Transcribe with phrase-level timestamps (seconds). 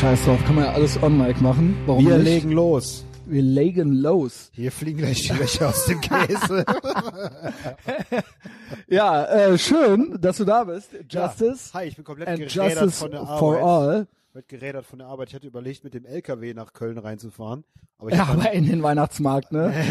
[0.00, 1.76] scheiß drauf, kann man ja alles on-mic machen.
[1.86, 2.24] Warum Wir nicht?
[2.24, 3.04] legen los.
[3.26, 4.50] Wir legen los.
[4.54, 6.64] Hier fliegen gleich die Löcher aus dem Käse.
[8.88, 10.90] Ja, äh, schön, dass du da bist.
[11.08, 13.38] Justice Hi, ich bin komplett and Justice von der Arbeit.
[13.38, 14.06] for all.
[14.32, 15.30] Wird gerädert von der Arbeit.
[15.30, 17.64] Ich hatte überlegt, mit dem LKW nach Köln reinzufahren.
[17.98, 19.74] Aber ich Ja, aber in den Weihnachtsmarkt, ne?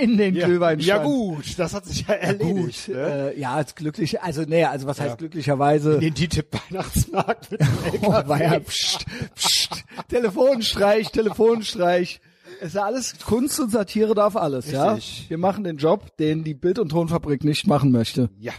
[0.00, 0.86] in den ja, Glühweinstand.
[0.86, 2.86] ja gut, das hat sich ja erledigt.
[2.86, 3.32] Gut, ne?
[3.34, 5.16] äh, ja, als glücklich, also nee, also was heißt Ja.
[5.16, 5.94] glücklicherweise?
[5.96, 7.68] In den DTIP-Weihnachtsmarkt mit dem
[8.02, 8.28] Oh, LKW.
[8.28, 12.20] war ja, pst, pst, Telefonstreich, Telefonstreich.
[12.60, 14.94] Es ist ja alles Kunst und Satire darf alles, ja.
[14.94, 15.28] Richtig.
[15.28, 18.30] Wir machen den Job, den die Bild- und Tonfabrik nicht machen möchte.
[18.40, 18.52] Ja,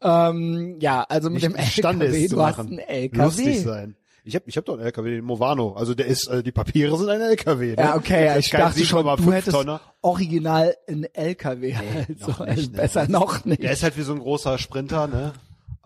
[0.00, 3.24] Ähm, ja, also mit nicht dem LKW, du hast einen LKW.
[3.24, 3.96] Lustig sein.
[4.24, 5.72] Ich habe ich hab doch einen LKW, den Movano.
[5.72, 7.70] Also der ist, äh, die Papiere sind ein LKW.
[7.70, 7.76] Ne?
[7.78, 9.80] Ja, okay, ist ich dachte schon, 7,5 du hättest Tonner.
[10.02, 12.20] original einen LKW halt.
[12.20, 12.78] noch so, nicht, ne?
[12.78, 13.62] Besser noch nicht.
[13.62, 15.32] Der ist halt wie so ein großer Sprinter, ne?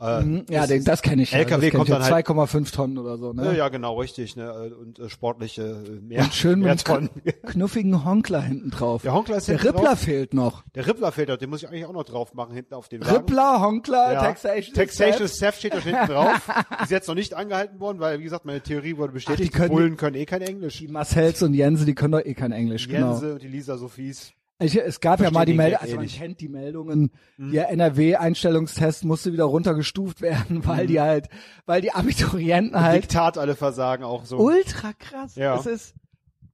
[0.02, 1.32] Äh, Mhm, ja, das den, das kenne ich.
[1.32, 3.44] LKW kenn kommt ich dann halt- 2,5 Tonnen oder so, ne?
[3.46, 4.74] Ja, ja, genau, richtig, ne?
[4.74, 7.10] Und äh, sportliche äh, mehr, Und schön mehr mit Tonnen.
[7.24, 9.02] einem knuffigen Honkler hinten drauf.
[9.02, 10.00] Der Honkler ist Der Rippler drauf.
[10.00, 10.64] fehlt noch.
[10.74, 13.00] Der Rippler fehlt doch, den muss ich eigentlich auch noch drauf machen, hinten auf den
[13.04, 13.14] Wagen.
[13.16, 14.20] Rippler, Honkler, ja.
[14.22, 14.74] Taxation.
[14.74, 15.38] Taxation Theft.
[15.38, 16.50] Theft steht da hinten drauf.
[16.82, 19.52] Ist jetzt noch nicht angehalten worden, weil, wie gesagt, meine Theorie wurde bestätigt.
[19.54, 20.78] die können- Bullen können eh kein Englisch.
[20.78, 23.12] Die Marcells und Jense, die können doch eh kein Englisch, genau.
[23.12, 24.32] Jense und die Lisa Sophies.
[24.62, 27.68] Ich, es gab ja mal die Meldung, Gag also eh man kennt die Meldungen, der
[27.70, 31.28] NRW-Einstellungstest musste wieder runtergestuft werden, weil die halt,
[31.66, 34.38] weil die Abiturienten halt Diktat alle versagen auch so.
[34.38, 35.36] ultra krass.
[35.36, 35.56] Ja.
[35.56, 35.94] Das ist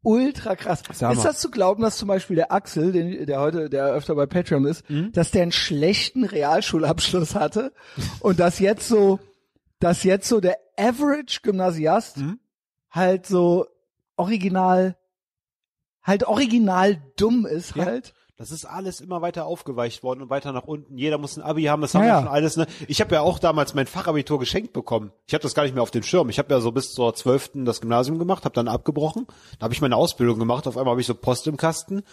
[0.02, 0.82] ultra krass.
[0.92, 1.24] Sag Ist mal.
[1.24, 4.64] das zu glauben, dass zum Beispiel der Axel, den, der heute, der öfter bei Patreon
[4.64, 5.12] ist, Mhm.
[5.12, 7.72] dass der einen schlechten Realschulabschluss hatte
[8.20, 9.18] und dass jetzt so,
[9.80, 12.38] dass jetzt so der Average Gymnasiast Mhm.
[12.90, 13.66] halt so
[14.16, 14.96] original,
[16.08, 17.84] halt original dumm ist Ja.
[17.84, 18.14] halt.
[18.36, 20.96] Das ist alles immer weiter aufgeweicht worden und weiter nach unten.
[20.96, 22.18] Jeder muss ein Abi haben, das haben Ja, wir ja.
[22.20, 22.56] schon alles.
[22.56, 22.66] Ne?
[22.86, 25.10] Ich habe ja auch damals mein Fachabitur geschenkt bekommen.
[25.26, 26.28] Ich hatte das gar nicht mehr auf dem Schirm.
[26.28, 29.26] Ich habe ja so bis zur zwölften das Gymnasium gemacht, habe dann abgebrochen.
[29.58, 30.68] Da habe ich meine Ausbildung gemacht.
[30.68, 32.04] Auf einmal habe ich so Post im Kasten.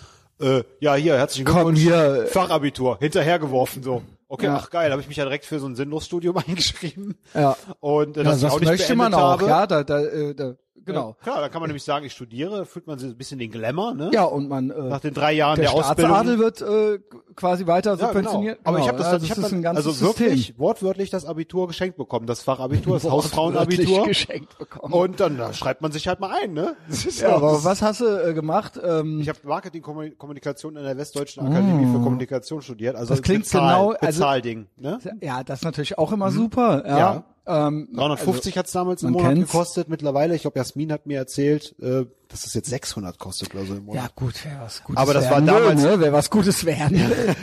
[0.41, 1.79] Äh, ja, hier, herzlichen Komm, Glückwunsch.
[1.81, 2.25] hier.
[2.31, 4.01] Fachabitur, hinterhergeworfen so.
[4.27, 4.55] Okay, Ja.
[4.55, 7.15] ach geil, habe ich mich ja direkt für so ein Sinnlosstudium eingeschrieben.
[7.35, 7.55] Ja.
[7.79, 9.45] Und äh, Ja, das, ich das auch nicht möchte man auch, habe.
[9.45, 11.09] ja, da, da, äh, da, genau.
[11.19, 13.51] Ja, klar, da kann man nämlich sagen, ich studiere, fühlt man so ein bisschen den
[13.51, 14.09] Glamour, ne?
[14.13, 16.11] Ja, und man, äh, Nach den drei Jahren der der, Ausbildung.
[16.15, 16.99] Staatsadel wird äh,
[17.35, 18.57] quasi weiter Ja, subventioniert.
[18.59, 18.69] Genau.
[18.69, 20.25] Aber ich Genau, habe das, ja, dann, ich hab dann ein ganzes also System.
[20.27, 24.05] wirklich wortwörtlich das Abitur geschenkt bekommen, das Fachabitur, das Hausfrauenabitur.
[24.05, 24.93] geschenkt bekommen.
[24.93, 26.75] Und dann da schreibt man sich halt mal ein, ne?
[26.89, 28.79] Das ja, aber das- was hast du äh, gemacht?
[28.83, 33.21] Ähm, Ich habe Marketing Kommuni- Kommunikation an der Westdeutschen Akademie für Kommunikation studiert, also Das
[33.21, 34.99] klingt Bezahl, genau- also- Bezahlding, ne?
[35.21, 36.83] ja, das ist natürlich auch immer super.
[36.87, 36.97] Ja.
[36.97, 37.23] Ja.
[37.47, 39.51] Ähm, 350 hat's damals im Monat kennt's.
[39.51, 39.87] gekostet.
[39.89, 43.75] Mittlerweile, ich glaube, Jasmin hat mir erzählt, äh, dass es jetzt 600 kostet oder so
[43.75, 44.03] im Monat.
[44.03, 45.99] ja, gut, wer was Gutes Aber das war damals- will, ne?
[45.99, 47.35] wer was Gutes werden will.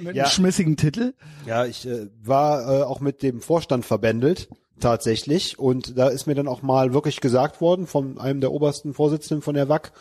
[0.00, 0.24] Mit Ja.
[0.24, 1.14] einem schmissigen Titel.
[1.46, 4.48] Ja, ich äh, war äh, auch mit dem Vorstand verbändelt,
[4.80, 5.58] tatsächlich.
[5.58, 9.40] Und da ist mir dann auch mal wirklich gesagt worden von einem der obersten Vorsitzenden
[9.40, 9.92] von der WAC,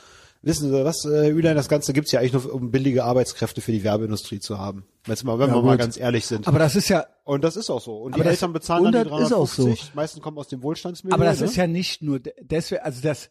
[0.44, 3.72] wissen Sie was, äh, Ülein, das Ganze gibt's ja eigentlich nur, um billige Arbeitskräfte für
[3.72, 4.86] die Werbeindustrie zu haben.
[5.08, 5.80] Jetzt mal, wenn Ja, wir mal gut.
[5.80, 6.48] ganz ehrlich sind.
[6.48, 7.98] Aber das ist ja, und das ist auch so.
[7.98, 9.80] Und die Eltern bezahlen dann die 100 ist auch 350.
[9.86, 9.92] so.
[9.92, 11.16] Die meisten kommen aus dem Wohlstandsmilieu.
[11.16, 11.46] aber das ne?
[11.48, 13.30] ist ja nicht nur de- deswegen, also das,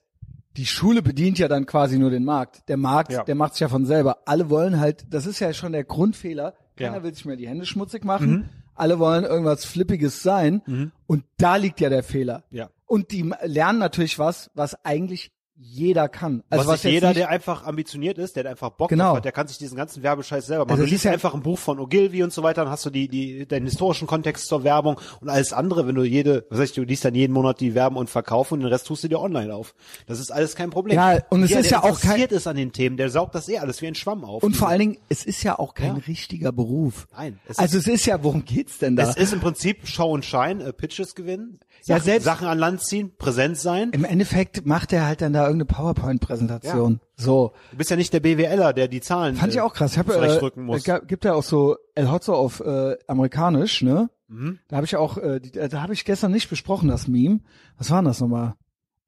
[0.56, 2.68] die Schule bedient ja dann quasi nur den Markt.
[2.68, 3.22] Der Markt, Ja.
[3.24, 4.18] der macht's ja von selber.
[4.26, 6.54] Alle wollen halt, das ist ja schon der Grundfehler.
[6.76, 6.98] Keiner Ja.
[7.00, 7.04] Mhm.
[7.04, 8.48] will sich mehr die Hände schmutzig machen.
[8.74, 10.92] Alle wollen irgendwas Flippiges sein.
[11.06, 12.44] Und da liegt ja der Fehler.
[12.50, 12.70] Ja.
[12.86, 16.42] Und die lernen natürlich was, was eigentlich jeder kann.
[16.50, 19.16] Also was, was, jeder, nicht, der einfach ambitioniert ist, der einfach Bock Genau.
[19.16, 20.72] hat, der kann sich diesen ganzen Werbescheiß selber machen.
[20.72, 22.84] Also du liest ist ja- einfach ein Buch von Ogilvy und so weiter, dann hast
[22.86, 26.58] du die, die, den historischen Kontext zur Werbung und alles andere, wenn du jede, was
[26.60, 29.08] ich, du liest dann jeden Monat die Werben und verkaufen und den Rest tust du
[29.08, 29.74] dir online auf.
[30.06, 30.96] Das ist alles kein Problem.
[30.96, 33.10] Ja, und es Der, ist der ja auch kein- interessiert ist an den Themen, der
[33.10, 34.42] saugt das eh alles wie ein Schwamm auf.
[34.42, 36.02] und vor allen Dingen, es ist ja auch kein Ja.
[36.08, 37.06] richtiger Beruf.
[37.16, 39.02] Nein, es also es ist ja, worum geht's denn da?
[39.08, 42.58] es ist im Prinzip Show und Shine, äh, Pitches gewinnen, Ja, Sachen, selbst- Sachen an
[42.58, 43.90] Land ziehen, präsent sein.
[43.90, 47.00] Im Endeffekt macht er halt dann da irgendeine PowerPoint-Präsentation.
[47.16, 47.52] So.
[47.70, 49.96] Du bist ja nicht der BWLer, der die Zahlen Fand ich äh, auch krass.
[49.96, 50.84] Ich zurechtrücken äh, muss.
[50.84, 54.10] gibt ja auch so El Hotzo auf äh, amerikanisch, ne?
[54.28, 54.58] Mhm.
[54.68, 57.40] Da habe ich auch, äh, die, äh, da habe ich gestern nicht besprochen das Meme.
[57.76, 58.54] Was war denn das nochmal?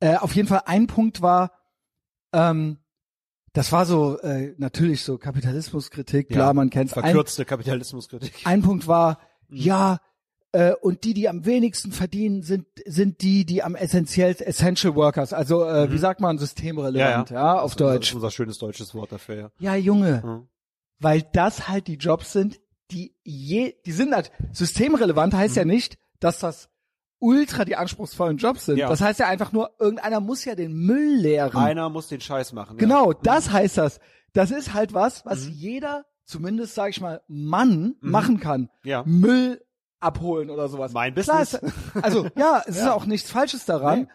[0.00, 1.52] Äh, auf jeden Fall ein Punkt war,
[2.32, 2.78] ähm,
[3.52, 6.92] das war so äh, natürlich so Kapitalismuskritik, klar, Ja, man kennt's.
[6.96, 8.32] Ein, Verkürzte Kapitalismuskritik.
[8.44, 9.18] ein Punkt war,
[9.48, 9.56] Mhm.
[9.56, 9.98] ja,
[10.80, 15.64] und die, die am wenigsten verdienen, sind sind die, die am essentiell Essential Workers, also
[15.64, 17.78] äh, wie sagt man systemrelevant, ja, auf Mhm.
[17.78, 18.08] Das Deutsch.
[18.10, 19.50] ist unser schönes deutsches Wort dafür, ja.
[19.58, 20.48] Ja, Junge, Mhm.
[21.00, 22.60] weil das halt die Jobs sind,
[22.90, 25.58] die je, die sind halt systemrelevant, heißt Mhm.
[25.60, 26.68] ja nicht, dass das
[27.18, 28.76] ultra die anspruchsvollen Jobs sind.
[28.76, 28.88] Ja.
[28.88, 31.56] Das heißt ja einfach nur, irgendeiner muss ja den Müll leeren.
[31.56, 32.76] Einer muss den Scheiß machen.
[32.76, 33.18] Genau, Ja.
[33.22, 33.98] das heißt das.
[34.34, 35.52] Das ist halt was, was Mhm.
[35.52, 38.68] jeder, zumindest sag ich mal, Mann machen kann.
[38.84, 39.02] Ja.
[39.06, 39.60] Müll
[40.04, 40.92] abholen oder sowas.
[40.92, 41.62] Mein Klar, Business.
[41.62, 41.74] ist-
[42.04, 44.08] also ja, es ist auch nichts Falsches daran, Nee.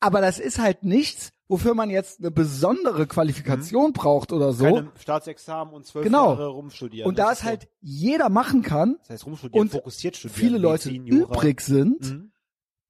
[0.00, 4.64] aber das ist halt nichts, wofür man jetzt eine besondere Qualifikation braucht oder so.
[4.64, 6.28] Keine Staatsexamen und zwölf Genau.
[6.32, 7.08] Jahre rumstudieren.
[7.08, 10.38] Und da es ist so- halt jeder machen kann das heißt rumstudieren, und fokussiert studieren.
[10.38, 12.32] viele Leute übrig sind, Mhm.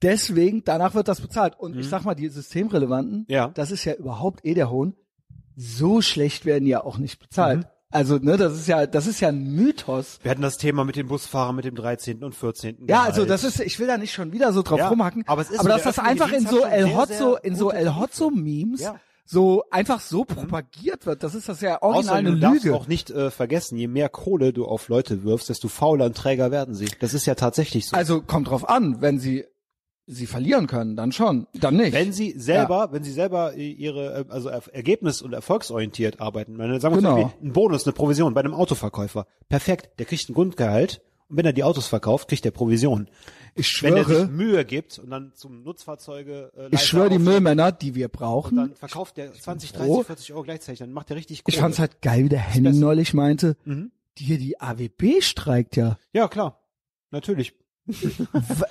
[0.03, 1.59] deswegen danach wird das bezahlt.
[1.59, 1.91] Und ich Mhm.
[1.91, 3.49] sag mal, die systemrelevanten, Ja.
[3.49, 4.95] das ist ja überhaupt eh der Hohn.
[5.57, 7.67] So schlecht werden ja auch nicht bezahlt.
[7.91, 10.19] Also, ne, das ist ja, das ist ja ein Mythos.
[10.23, 12.23] Wir hatten das Thema mit den Busfahrern mit dem 13.
[12.23, 12.77] und 14.
[12.81, 13.07] Ja, Gehalt.
[13.09, 15.51] also das ist, ich will da nicht schon wieder so drauf Ja, rumhacken, aber es
[15.51, 17.97] ist aber so, dass das einfach in so schon El Hotzo, in so El.
[17.97, 18.97] Hotzo Memes Ja.
[19.31, 22.75] So einfach so propagiert wird, das ist das ja original Außerdem, eine du darfst Lüge.
[22.77, 26.51] auch nicht äh, vergessen, je mehr Kohle du auf Leute wirfst, desto fauler und träger
[26.51, 26.89] werden sie.
[27.01, 27.97] Das ist ja tatsächlich so.
[27.97, 29.45] Also kommt drauf an, wenn sie
[30.11, 31.93] sie verlieren können, dann schon, dann nicht.
[31.93, 36.81] wenn sie selber, wenn sie selber ihre, äh, also er- ergebnis- und erfolgsorientiert arbeiten, meine,
[36.81, 37.15] sagen wir Genau.
[37.17, 39.27] zum Beispiel, ein Bonus, eine Provision bei einem Autoverkäufer.
[39.51, 43.09] Perfekt, der kriegt ein Grundgehalt und wenn er die Autos verkauft, kriegt er Provision.
[43.55, 47.19] ich Wenn er sich schwöre, Mühe gibt und dann zum Nutzfahrzeuge äh, ich schwöre die
[47.19, 48.57] Müllmänner, die wir brauchen.
[48.57, 49.97] dann verkauft der 20, froh.
[49.97, 51.55] 30, 40 Euro gleichzeitig, dann macht er richtig Kohle.
[51.55, 53.91] Ich fand's halt geil, wie der Henning neulich meinte, Mhm.
[54.17, 55.99] die hier die AWB streikt ja.
[56.15, 56.63] Ja, klar.
[57.11, 57.55] Natürlich.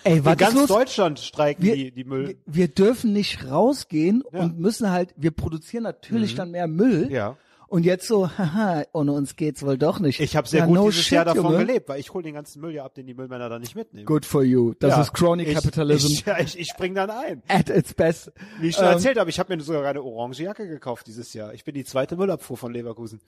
[0.04, 0.68] Ey, In was ganz los?
[0.68, 2.28] Deutschland streiken Wir- die, die Müll.
[2.28, 4.40] Wir- Wir dürfen nicht rausgehen Ja.
[4.42, 7.12] und müssen halt, wir produzieren natürlich dann mehr Müll.
[7.12, 7.36] Ja.
[7.68, 10.20] Und jetzt so, haha, ohne uns geht's wohl doch nicht.
[10.20, 11.58] Ich habe sehr Ja, gut no dieses shit, Jahr davon Junge.
[11.66, 14.06] gelebt, weil ich hole den ganzen Müll ja ab, den die Müllmänner da nicht mitnehmen.
[14.06, 14.74] Good for you.
[14.80, 17.44] Das Ja, ist Crony ich, Capitalism Ich, ich, ich spring dann ein.
[17.48, 18.32] at its best.
[18.60, 21.34] Wie ich schon Ähm, erzählt habe, ich habe mir sogar eine orange Jacke gekauft dieses
[21.34, 21.54] Jahr.
[21.54, 23.20] Ich bin die zweite Müllabfuhr von Leverkusen.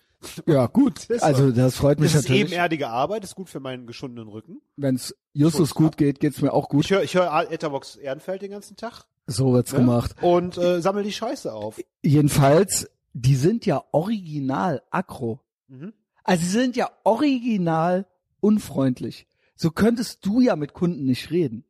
[0.46, 1.06] Ja, gut.
[1.10, 1.52] Ist Also so.
[1.52, 2.48] das freut mich Das ist natürlich.
[2.52, 4.62] ebenerdige Arbeit, ist gut für meinen geschundenen Rücken.
[4.78, 5.98] Wenn's Justus gut ab.
[5.98, 6.86] geht, geht's mir auch gut.
[6.86, 9.80] Ich höre ich hör Etherbox Ehrenfeld den ganzen Tag So wird's ne?
[9.80, 10.16] gemacht.
[10.22, 11.80] und äh, sammel die Scheiße auf.
[12.04, 15.40] Jedenfalls, die sind ja original aggro.
[15.68, 15.94] Mhm.
[16.24, 18.06] Also sie sind ja original
[18.40, 19.28] unfreundlich.
[19.56, 21.66] So könntest du ja mit Kunden nicht reden.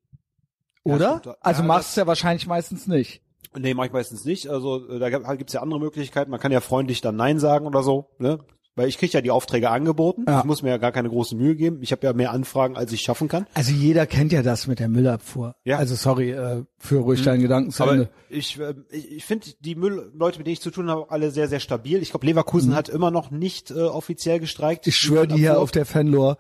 [0.86, 1.18] Ja, Oder?
[1.20, 1.36] stimmt.
[1.42, 3.22] also Ja, machst du ja wahrscheinlich meistens nicht.
[3.58, 4.48] Nee, mach ich meistens nicht.
[4.48, 6.30] Also äh, da gibt- gibt's ja andere Möglichkeiten.
[6.30, 8.12] Man kann ja freundlich dann Nein sagen oder so.
[8.20, 8.40] Ne?
[8.80, 10.24] Weil ich krieg ja die Aufträge angeboten.
[10.26, 10.40] Ja.
[10.40, 11.80] Ich muss mir ja gar keine große Mühe geben.
[11.82, 13.46] Ich habe ja mehr Anfragen, als ich schaffen kann.
[13.54, 15.56] Also jeder kennt ja das mit der Müllabfuhr.
[15.66, 15.76] Ja.
[15.76, 15.80] Mhm.
[15.82, 18.10] Also sorry, äh, für ruhig deinen Gedanken zu Aber Ende.
[18.30, 21.50] ich, äh, ich, ich finde die Müllleute, mit denen ich zu tun habe, alle sehr,
[21.50, 22.02] sehr stabil.
[22.02, 22.30] Ich glaube, Mhm.
[22.30, 24.88] Leverkusen hat immer noch nicht äh, offiziell gestreikt.
[24.88, 26.38] Ich schwöre die hier auf der Fanlore,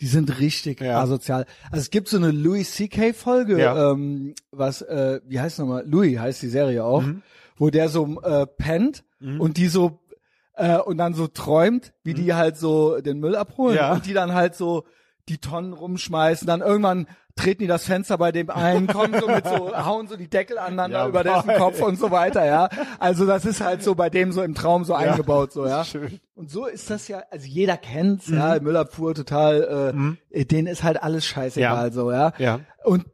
[0.00, 1.00] die sind richtig Ja.
[1.00, 1.46] asozial.
[1.70, 3.12] Also es gibt so eine Louis C.K.
[3.12, 3.92] Folge, Ja.
[3.92, 5.84] ähm, was, äh, wie heißt nochmal?
[5.86, 7.22] Louis heißt die Serie auch, Mhm.
[7.56, 9.04] wo der so äh, pennt
[9.38, 10.00] und die so
[10.56, 13.78] äh, und dann so träumt, wie die halt so den Müll abholen Mhm.
[13.78, 13.92] Ja.
[13.92, 14.84] und die dann halt so
[15.28, 19.44] die Tonnen rumschmeißen, dann irgendwann treten die das Fenster bei dem ein, kommen so mit
[19.46, 21.52] so, hauen so die Deckel aneinander Ja, über dessen.
[21.58, 22.68] Kopf und so weiter, ja.
[22.98, 25.84] Also das ist halt so bei dem so im Traum so eingebaut, so, ja.
[25.84, 26.20] Schön.
[26.34, 28.38] Und so ist das ja, also jeder kennt's, Mhm.
[28.38, 29.94] ja, Müllabfuhr total,
[30.32, 31.92] äh, denen ist halt alles scheißegal, Ja.
[31.92, 32.32] so, ja.
[32.38, 32.60] Ja.
[32.84, 33.04] Und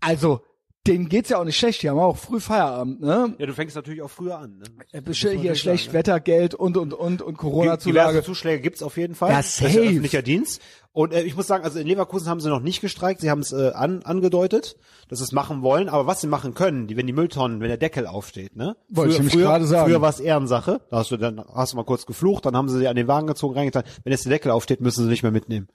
[0.00, 0.40] also,
[0.86, 3.34] denen geht's ja auch nicht schlecht, die haben auch früh Feierabend, ne?
[3.38, 4.58] Ja, du fängst natürlich auch früher an.
[4.58, 4.64] Ne?
[4.92, 5.98] Äh, Muss man Hier schlecht sagen, ne?
[5.98, 8.22] Wettergeld und und und und Diverse Corona-Zulage.
[8.22, 9.30] Zuschläge gibt's auf jeden Fall.
[9.30, 9.80] Ja, Das ist safe.
[9.80, 10.62] öffentlicher Dienst.
[10.92, 13.40] Und äh, ich muss sagen, also in Leverkusen haben sie noch nicht gestreikt, sie haben
[13.40, 14.76] es äh, an, angedeutet,
[15.08, 15.88] dass sie es machen wollen.
[15.90, 18.76] Aber was sie machen können, die, wenn die Mülltonnen, wenn der Deckel aufsteht, ne?
[18.88, 19.88] Wollte ich früher, nämlich früher, gerade sagen.
[19.90, 20.80] Früher war es Ehrensache.
[20.90, 23.06] Da hast du dann hast du mal kurz geflucht, dann haben sie sie an den
[23.06, 23.84] Wagen gezogen, reingetan.
[24.02, 25.68] Wenn jetzt der Deckel aufsteht, müssen sie nicht mehr mitnehmen.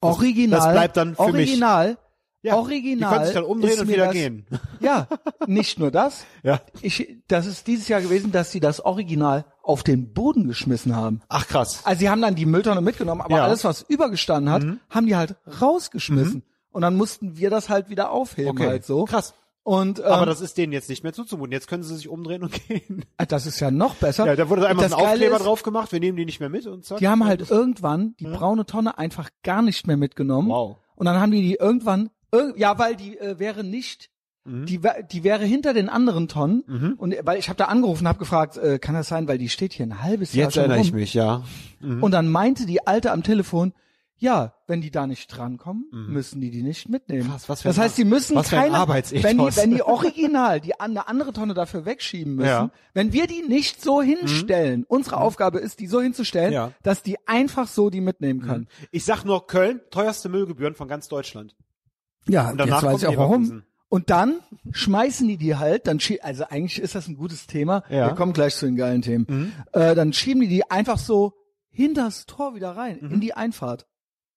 [0.00, 0.58] Original.
[0.60, 1.48] das bleibt dann für mich.
[1.48, 1.98] Original.
[2.44, 3.08] Ja, Original.
[3.10, 4.46] Die können sich dann umdrehen und wieder das, gehen.
[4.80, 5.08] Ja,
[5.46, 6.24] nicht nur das.
[6.42, 6.60] Ja.
[6.82, 11.22] Ich, das ist dieses Jahr gewesen, dass sie das Original auf den Boden geschmissen haben.
[11.28, 11.80] Ach krass.
[11.84, 13.38] Also sie haben dann die Mülltonne mitgenommen, aber Ja.
[13.38, 13.48] Mhm.
[13.48, 16.42] alles, was übergestanden hat, haben die halt rausgeschmissen.
[16.70, 18.66] Und dann mussten wir das halt wieder aufheben Okay.
[18.66, 19.04] halt so.
[19.04, 19.32] Krass.
[19.62, 21.50] Und ähm, Aber das ist denen jetzt nicht mehr zuzumuten.
[21.52, 23.06] Jetzt können sie sich umdrehen und gehen.
[23.16, 24.26] äh, das ist ja noch besser.
[24.26, 26.50] Ja, da wurde einmal das ein Aufkleber ist, drauf gemacht, wir nehmen die nicht mehr
[26.50, 26.98] mit und zack.
[26.98, 30.50] Die haben halt irgendwann die braune Tonne einfach gar nicht mehr mitgenommen.
[30.50, 30.76] Wow.
[30.96, 32.12] Und dann haben die die irgendwann, irg
[32.56, 34.10] ja, weil die äh, wäre nicht,
[34.46, 34.66] Mhm.
[34.66, 34.78] die,
[35.10, 36.96] die wäre hinter den anderen Tonnen.
[36.98, 39.72] Und weil ich habe da angerufen, habe gefragt, äh, kann das sein, weil die steht
[39.72, 40.86] hier ein halbes Jahr Jetzt erinnere rum.
[40.86, 41.42] ich mich, ja.
[41.80, 43.72] Und dann meinte die Alte am Telefon,
[44.18, 47.24] ja, wenn die da nicht drankommen, müssen die die nicht mitnehmen.
[47.26, 47.30] Mhm.
[47.30, 50.60] Krass, was für das ein- heißt, die müssen was keine, wenn die, wenn die original
[50.60, 52.64] die an- eine andere Tonne dafür wegschieben müssen, Ja.
[52.64, 52.70] Mhm.
[52.92, 56.72] wenn wir die nicht so hinstellen, unsere Aufgabe ist, die so hinzustellen, Ja.
[56.82, 58.68] dass die einfach so die mitnehmen können.
[58.90, 61.56] Ich sag nur Köln, teuerste Müllgebühren von ganz Deutschland.
[62.28, 63.42] Ja, Und jetzt weiß ich auch warum.
[63.42, 63.66] Leverkusen.
[63.88, 64.40] Und dann
[64.72, 67.84] schmeißen die die halt, dann also eigentlich ist das ein gutes Thema.
[67.88, 68.06] Ja.
[68.06, 68.10] Mhm.
[68.10, 69.52] Wir kommen gleich zu den geilen Themen.
[69.72, 71.34] Äh, dann schieben die die einfach so
[71.70, 73.10] hinters Tor wieder rein Mhm.
[73.14, 73.86] in die Einfahrt.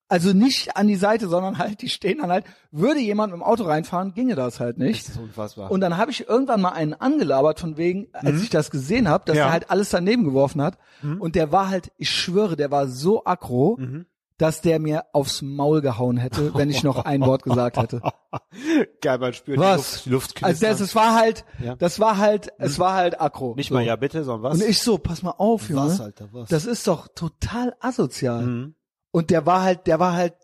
[0.09, 2.45] Also nicht an die Seite, sondern halt die stehen dann halt.
[2.71, 5.07] Würde jemand mit dem Auto reinfahren, ginge das halt nicht.
[5.07, 5.71] Das ist unfassbar.
[5.71, 9.23] Und dann habe ich irgendwann mal einen angelabert von wegen, als ich das gesehen habe,
[9.25, 9.39] dass Mhm.
[9.39, 9.45] Ja.
[9.45, 9.49] Mhm.
[9.49, 10.77] er halt alles daneben geworfen hat.
[11.19, 13.79] Und der war halt, ich schwöre, der war so aggro.
[14.37, 18.01] Dass der mir aufs Maul gehauen hätte, wenn ich noch ein Wort gesagt hätte.
[19.01, 20.03] Geil, man spürt Was?
[20.03, 21.75] die Luft, die Luft Also das, es war halt, Ja.
[21.75, 23.55] das war halt, es war halt aggro.
[23.55, 23.73] Nicht so.
[23.75, 24.61] mal ja bitte, sondern was?
[24.61, 25.87] Und ich so, pass mal auf, Junge.
[25.87, 26.49] Was, Alter, was?
[26.49, 28.43] Das ist doch total asozial.
[28.43, 28.75] Mhm.
[29.11, 30.35] Und der war halt, der war halt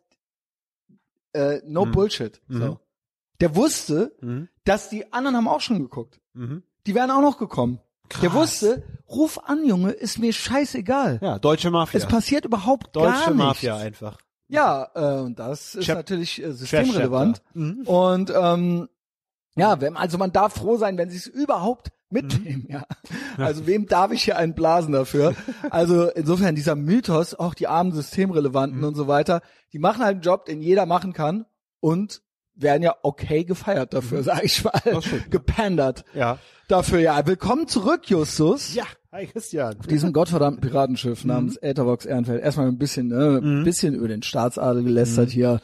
[1.34, 2.42] äh, no Bullshit.
[2.48, 2.58] So.
[2.60, 2.78] Mhm.
[3.42, 4.50] Der wusste, Mhm.
[4.64, 6.20] dass die anderen haben auch schon geguckt.
[6.34, 6.64] Mhm.
[6.88, 7.80] Die wären auch noch gekommen.
[8.22, 8.34] Der Krass.
[8.34, 11.20] wusste, ruf an, Junge, ist mir scheißegal.
[11.22, 12.00] Ja, deutsche Mafia.
[12.00, 13.36] Es passiert überhaupt gar deutsche nichts.
[13.36, 14.18] Mafia einfach.
[14.50, 17.42] Ja, äh, und das ist Chap- natürlich äh, systemrelevant.
[17.54, 17.82] Mhm.
[17.88, 18.90] Und ähm,
[19.56, 22.84] ja, wenn, also man darf froh sein, wenn sie es überhaupt mitnehmen, ja.
[23.38, 25.34] Also wem darf ich hier einen blasen dafür?
[25.72, 29.42] Also insofern dieser Mythos, auch die armen Systemrelevanten und so weiter,
[29.72, 31.46] die machen halt einen Job, den jeder machen kann
[31.80, 32.22] und
[32.56, 34.74] werden ja okay gefeiert dafür, sag ich mal.
[35.02, 35.32] Stimmt.
[35.32, 36.38] Gepandert Ja.
[36.68, 37.26] dafür, ja.
[37.26, 38.74] Willkommen zurück, Justus.
[38.76, 39.76] Ja, hi Christian.
[39.80, 42.44] Auf diesem gottverdammten Piratenschiff namens Äthervox Ehrenfeld.
[42.44, 45.60] Erstmal ein bisschen, ne, ein bisschen über den Staatsadel gelästert hier.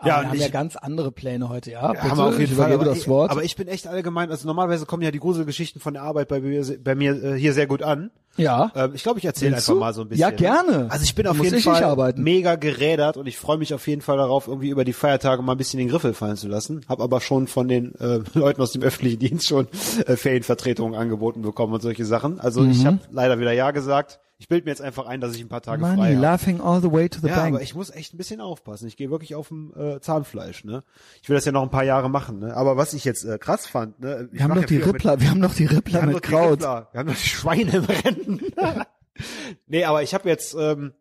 [0.00, 1.92] Aber Ja, wir haben ich- ja ganz andere Pläne heute, ja.
[1.92, 2.72] Ja, haben wir auf jeden Fall.
[2.72, 3.30] Aber, das Wort.
[3.30, 6.40] aber ich bin echt allgemein, also normalerweise kommen ja die Gruselgeschichten von der Arbeit bei
[6.40, 8.10] mir, bei mir äh, hier sehr gut an.
[8.36, 8.72] ja.
[8.74, 9.78] Ähm, ich glaube, ich erzähle einfach du?
[9.78, 10.22] mal so ein bisschen.
[10.22, 10.86] Ja, gerne.
[10.90, 14.00] Also ich bin auf Muss jeden Fall mega gerädert und ich freue mich auf jeden
[14.00, 16.80] Fall darauf, irgendwie über die Feiertage mal ein bisschen den Griffel fallen zu lassen.
[16.88, 19.68] Hab aber schon von den äh, Leuten aus dem öffentlichen Dienst schon
[20.06, 22.40] äh, Ferienvertretungen angeboten bekommen und solche Sachen.
[22.40, 22.70] Also Mhm.
[22.70, 24.18] ich habe leider wieder Ja gesagt.
[24.40, 26.20] Ich bild mir jetzt einfach ein, dass ich ein paar Tage frei Money habe.
[26.22, 27.54] laughing all the way to the Ja, bank.
[27.54, 28.88] aber ich muss echt ein bisschen aufpassen.
[28.88, 30.82] Ich gehe wirklich auf dem äh, Zahnfleisch, ne?
[31.22, 32.56] Ich will das ja noch ein paar Jahre machen, ne?
[32.56, 34.28] Aber was ich jetzt äh, krass fand, ne?
[34.32, 36.22] Ich wir haben noch ja die viel mit- Rippler, wir haben noch die Rippler mit
[36.22, 36.52] Kraut.
[36.52, 36.88] Rippler.
[36.92, 38.40] Wir haben noch die Schweine im Rennen.
[39.66, 40.94] nee, aber ich habe jetzt, ähm,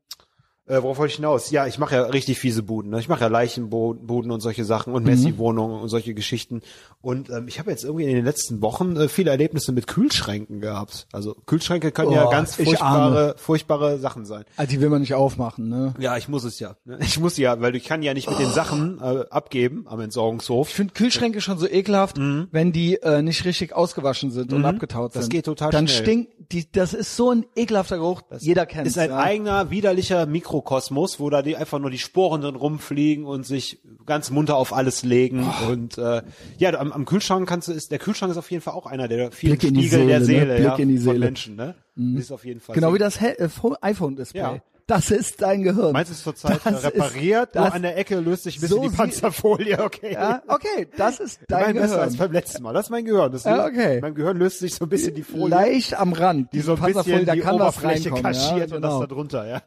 [0.69, 1.51] äh, worauf wollte ich hinaus?
[1.51, 2.91] Ja, ich mache ja richtig fiese Buden.
[2.91, 2.99] Ne?
[2.99, 4.95] Ich mache ja Leichenbuden und solche Sachen Mhm.
[4.95, 6.61] und Messi-Wohnungen und solche Geschichten.
[7.01, 10.61] Und ähm, ich habe jetzt irgendwie in den letzten Wochen äh, viele Erlebnisse mit Kühlschränken
[10.61, 11.07] gehabt.
[11.11, 14.43] Also Kühlschränke können ja Oh, ganz ich furchtbare, furchtbare Sachen sein.
[14.57, 15.93] Also die will man nicht aufmachen, ne?
[15.99, 16.75] Ja, ich muss es ja.
[16.85, 16.97] ne?
[17.01, 20.69] Ich muss ja, weil ich kann ja nicht mit den Sachen äh, abgeben am Entsorgungshof.
[20.69, 25.09] Ich finde Kühlschränke schon so ekelhaft, wenn die äh, nicht richtig ausgewaschen sind und abgetaut
[25.11, 25.13] Mhm.
[25.13, 25.31] Das sind.
[25.31, 26.03] geht total Dann schnell.
[26.03, 28.21] stinkt die, das ist so ein ekelhafter Geruch.
[28.39, 29.17] Jeder kennt ist ein ja.
[29.17, 30.25] eigener widerlicher
[30.59, 34.73] Mikrokosmos, wo da die einfach nur die Sporen drin rumfliegen und sich ganz munter auf
[34.73, 36.21] alles legen und äh,
[36.57, 39.07] ja am, am Kühlschrank kannst du ist der Kühlschrank ist auf jeden Fall auch einer
[39.07, 40.45] der vielen Blick in die Spiegel der Seele, ne?
[40.45, 41.25] Seele Blick ja, in die von Seele.
[41.25, 42.95] Menschen ne das ist auf jeden Fall Genau so.
[42.95, 44.39] wie das äh, Pho- iPhone-Display.
[44.41, 44.61] Ja.
[44.89, 45.93] Das ist dein Gehirn.
[45.93, 47.49] Meinst du es zurzeit Das repariert?
[47.49, 50.13] ist- nur an der Ecke löst sich ein bisschen so die Panzerfolie, okay.
[50.13, 52.27] Ja, okay, das ist dein besser als Gehirn.
[52.27, 52.73] beim letzten Mal.
[52.73, 53.31] Das ist mein Gehirn.
[53.31, 53.99] Das Ja, okay.
[54.01, 55.49] Mein Gehirn löst sich so ein bisschen die Folie.
[55.49, 56.51] Leicht am Rand.
[56.53, 58.23] die so ein Panzerfolie, bisschen da die kann was Oberfläche reinkommen.
[58.23, 58.99] kaschiert ja, und das genau.
[59.01, 59.61] da drunter, ja.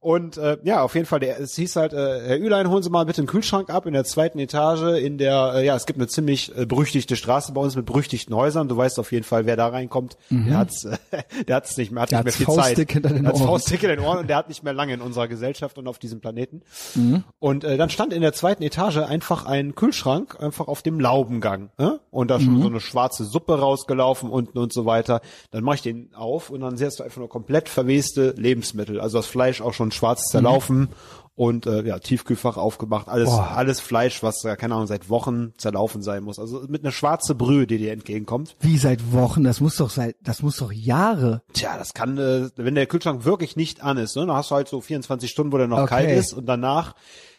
[0.00, 2.90] Und äh, ja, auf jeden Fall, der, es hieß halt, äh, Herr Ülein, holen Sie
[2.90, 5.98] mal bitte einen Kühlschrank ab in der zweiten Etage in der, äh, ja, es gibt
[5.98, 8.68] eine ziemlich äh, berüchtigte Straße bei uns mit berüchtigten Häusern.
[8.68, 10.16] Du weißt auf jeden Fall, wer da reinkommt.
[10.30, 10.96] Der hat's, äh,
[11.48, 12.90] der hat's nicht mehr, hat Der nicht mehr viel Zeit.
[12.90, 13.36] hinter den Ohren.
[13.36, 15.98] faustdick in den Ohren und der hat nicht mehr lange in unserer Gesellschaft und auf
[15.98, 16.62] diesem Planeten.
[16.94, 17.24] Mhm.
[17.38, 21.70] Und äh, dann stand in der zweiten Etage einfach ein Kühlschrank, einfach auf dem Laubengang.
[21.78, 21.90] Äh?
[22.10, 22.42] Und da Mhm.
[22.44, 25.20] schon so eine schwarze Suppe rausgelaufen unten und so weiter.
[25.50, 29.00] Dann mache ich den auf und dann siehst du einfach nur komplett verweste Lebensmittel.
[29.00, 30.88] Also das Fleisch auch schon schwarz zerlaufen
[31.34, 33.08] und äh, ja, Tiefkühlfach aufgemacht.
[33.08, 33.52] Alles, Boah.
[33.56, 36.38] alles Fleisch, was, ja, keine Ahnung, seit Wochen zerlaufen sein muss.
[36.38, 38.54] Also mit einer schwarze Brühe, die dir entgegenkommt.
[38.60, 39.42] Wie seit Wochen?
[39.42, 41.42] Das muss doch seit, das muss doch Jahre.
[41.54, 44.56] Tja, das kann, äh, wenn der Kühlschrank wirklich nicht an ist, ne, dann hast du
[44.56, 45.88] halt so 24 Stunden, wo der noch Okay.
[45.88, 46.94] kalt ist und danach,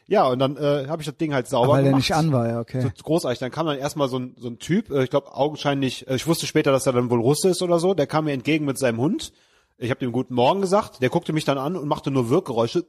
[0.07, 1.99] ja, und dann äh, habe ich das Ding halt sauber Weil der gemacht.
[2.09, 2.81] nicht an war, ja, okay.
[2.81, 3.39] So großartig.
[3.39, 6.27] Dann kam dann erstmal so ein, so ein Typ, äh, ich glaube augenscheinlich, äh, ich
[6.27, 8.77] wusste später, dass er dann wohl Russe ist oder so, der kam mir entgegen mit
[8.79, 9.31] seinem Hund.
[9.77, 12.85] Ich habe dem guten Morgen gesagt, der guckte mich dann an und machte nur Wirkgeräusche.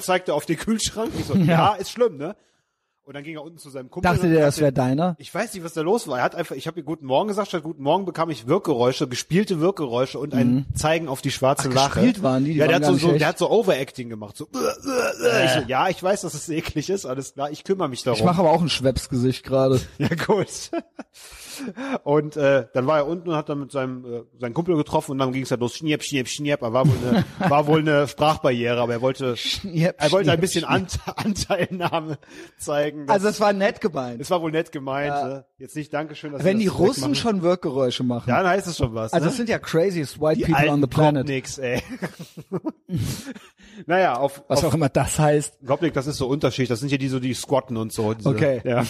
[0.04, 1.12] Zeigte auf den Kühlschrank.
[1.18, 2.36] Ich so, ja, ist schlimm, ne?
[3.04, 4.12] Und dann ging er unten zu seinem Kumpel.
[4.12, 5.16] Dachte der, das wäre deiner?
[5.18, 6.18] ich weiß nicht, was da los war.
[6.18, 9.08] Er hat einfach, ich habe ihm guten Morgen gesagt, statt guten Morgen bekam ich Wirkgeräusche,
[9.08, 11.74] gespielte Wirkgeräusche und ein Zeigen auf die schwarze Mhm.
[11.78, 12.00] Ach, Lache.
[12.00, 12.52] gespielt waren die?
[12.52, 14.36] Die ja, der hat so, so der hat so Overacting gemacht.
[14.36, 15.44] So, äh, äh, äh.
[15.46, 18.18] Ich so, ja, ich weiß, dass es eklig ist, alles klar, ich kümmere mich darum.
[18.18, 19.80] Ich mache aber auch ein Schwepsgesicht gerade.
[19.96, 20.46] Ja, gut.
[22.04, 25.12] Und äh, dann war er unten und hat dann mit seinem äh, seinen Kumpel getroffen
[25.12, 26.62] und dann ging es halt los, schniep, schniep, schniep.
[26.62, 30.40] Er war wohl eine, war wohl eine Sprachbarriere, aber er wollte, Schniep, er wollte ein
[30.40, 30.72] bisschen schniep.
[30.72, 32.18] Ant Anteilnahme
[32.58, 33.06] zeigen.
[33.06, 34.20] Das, Also es war nett gemeint.
[34.20, 35.12] es war wohl nett gemeint.
[35.12, 35.44] Ne?
[35.58, 38.28] Jetzt nicht Dankeschön, dass Wenn die das Russen schon Wirkgeräusche machen.
[38.30, 39.12] ja, dann heißt es schon was.
[39.12, 39.30] also ne?
[39.30, 41.26] es sind ja craziest white die people on the planet.
[41.26, 41.82] Gopniks, ey.
[43.86, 45.58] naja, auf, Was auf auch immer das heißt.
[45.66, 46.70] Gopnik, das ist so Unterschicht.
[46.70, 48.14] Das sind ja die so die squatten und so.
[48.14, 48.60] Diese, Okay.
[48.64, 48.84] Ja.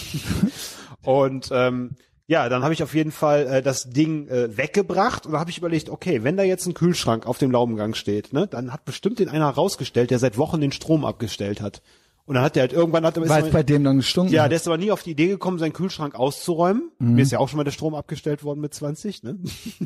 [1.02, 1.92] Und ähm,
[2.30, 5.50] ja, dann habe ich auf jeden Fall äh, das Ding äh, weggebracht und da habe
[5.50, 8.85] ich überlegt, okay, wenn da jetzt ein Kühlschrank auf dem Laubengang steht, ne, dann hat
[8.85, 11.82] bestimmt den einer rausgestellt, der seit Wochen den Strom abgestellt hat.
[12.26, 13.97] Und dann hat der halt irgendwann hat er ist Weil es er- bei dem dann
[13.97, 16.90] gestunken ja, der ist aber nie auf die Idee gekommen, seinen Kühlschrank auszuräumen.
[16.99, 17.14] Mhm.
[17.14, 19.38] Mir ist ja auch schon mal der Strom abgestellt worden mit 20, ne?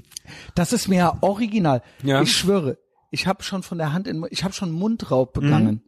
[0.57, 1.83] Das ist mir ja original.
[2.03, 2.21] Ja.
[2.23, 2.79] Ich schwöre,
[3.13, 5.83] ich habe schon von der Hand in, ich habe schon Mundraub begangen.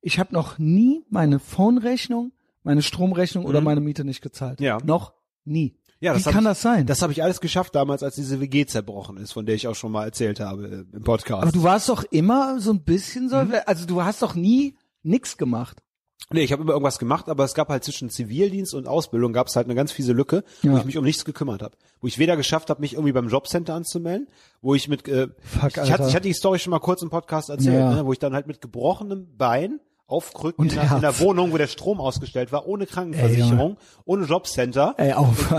[0.00, 2.32] Ich habe noch nie meine Phone-Rechnung,
[2.64, 4.60] meine Stromrechnung oder meine Miete nicht gezahlt.
[4.60, 4.78] Ja.
[4.84, 5.12] Noch
[5.44, 5.74] nie.
[6.00, 6.86] Ja, Wie das hab kann ich, das sein?
[6.86, 9.74] Das habe ich alles geschafft damals, als diese WG zerbrochen ist, von der ich auch
[9.74, 11.42] schon mal erzählt habe äh, im Podcast.
[11.42, 13.28] Aber du warst doch immer so ein bisschen Mhm.
[13.30, 15.82] so, also du hast doch nie nix gemacht.
[16.30, 19.46] Nee, ich habe immer irgendwas gemacht, aber es gab halt zwischen Zivildienst und Ausbildung gab
[19.46, 20.78] es halt eine ganz fiese Lücke, wo Ja.
[20.78, 21.74] ich mich um nichts gekümmert habe.
[22.00, 24.28] Wo ich weder geschafft habe, mich irgendwie beim Jobcenter anzumelden,
[24.60, 27.08] wo ich mit äh, Fuck, ich, hatte, ich hatte die Story schon mal kurz im
[27.10, 27.94] Podcast erzählt, Ja.
[27.94, 31.20] ne, wo ich dann halt mit gebrochenem Bein auf Krücken Und in, der, in der.
[31.20, 35.14] Wohnung, wo der Strom ausgestellt war, ohne Krankenversicherung, ohne Jobcenter, Ey,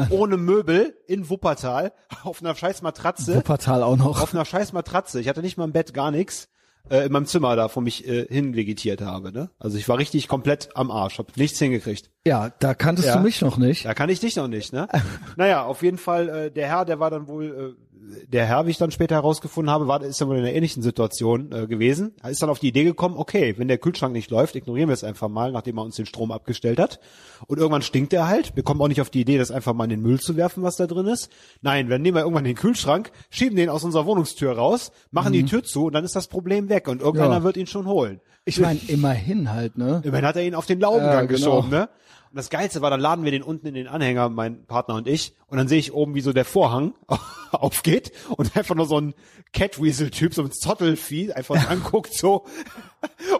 [0.09, 4.21] ohne Möbel in Wuppertal, auf einer scheiß Matratze, Wuppertal auch noch.
[4.21, 5.21] auf einer scheiß Matratze.
[5.21, 6.49] Ich hatte nicht mal im Bett gar nichts
[6.89, 9.31] äh, in meinem Zimmer da, wo mich äh, hinvegetiert habe.
[9.31, 9.51] Ne?
[9.59, 12.09] Also ich war richtig komplett am Arsch, hab nichts hingekriegt.
[12.25, 13.17] Ja, da kanntest Ja.
[13.17, 13.85] du mich noch nicht.
[13.85, 14.87] Da kann ich dich noch nicht, ne?
[15.37, 17.88] naja, auf jeden Fall, äh, der Herr, der war dann wohl, äh,
[18.27, 20.81] der Herr, wie ich dann später herausgefunden habe, war, ist dann wohl in einer ähnlichen
[20.83, 22.13] Situation äh, gewesen.
[22.23, 24.93] Er ist dann auf die Idee gekommen, okay, wenn der Kühlschrank nicht läuft, ignorieren wir
[24.93, 26.99] es einfach mal, nachdem er uns den Strom abgestellt hat.
[27.47, 28.55] Und irgendwann stinkt er halt.
[28.55, 30.63] Wir kommen auch nicht auf die Idee, das einfach mal in den Müll zu werfen,
[30.63, 31.29] was da drin ist.
[31.61, 35.45] Nein, dann nehmen wir irgendwann den Kühlschrank, schieben den aus unserer Wohnungstür raus, machen die
[35.45, 37.43] Tür zu und dann ist das Problem weg und irgendeiner Ja.
[37.43, 38.19] wird ihn schon holen.
[38.45, 40.01] Ich meine, immerhin halt, ne?
[40.03, 41.29] Immerhin hat er ihn auf den Laubengang Ja, genau.
[41.31, 41.89] geschoben, ne?
[42.31, 45.07] Und das Geilste war, dann laden wir den unten in den Anhänger, mein Partner und
[45.07, 46.93] ich, und dann sehe ich oben, wie so der Vorhang
[47.51, 49.15] aufgeht und einfach nur so ein
[49.51, 52.45] Catweasel-Typ, so ein Zottelvieh, einfach uns anguckt so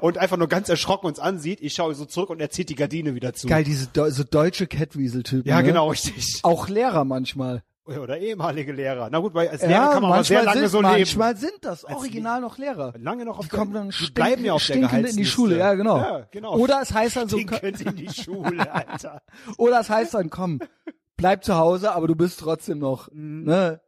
[0.01, 1.61] und einfach nur ganz erschrocken uns ansieht.
[1.61, 3.47] Ich schaue so zurück und er zieht die Gardine wieder zu.
[3.47, 5.47] Geil, diese so deutsche Catweasel-Typen.
[5.47, 5.67] Ja, ne?
[5.67, 6.39] genau, richtig.
[6.41, 7.63] Auch Lehrer manchmal.
[8.01, 9.09] Oder ehemalige Lehrer.
[9.11, 10.91] Na gut, weil als Lehrer kann man aber sehr lange sind, so leben.
[10.93, 12.93] manchmal sind das original noch Lehrer.
[12.97, 15.25] Lange noch auf Die der, kommen dann die bleiben ja auf der stinkend in die.
[15.25, 15.97] Schule, ja genau.
[15.97, 16.55] Ja, genau.
[16.57, 19.21] Oder es heißt dann so, Stinkend in die Schule, Alter.
[19.57, 20.59] oder es heißt dann, komm,
[21.17, 23.43] bleib zu Hause, aber du bist trotzdem noch, Mhm.
[23.45, 23.81] ne?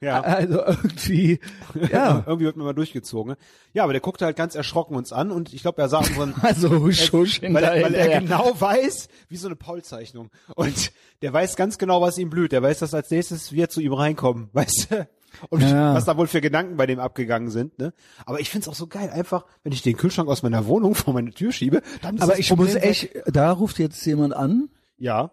[0.00, 0.20] Ja.
[0.20, 1.40] Also irgendwie,
[1.92, 3.32] ja, Irgendwie wird man mal durchgezogen.
[3.32, 3.36] ne?
[3.72, 6.34] Ja, aber der guckte halt ganz erschrocken uns an und ich glaube, er sah unseren,
[6.42, 10.30] also husch, husch weil, er, weil er genau weiß, wie so eine Paul-Zeichnung.
[10.56, 12.52] Und der weiß ganz genau, was ihm blüht.
[12.52, 15.08] Der weiß, dass als nächstes wir zu ihm reinkommen, weißt du?
[15.50, 15.94] Und Ja.
[15.94, 17.92] was da wohl für Gedanken bei dem abgegangen sind, ne?
[18.24, 21.12] Aber ich find's auch so geil, einfach, wenn ich den Kühlschrank aus meiner Wohnung vor
[21.12, 24.34] meine Tür schiebe, dann ist Aber das ich Problem muss echt, da ruft jetzt jemand
[24.34, 24.68] an.
[24.96, 25.32] Ja.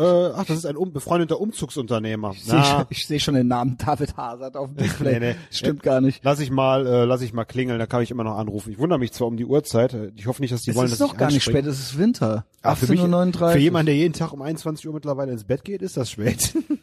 [0.00, 2.32] Äh, ach, das ist ein um, befreundeter Umzugsunternehmer.
[2.34, 5.20] Ich sehe schon, ich seh schon den Namen David Hazard auf dem Display.
[5.20, 5.36] Nee, nee.
[5.50, 6.20] Stimmt gar nicht.
[6.24, 8.72] Lass ich mal, äh, lass ich mal klingeln, da kann ich immer noch anrufen.
[8.72, 9.92] Ich wundere mich zwar um die Uhrzeit.
[9.92, 11.66] äh, Ich hoffe nicht, dass die Es wollen, ist dass noch ich gar nicht spät,
[11.66, 12.44] es ist Winter.
[12.62, 15.64] Ah, für, mich, 18.39 für jemanden, der jeden Tag um 21 Uhr mittlerweile ins Bett
[15.64, 16.54] geht, ist das spät.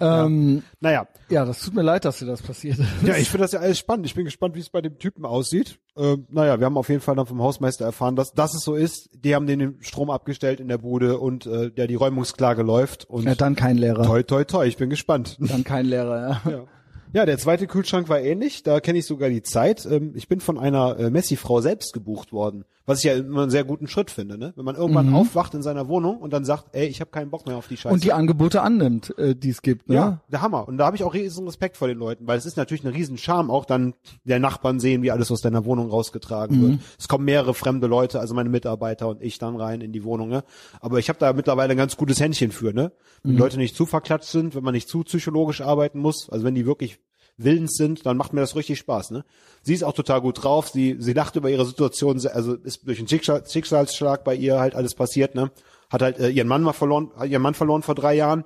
[0.00, 2.88] Ähm, naja, ja, das tut mir leid, dass dir das passiert ist.
[3.06, 4.06] ja, ich finde das ja alles spannend.
[4.06, 5.78] Ich bin gespannt, wie es bei dem Typen aussieht.
[5.96, 8.74] Ähm, naja, wir haben auf jeden Fall dann vom Hausmeister erfahren, dass, dass es so
[8.74, 9.10] ist.
[9.14, 13.04] Die haben den Strom abgestellt in der Bude und äh, der die Räumungsklage läuft.
[13.04, 14.02] Und Ja, dann kein Lehrer.
[14.04, 15.36] toi, toi, toi, ich bin gespannt.
[15.40, 16.50] Dann kein Lehrer, ja.
[16.50, 16.64] Ja.
[17.12, 18.62] Ja, der zweite Kühlschrank war ähnlich.
[18.62, 19.84] Da kenne ich sogar die Zeit.
[19.84, 23.50] Ähm, Ich bin von einer äh, Messi-Frau selbst gebucht worden, was ich ja immer einen
[23.50, 24.38] sehr guten Schritt finde.
[24.38, 24.52] Ne?
[24.56, 27.46] Wenn man irgendwann aufwacht in seiner Wohnung und dann sagt, ey, ich habe keinen Bock
[27.46, 27.92] mehr auf die Scheiße.
[27.92, 29.94] Und die Angebote annimmt, äh, die es gibt, ne?
[29.94, 30.66] ja, der Hammer.
[30.66, 32.94] Und da habe ich auch riesen Respekt vor den Leuten, weil es ist natürlich eine
[32.94, 36.80] riesen Charme, auch dann der Nachbarn sehen, wie alles aus deiner Wohnung rausgetragen wird.
[36.98, 40.28] Es kommen mehrere fremde Leute, also meine Mitarbeiter und ich dann rein in die Wohnung.
[40.28, 40.42] Ne?
[40.80, 42.92] Aber ich habe da mittlerweile ein ganz gutes Händchen für, ne?
[43.22, 46.44] Wenn die Leute nicht zu verklatscht sind, wenn man nicht zu psychologisch arbeiten muss, also
[46.44, 46.98] wenn die wirklich
[47.42, 49.24] willens sind, dann macht mir das richtig Spaß, ne?
[49.62, 52.98] Sie ist auch total gut drauf, sie, sie lacht über ihre Situation, also ist durch
[52.98, 55.50] einen Schicksal, Schicksalsschlag bei ihr halt alles passiert, ne?
[55.90, 58.44] Hat halt äh, ihren Mann mal verloren, hat ihren Mann verloren vor drei Jahren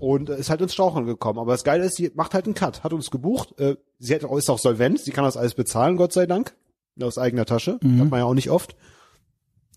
[0.00, 1.38] und äh, ist halt ins Straucheln gekommen.
[1.38, 4.22] Aber das Geile ist, sie macht halt einen Cut, hat uns gebucht, äh, sie hat,
[4.22, 6.54] ist auch solvent, sie kann das alles bezahlen, Gott sei Dank,
[7.00, 8.76] aus eigener Tasche, hat man ja auch nicht oft.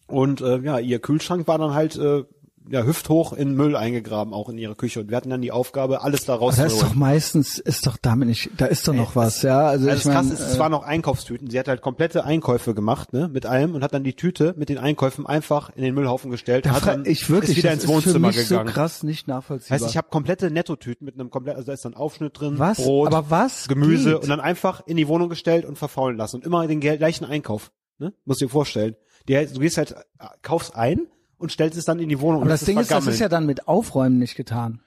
[0.07, 2.23] Und äh, ja, ihr Kühlschrank war dann halt äh,
[2.69, 4.99] ja, hüfthoch in Müll eingegraben, auch in ihre Küche.
[5.01, 6.89] Und wir hatten dann die Aufgabe, alles da Das ist rauszuholen.
[6.89, 9.67] doch meistens, ist doch damit nicht, da ist doch noch was, ja.
[9.67, 11.49] Also, Also ich das meine, ist, es waren noch Einkaufstüten.
[11.49, 14.69] Sie hat halt komplette Einkäufe gemacht, ne, mit allem und hat dann die Tüte mit
[14.69, 16.65] den Einkäufen einfach in den Müllhaufen gestellt.
[16.65, 18.67] da hat dann, ich wirklich, ist wieder das ins Wohnzimmer ist für mich gegangen.
[18.69, 19.79] so krass nicht nachvollziehbar.
[19.79, 22.77] Heißt, ich habe komplette Nettotüten mit einem komplett, also da ist dann Aufschnitt drin, Was?
[22.77, 24.23] Brot, Aber was Gemüse geht?
[24.23, 27.71] und dann einfach in die Wohnung gestellt und verfaulen lassen und immer den gleichen Einkauf,
[27.99, 28.13] ne?
[28.25, 28.95] Musst dir vorstellen.
[29.27, 32.37] Die, du gehst halt, äh, kaufst ein und stellst es dann in die Wohnung.
[32.37, 34.81] Aber und das Ding ist, das ist ja dann mit Aufräumen nicht getan.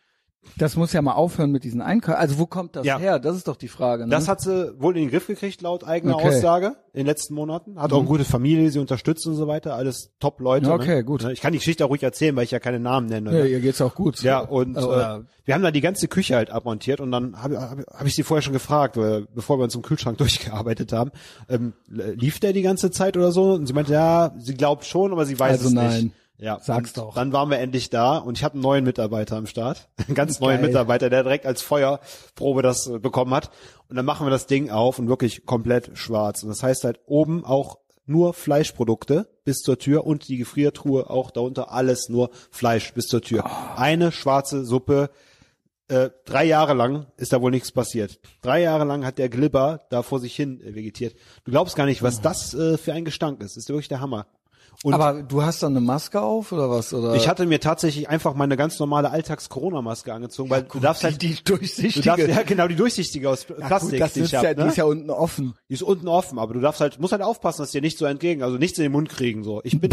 [0.56, 2.18] Das muss ja mal aufhören mit diesen Einkäufen.
[2.18, 2.98] Also wo kommt das Ja.
[2.98, 3.18] her?
[3.18, 4.04] Das ist doch die Frage.
[4.04, 4.10] Ne?
[4.10, 6.28] Das hat sie wohl in den Griff gekriegt, laut eigener Okay.
[6.30, 6.34] Mhm.
[6.34, 7.78] Aussage, in den letzten Monaten.
[7.78, 9.74] Hat auch eine gute Familie, sie unterstützt und so weiter.
[9.74, 10.66] Alles Top-Leute.
[10.68, 11.04] Ja, okay, ne?
[11.04, 11.24] gut.
[11.24, 13.36] Ich kann die Geschichte auch ruhig erzählen, weil ich ja keine Namen nenne.
[13.36, 13.50] ja, ne?
[13.50, 14.22] ihr geht's auch gut.
[14.22, 17.60] Ja, und Äh, äh, wir haben da die ganze Küche halt abmontiert und dann habe
[17.60, 21.10] hab, hab ich sie vorher schon gefragt, äh, bevor wir uns im Kühlschrank durchgearbeitet haben,
[21.50, 23.52] ähm, lief der die ganze Zeit oder so?
[23.52, 26.02] Und sie meinte, ja, sie glaubt schon, aber sie weiß Also es nein.
[26.04, 26.14] nicht.
[26.40, 27.14] Ja, Sag's doch.
[27.14, 29.88] Dann waren wir endlich da und ich habe einen neuen Mitarbeiter am Start.
[30.06, 30.68] Einen ganz neuen Geil.
[30.68, 33.50] Mitarbeiter, der direkt als Feuerprobe das äh, bekommen hat.
[33.88, 36.42] Und dann machen wir das Ding auf und wirklich komplett schwarz.
[36.42, 41.30] Und das heißt halt oben auch nur Fleischprodukte bis zur Tür und die Gefriertruhe auch
[41.30, 43.44] darunter alles nur Fleisch bis zur Tür.
[43.76, 45.10] Eine schwarze Suppe.
[45.88, 48.18] Äh, drei Jahre lang ist da wohl nichts passiert.
[48.42, 51.14] Drei Jahre lang hat der Glibber da vor sich hin vegetiert.
[51.44, 53.56] Du glaubst gar nicht, was das äh, für ein Gestank ist.
[53.56, 54.26] Das ist wirklich der Hammer.
[54.82, 56.94] Und Aber du hast dann eine Maske auf oder was?
[56.94, 57.14] Oder?
[57.14, 61.34] ich hatte mir tatsächlich einfach meine ganz normale Alltags-Corona-Maske angezogen, weil du darfst halt, die,
[61.34, 62.02] die du durchsichtige.
[62.06, 64.62] darfst, ja genau, die durchsichtige aus Ja, Plastik, gut, das die ist hab, ja, ne?
[64.62, 65.54] die ist ja unten offen.
[65.68, 68.06] Die ist unten offen, aber du darfst halt, musst halt aufpassen, dass dir nicht so
[68.06, 69.60] entgegen, also nichts in den Mund kriegen, so.
[69.64, 69.90] Ich bin,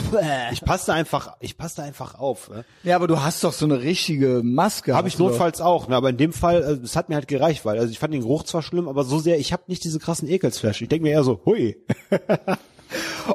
[0.53, 2.63] ich passe einfach, ich passe einfach auf, ne?
[2.83, 4.95] Ja, aber du hast doch so eine richtige Maske.
[4.95, 5.27] Habe ich doch.
[5.27, 5.97] notfalls auch, ne?
[5.97, 8.21] aber in dem Fall, äh, es hat mir halt gereicht, weil, also ich fand den
[8.21, 10.81] Geruch zwar schlimm, aber so sehr, ich habe nicht diese krassen Ekelsflash.
[10.81, 11.75] Ich denke mir eher so, hui.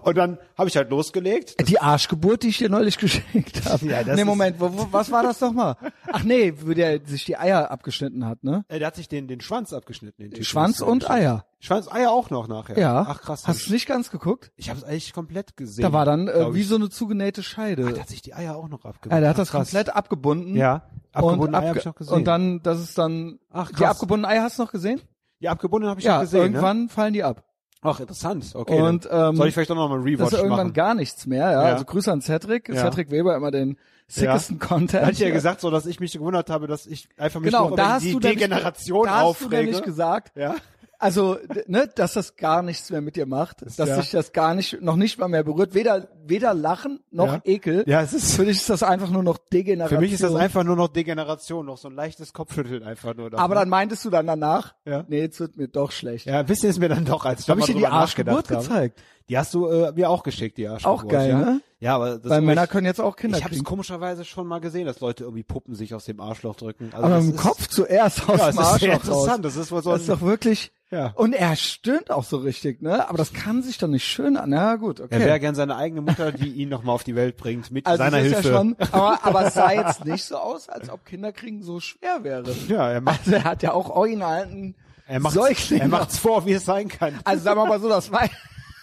[0.02, 1.68] Und dann habe ich halt losgelegt.
[1.68, 3.86] Die Arschgeburt, die ich dir neulich geschenkt habe.
[3.86, 5.76] Ja, das nee, Moment, wo, wo, was war das nochmal?
[6.10, 8.64] Ach nee, wo der sich die Eier abgeschnitten hat, ne?
[8.68, 10.22] Äh, der hat sich den, den Schwanz abgeschnitten.
[10.22, 10.44] Den Typen.
[10.44, 11.44] Schwanz ist und Eier.
[11.60, 12.78] Schwanz, Eier auch noch nachher.
[12.78, 13.06] Ja.
[13.08, 13.46] Ach krass.
[13.46, 14.50] Hast du nicht ganz geguckt?
[14.56, 15.82] Ich habe es eigentlich komplett gesehen.
[15.82, 16.68] Da war dann äh, wie ich.
[16.68, 17.86] so eine zugenähte Scheide.
[17.86, 19.14] Ah, der hat sich die Eier auch noch abgebunden.
[19.14, 19.68] ja, der hat Ach, das krass.
[19.68, 20.56] komplett abgebunden.
[20.56, 22.14] Ja, abgebundene und, Eier hab ich noch gesehen.
[22.14, 23.90] und dann, das ist dann, Ach, die krass.
[23.90, 25.00] abgebundenen Eier hast du noch gesehen?
[25.40, 26.40] Die abgebundene habe ich ja, noch gesehen.
[26.40, 27.44] irgendwann fallen die ab.
[27.82, 28.52] Ach, interessant.
[28.54, 28.80] Okay.
[28.80, 30.72] Und, ähm, soll ich vielleicht auch noch mal einen Das Rewatch ist irgendwann machen?
[30.72, 31.52] gar nichts mehr, ja.
[31.52, 31.72] Ja.
[31.74, 32.68] Also Grüße an Cedric.
[32.68, 32.76] Ja.
[32.76, 34.94] Cedric Weber immer den sickesten Content.
[34.94, 37.50] Da hatte ich ja gesagt, so dass ich mich gewundert habe, dass ich einfach mich
[37.50, 39.56] Genau, noch da über die du nämlich- Degeneration da hast du aufrege.
[39.64, 40.54] nämlich gesagt, ja.
[41.02, 41.36] Also,
[41.66, 43.96] ne, dass das gar nichts mehr mit dir macht, dass ja.
[44.00, 47.40] dich das gar nicht, noch nicht mal mehr berührt, weder, weder Lachen noch Ja.
[47.44, 47.84] Ekel.
[47.86, 49.98] Ja, es ist Für dich ist das einfach nur noch Degeneration.
[49.98, 53.30] für mich ist das einfach nur noch Degeneration, noch so ein leichtes Kopfschütteln einfach nur.
[53.30, 53.44] davon.
[53.44, 55.04] Aber dann meintest du dann danach, Ja.
[55.08, 56.26] nee, jetzt wird mir doch schlecht.
[56.26, 59.00] ja, ein bisschen ist mir dann doch, als ich ich dir die Arschgeburt gezeigt?
[59.28, 61.04] Die hast du äh, mir auch geschickt, die Arschgeburt.
[61.04, 61.38] Auch geil, ja?
[61.38, 61.60] ne?
[61.80, 64.60] Ja, aber das Weil Männer können jetzt auch Kinder Ich habe es komischerweise schon mal
[64.60, 66.90] gesehen, dass Leute irgendwie Puppen sich aus dem Arschloch drücken.
[66.92, 68.94] Also Aber das im ist- Kopf zuerst aus ja, dem das ist Arschloch raus.
[69.02, 69.44] interessant.
[69.44, 71.12] Das ist wohl so Das ist doch wirklich, Ja.
[71.16, 73.08] und er stöhnt auch so richtig, ne?
[73.08, 74.52] Aber das kann sich doch nicht schön an.
[74.52, 75.14] Ja, gut, okay.
[75.14, 77.86] er wäre gern seine eigene Mutter, die ihn noch mal auf die Welt bringt mit
[77.86, 78.48] Also seiner Hilfe.
[78.48, 82.22] ja schon, aber, aber es sah jetzt nicht so aus, als ob Kinderkriegen so schwer
[82.22, 82.44] wäre.
[82.68, 84.74] ja, er macht Also er hat ja auch original einen
[85.08, 85.80] er macht's, Säugling.
[85.80, 87.18] er macht's vor, wie es sein kann.
[87.24, 88.28] Also sagen wir mal so, das war.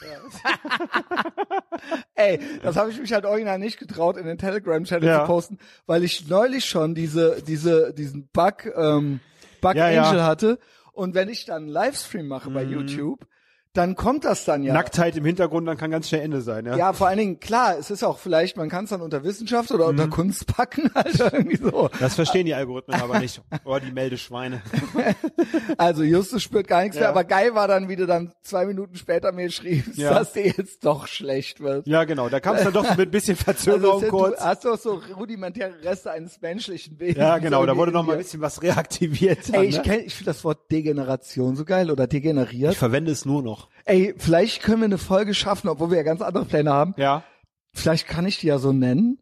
[2.16, 5.22] Ey, das habe ich mich halt original nicht getraut, in den Telegram-Channel Ja.
[5.22, 9.20] zu posten, weil ich neulich schon diese, diese, diesen Bug, ähm,
[9.62, 10.04] Bug Ja, ja.
[10.04, 10.60] Angel hatte.
[10.94, 13.26] Und wenn ich dann einen Livestream mache bei YouTube,
[13.74, 14.74] dann kommt das dann ja.
[14.74, 16.76] Nacktheit im Hintergrund, dann kann ganz schnell Ende sein, ja.
[16.76, 19.72] Ja, vor allen Dingen, klar, es ist auch vielleicht, man kann es dann unter Wissenschaft
[19.72, 21.90] oder unter Kunst packen, halt irgendwie so.
[22.00, 23.42] Das verstehen die Algorithmen aber nicht.
[23.66, 24.62] Oder die Meldeschweine.
[25.78, 27.02] Also Justus spürt gar nichts Ja.
[27.04, 30.14] mehr, aber geil war dann, wie du dann zwei Minuten später mir schriebst, Ja.
[30.14, 31.88] dass dir jetzt doch schlecht wird.
[31.88, 32.30] Ja, genau.
[32.30, 34.38] Da kam es dann doch mit ein bisschen Also Verzögerung es ist- kurz.
[34.40, 37.18] du hast doch so rudimentäre Reste eines menschlichen Wesens.
[37.18, 37.58] Ja, genau.
[37.66, 39.40] Da irgendwie wurde noch mal ein bisschen was reaktiviert.
[39.54, 39.82] dann, Ey, ich ne?
[39.84, 42.74] kenn, ich finde das Wort Degeneration so geil oder degeneriert.
[42.74, 43.59] ich verwende es nur noch.
[43.86, 46.94] Ey, vielleicht können wir eine Folge schaffen, obwohl wir ja ganz andere Pläne haben.
[46.98, 47.24] Ja.
[47.74, 49.20] Vielleicht kann ich die ja so nennen.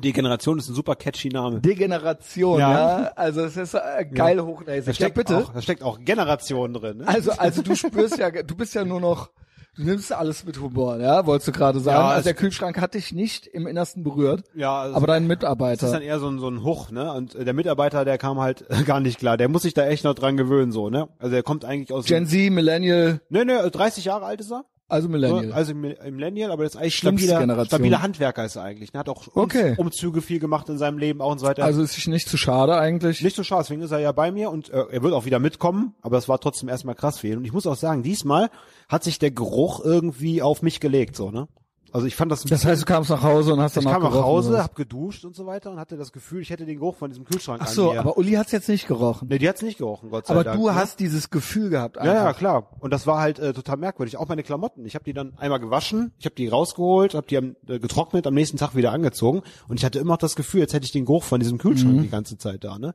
[0.00, 1.60] Die Generation ist ein super catchy Name.
[1.60, 3.00] Degeneration, ja.
[3.00, 3.12] Ja.
[3.16, 4.86] Also es ist äh, geil Da hochnäsig.
[4.86, 5.38] Ja, steckt, bitte.
[5.38, 6.98] Auch, da steckt auch Generation drin.
[6.98, 7.08] Ne?
[7.08, 9.30] Also, also du spürst ja, du bist ja nur noch,
[9.78, 11.98] du nimmst alles mit Humor, ja, wolltest du gerade sagen.
[11.98, 15.36] Ja, also der Kühlschrank hat dich nicht im Innersten berührt, ja, also aber dein das
[15.36, 15.90] ist Mitarbeiter.
[15.92, 17.12] dann eher so ein, so ein Huch, ne?
[17.12, 19.36] Und äh, der Mitarbeiter, der kam halt gar nicht klar.
[19.36, 21.08] Der muss sich da echt noch dran gewöhnen, so, ne?
[21.18, 24.64] Also er kommt eigentlich aus Gen Z, Millennial, Ne, ne, 30 Jahre alt ist er.
[24.88, 25.48] Also Millennial.
[25.48, 28.92] So, Also im im Millennial, aber jetzt eigentlich Schlimmste stabiler, stabiler Handwerker ist er eigentlich.
[28.92, 29.00] Ne?
[29.00, 29.74] Hat auch um, Okay.
[29.76, 31.64] Umzüge viel gemacht in seinem Leben auch und so weiter.
[31.64, 33.22] Also ist sich nicht zu schade eigentlich.
[33.22, 35.38] nicht so schade, deswegen ist er ja bei mir und äh, er wird auch wieder
[35.38, 37.38] mitkommen, aber es war trotzdem erstmal krass für ihn.
[37.38, 38.50] Und ich muss auch sagen, diesmal
[38.88, 41.48] hat sich der Geruch irgendwie auf mich gelegt, so, ne?
[41.92, 44.00] Also ich fand das ein Das heißt, du kamst nach Hause und hast ich danach
[44.00, 46.78] kam nach Hause, hab geduscht und so weiter und hatte das Gefühl, ich hätte den
[46.78, 49.28] Geruch von diesem Kühlschrank Ach so, aber Uli hat's jetzt nicht gerochen.
[49.30, 50.58] nee, die hat's nicht gerochen, Gott sei aber Dank.
[50.60, 50.74] du ne?
[50.74, 52.38] hast dieses Gefühl gehabt Ja, ja, einfach.
[52.38, 52.70] klar.
[52.80, 54.16] Und das war halt äh, total merkwürdig.
[54.18, 54.84] Auch meine Klamotten.
[54.84, 58.26] Ich habe die dann einmal gewaschen, ich habe die rausgeholt, habe die am, äh, getrocknet,
[58.26, 59.42] am nächsten Tag wieder angezogen.
[59.68, 61.94] Und ich hatte immer noch das Gefühl, jetzt hätte ich den Geruch von diesem Kühlschrank
[61.96, 62.02] Mhm.
[62.02, 62.78] die ganze Zeit da.
[62.78, 62.94] ne?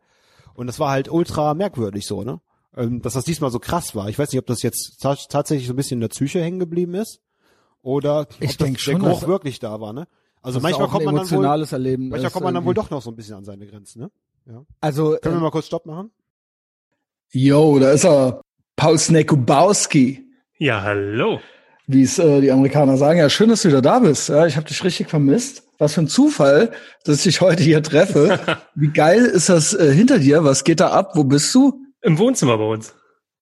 [0.56, 2.40] Und das war halt ultra merkwürdig so, ne?
[2.76, 4.10] Ähm, dass das diesmal so krass war.
[4.10, 6.60] Ich weiß nicht, ob das jetzt ta tatsächlich so ein bisschen in der Psyche hängen
[6.60, 7.20] geblieben ist
[7.84, 9.94] oder Ich ob denk das, schon, der Geruch wirklich da war.
[9.94, 10.08] ne?
[10.42, 12.10] Also manchmal kommt man dann wohl, Erleben.
[12.10, 14.02] manchmal kommt man dann wohl doch noch so ein bisschen an seine Grenzen.
[14.02, 14.12] Ne?
[14.48, 14.64] Ja.
[14.82, 16.12] Also, Können wir äh, mal kurz Stopp machen?
[17.30, 18.42] yo, da ist er.
[18.76, 20.26] Paul Snekubowski.
[20.58, 21.40] Ja, hallo.
[21.88, 23.20] wie es äh, die Amerikaner sagen.
[23.20, 24.30] Ja, schön, dass du wieder da bist.
[24.30, 25.64] Ja, ich habe dich richtig vermisst.
[25.78, 26.72] Was für ein Zufall,
[27.04, 28.40] dass ich dich heute hier treffe.
[28.76, 30.44] Wie geil ist das äh, hinter dir?
[30.44, 31.12] Was geht da ab?
[31.16, 31.80] Wo bist du?
[32.02, 32.96] Im Wohnzimmer bei uns.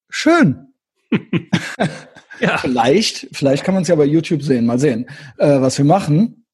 [0.10, 0.73] Schön.
[2.41, 2.58] Ja.
[2.58, 4.65] Vielleicht, vielleicht kann man es ja bei YouTube sehen.
[4.65, 6.45] Mal sehen, äh, was wir machen.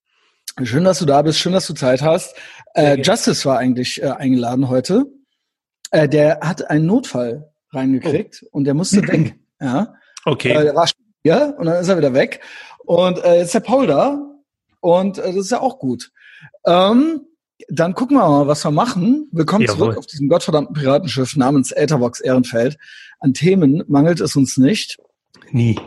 [0.63, 2.35] Schön, dass du da bist, schön, dass du Zeit hast.
[2.73, 5.05] Äh, Justice war eigentlich äh, eingeladen heute.
[5.91, 8.49] Äh, der hat einen Notfall reingekriegt oh.
[8.51, 9.35] und der musste weg.
[9.61, 9.93] Ja.
[10.25, 10.51] Okay.
[10.51, 10.89] Äh, der war
[11.23, 12.41] hier und dann ist er wieder weg.
[12.85, 14.19] Und äh, jetzt ist der Paul da
[14.81, 16.11] und das ist ja auch gut.
[16.65, 17.21] Ähm,
[17.69, 19.29] dann gucken wir mal, was wir machen.
[19.31, 19.77] Willkommen Jawohl.
[19.77, 22.77] zurück auf diesem gottverdammten Piratenschiff namens Etherbox Ehrenfeld.
[23.19, 24.97] An Themen mangelt es uns nicht.
[25.51, 25.79] Nie.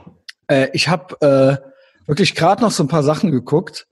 [0.49, 3.87] Äh, ich habe äh, wirklich gerade noch so ein paar Sachen geguckt,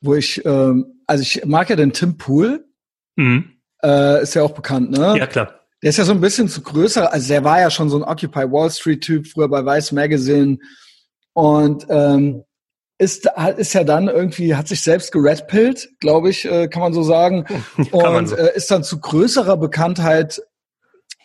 [0.00, 0.74] wo ich, äh,
[1.06, 2.66] also ich mag ja den Tim Pool.
[3.16, 3.52] Mhm.
[3.82, 5.16] Äh, ist ja auch bekannt, ne?
[5.18, 5.60] Ja, klar.
[5.82, 8.04] Der ist ja so ein bisschen zu größer, also der war ja schon so ein
[8.04, 10.58] Occupy Wall Street Typ, früher bei Vice Magazine.
[11.32, 12.44] Und ähm,
[12.98, 17.02] ist, ist ja dann irgendwie, hat sich selbst geredpillt, glaube ich, äh, kann man so
[17.02, 17.46] sagen.
[17.90, 18.36] und so.
[18.36, 20.40] Äh, ist dann zu größerer Bekanntheit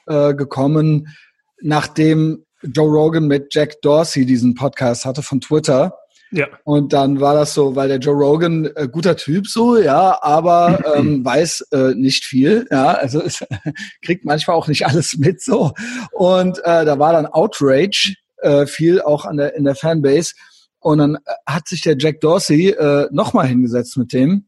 [0.07, 1.15] äh, gekommen,
[1.62, 5.98] nachdem Joe Rogan mit Jack Dorsey diesen Podcast hatte von Twitter.
[6.32, 6.48] Ja.
[6.65, 10.84] Und dann war das so, weil der Joe Rogan äh, guter Typ so, ja, aber
[10.96, 13.46] ähm, weiß äh, nicht viel, ja, also es,
[14.02, 15.72] kriegt manchmal auch nicht alles mit so.
[16.12, 20.34] Und äh, da war dann Outrage äh, viel auch an der in der Fanbase.
[20.80, 24.48] Und dann äh, hat sich der Jack Dorsey äh, nochmal hingesetzt mit dem.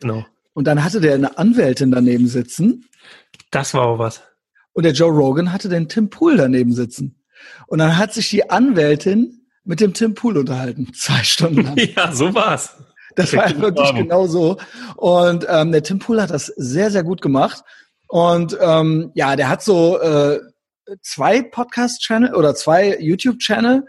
[0.00, 0.24] Genau.
[0.54, 2.88] Und dann hatte der eine Anwältin daneben sitzen.
[3.50, 4.22] Das war auch was.
[4.72, 7.15] Und der Joe Rogan hatte den Tim Pool daneben sitzen.
[7.66, 11.76] Und dann hat sich die Anwältin mit dem Tim Pool unterhalten, zwei Stunden lang.
[11.76, 12.76] ja, so war's.
[13.16, 14.58] Das war ja wirklich genau so.
[14.96, 17.62] Und ähm, der Tim Pool hat das sehr, sehr gut gemacht.
[18.08, 20.38] Und ähm, ja, der hat so äh,
[21.02, 23.86] zwei Podcast-Channel oder zwei YouTube-Channel.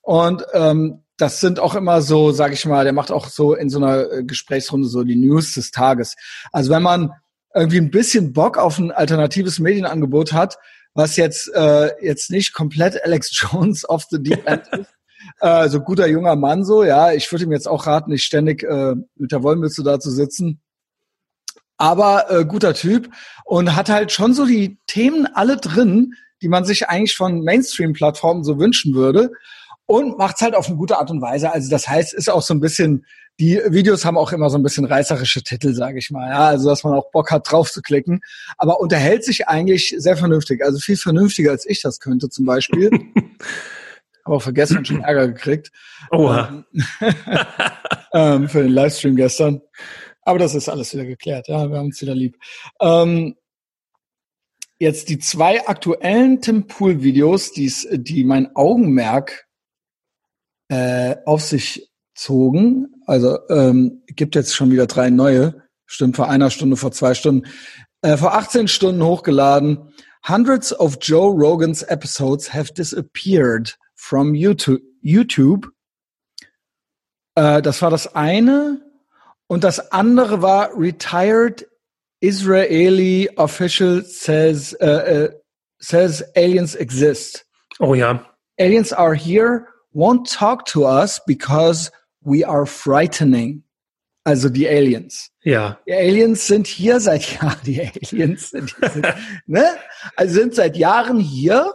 [0.00, 3.70] Und ähm, das sind auch immer so, sag ich mal, der macht auch so in
[3.70, 6.16] so einer äh, Gesprächsrunde so die News des Tages.
[6.50, 7.12] Also wenn man
[7.54, 10.56] irgendwie ein bisschen Bock auf ein alternatives Medienangebot hat,
[10.94, 14.94] was jetzt äh, jetzt nicht komplett Alex Jones of the Deep End ist,
[15.40, 17.12] äh, so guter junger Mann so, ja.
[17.12, 20.60] Ich würde ihm jetzt auch raten, nicht ständig äh, mit der Wollmütze da zu sitzen.
[21.76, 23.10] Aber äh, guter Typ
[23.44, 28.44] und hat halt schon so die Themen alle drin, die man sich eigentlich von Mainstream-Plattformen
[28.44, 29.32] so wünschen würde
[29.86, 31.52] und macht's halt auf eine gute Art und Weise.
[31.52, 33.04] Also das heißt, ist auch so ein bisschen,
[33.40, 36.28] die Videos haben auch immer so ein bisschen reißerische Titel, sage ich mal.
[36.28, 38.20] Ja, also dass man auch Bock hat, drauf zu klicken.
[38.56, 40.64] Aber unterhält sich eigentlich sehr vernünftig.
[40.64, 42.90] Also viel vernünftiger, als ich das könnte zum Beispiel.
[44.24, 45.72] aber vergessen und schon Ärger gekriegt.
[46.10, 46.64] Oha.
[46.70, 46.84] Ähm,
[48.12, 49.60] ähm, für den Livestream gestern.
[50.22, 52.38] Aber das ist alles wieder geklärt, ja, wir haben uns wieder lieb.
[52.80, 53.36] Ähm,
[54.78, 59.48] jetzt die zwei aktuellen Tim Pool Videos, die's, die mein Augenmerk
[60.68, 62.91] äh, auf sich zogen.
[63.06, 67.48] Also ähm, gibt jetzt schon wieder drei neue, stimmt vor einer Stunde, vor zwei Stunden,
[68.02, 69.92] äh, vor 18 Stunden hochgeladen.
[70.26, 74.82] Hundreds of Joe Rogan's episodes have disappeared from YouTube.
[75.00, 75.68] YouTube.
[77.34, 78.80] Äh, das war das eine.
[79.48, 81.66] Und das andere war Retired
[82.22, 85.28] Israeli Official says, uh, uh,
[85.80, 87.44] says aliens exist.
[87.80, 88.24] Oh ja.
[88.58, 91.90] Aliens are here, won't talk to us because
[92.24, 93.64] we are frightening.
[94.24, 95.30] Also die Aliens.
[95.42, 95.78] Ja.
[95.86, 99.06] Die Aliens sind hier seit Jahren, die Aliens sind, sind
[99.46, 99.64] ne?
[100.16, 101.74] Also sind seit Jahren hier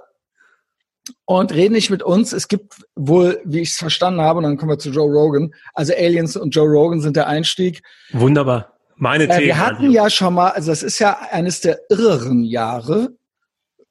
[1.25, 2.31] und reden nicht mit uns.
[2.31, 5.53] Es gibt wohl, wie ich es verstanden habe, und dann kommen wir zu Joe Rogan.
[5.73, 7.81] Also Aliens und Joe Rogan sind der Einstieg.
[8.11, 8.77] Wunderbar.
[8.95, 13.16] Meine äh, Wir hatten ja schon mal, also das ist ja eines der irreren Jahre.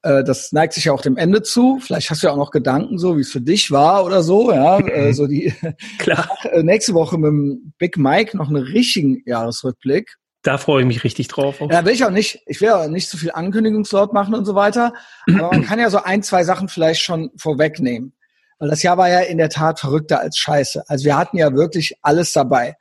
[0.07, 1.81] Äh, das neigt sich ja auch dem Ende zu.
[1.81, 4.53] Vielleicht hast du ja auch noch Gedanken, so wie es für dich war oder so.
[4.53, 5.53] Ja, äh, so die.
[5.99, 6.29] Klar.
[6.47, 10.15] Äh, nächste Woche mit dem Big Mike noch einen richtigen Jahresrückblick.
[10.43, 11.57] Da freue ich mich richtig drauf.
[11.61, 12.41] Ja, will ich auch nicht.
[12.47, 14.93] Ich will auch nicht zu viel Ankündigungslord machen und so weiter.
[15.27, 18.13] Aber man kann ja so ein, zwei Sachen vielleicht schon vorwegnehmen.
[18.59, 20.89] Weil das Jahr war ja in der Tat verrückter als Scheiße.
[20.89, 22.77] Also wir hatten ja wirklich alles dabei.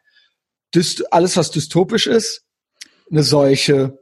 [0.76, 2.44] Dyst alles, was dystopisch ist,
[3.10, 3.98] eine Seuche.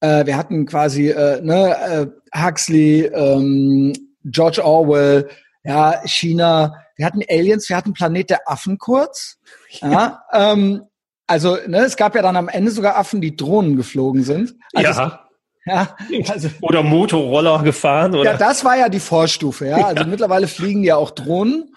[0.00, 3.92] Äh, wir hatten quasi äh, ne, äh, Huxley, ähm,
[4.24, 5.28] George Orwell,
[5.64, 6.74] ja, China.
[6.96, 9.38] Wir hatten Aliens, wir hatten Planet der Affen kurz.
[9.80, 10.82] Ja, ähm,
[11.26, 14.56] also, ne, es gab ja dann am Ende sogar Affen, die Drohnen geflogen sind.
[14.74, 15.20] Also ja.
[15.64, 15.96] ja,
[16.28, 18.32] also, oder Motorroller gefahren, oder?
[18.32, 19.76] Ja, das war ja die Vorstufe, ja.
[19.86, 20.08] Also ja.
[20.08, 21.72] mittlerweile fliegen ja auch Drohnen.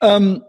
[0.00, 0.42] Ähm,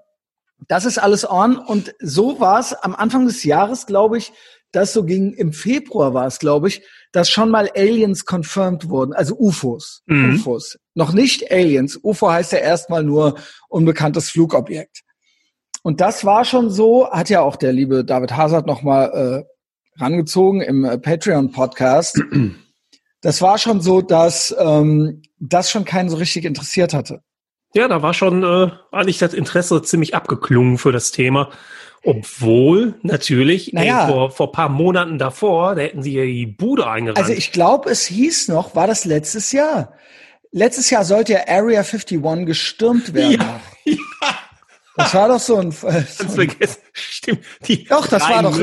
[0.67, 1.57] das ist alles on.
[1.57, 4.33] Und so war es am Anfang des Jahres, glaube ich,
[4.71, 9.13] dass so ging, im Februar war es, glaube ich, dass schon mal Aliens confirmed wurden,
[9.13, 10.03] also UFOs.
[10.05, 10.35] Mhm.
[10.35, 10.77] UFOs.
[10.93, 11.99] Noch nicht Aliens.
[12.03, 13.35] UFO heißt ja erstmal nur
[13.69, 15.01] unbekanntes Flugobjekt.
[15.83, 20.61] Und das war schon so, hat ja auch der liebe David Hazard nochmal äh, rangezogen
[20.61, 22.21] im äh, Patreon-Podcast.
[23.21, 27.23] Das war schon so, dass ähm, das schon keinen so richtig interessiert hatte.
[27.73, 31.49] Ja, da war schon äh, eigentlich das Interesse ziemlich abgeklungen für das Thema.
[32.07, 34.05] Obwohl, natürlich, Naja.
[34.05, 37.17] ey, vor, vor paar Monaten davor, da hätten sie ja die Bude eingerannt.
[37.17, 39.93] Also ich glaube, es hieß noch, war das letztes Jahr?
[40.53, 43.33] Letztes Jahr sollte ja Area 51 gestürmt werden.
[43.41, 43.97] Ja, ja.
[44.95, 46.81] Das war doch so ein, so ein vergessen.
[46.93, 47.41] Stimmt.
[47.67, 48.57] Die Doch, das war doch-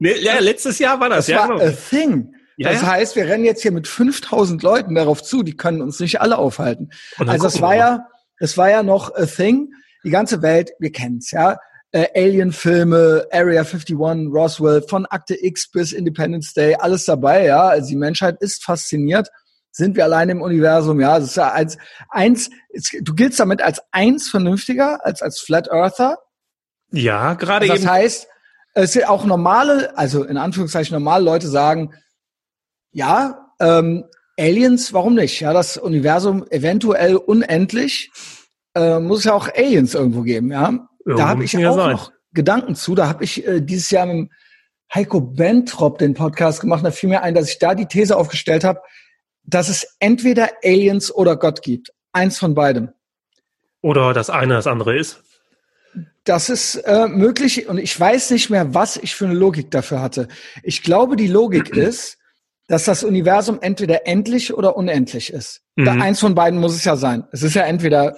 [0.00, 1.38] Nee, ja, letztes Jahr war das, das ja.
[1.48, 1.70] war genau.
[1.70, 2.34] a thing.
[2.56, 2.88] Ja, das ja.
[2.88, 6.38] heißt, wir rennen jetzt hier mit 5000 Leuten darauf zu, die können uns nicht alle
[6.38, 6.90] aufhalten.
[7.16, 8.08] Also es war ja,
[8.40, 9.72] es war ja noch a thing.
[10.04, 11.58] Die ganze Welt, wir kennen's, ja.
[11.90, 17.68] Äh, Alien-Filme, Area 51, Roswell, von Akte X bis Independence Day, alles dabei, ja.
[17.68, 19.28] Also die Menschheit ist fasziniert.
[19.70, 21.18] Sind wir allein im Universum, ja.
[21.18, 21.78] Das ist ja eins,
[22.10, 26.18] eins, es, du giltst damit als eins vernünftiger, als als Flat Earther.
[26.90, 27.90] Ja, gerade Das eben.
[27.90, 28.28] heißt,
[28.74, 31.94] es sind auch normale, also in Anführungszeichen normale Leute sagen,
[32.92, 34.04] ja, ähm,
[34.38, 35.40] Aliens, warum nicht?
[35.40, 38.10] Ja, das Universum eventuell unendlich,
[38.74, 40.87] äh, muss ja auch Aliens irgendwo geben, ja.
[41.16, 41.92] Da habe ich auch sein.
[41.92, 42.94] noch Gedanken zu.
[42.94, 44.30] Da habe ich äh, dieses Jahr mit
[44.94, 46.84] Heiko Bentrop den Podcast gemacht.
[46.84, 48.80] Da fiel mir ein, dass ich da die These aufgestellt habe,
[49.44, 51.92] dass es entweder Aliens oder Gott gibt.
[52.12, 52.90] Eins von beidem.
[53.80, 55.22] Oder das eine das andere ist.
[56.24, 60.02] Das ist äh, möglich und ich weiß nicht mehr, was ich für eine Logik dafür
[60.02, 60.28] hatte.
[60.62, 62.18] Ich glaube, die Logik ist,
[62.66, 65.62] dass das Universum entweder endlich oder unendlich ist.
[65.76, 66.02] Da, Mhm.
[66.02, 67.24] eins von beiden muss es ja sein.
[67.32, 68.16] Es ist ja entweder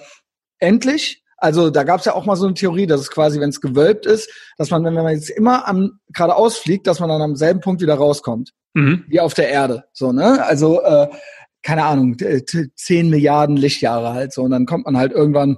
[0.59, 3.49] endlich, also da gab es ja auch mal so eine Theorie, dass es quasi, wenn
[3.49, 7.21] es gewölbt ist, dass man, wenn man jetzt immer am geradeaus fliegt, dass man dann
[7.21, 9.03] am selben Punkt wieder rauskommt, Mhm.
[9.09, 9.83] wie auf der Erde.
[9.91, 10.45] So, ne?
[10.45, 11.07] Also, äh,
[11.63, 14.43] keine Ahnung, t- t- 10 Milliarden Lichtjahre halt so.
[14.43, 15.57] Und dann kommt man halt irgendwann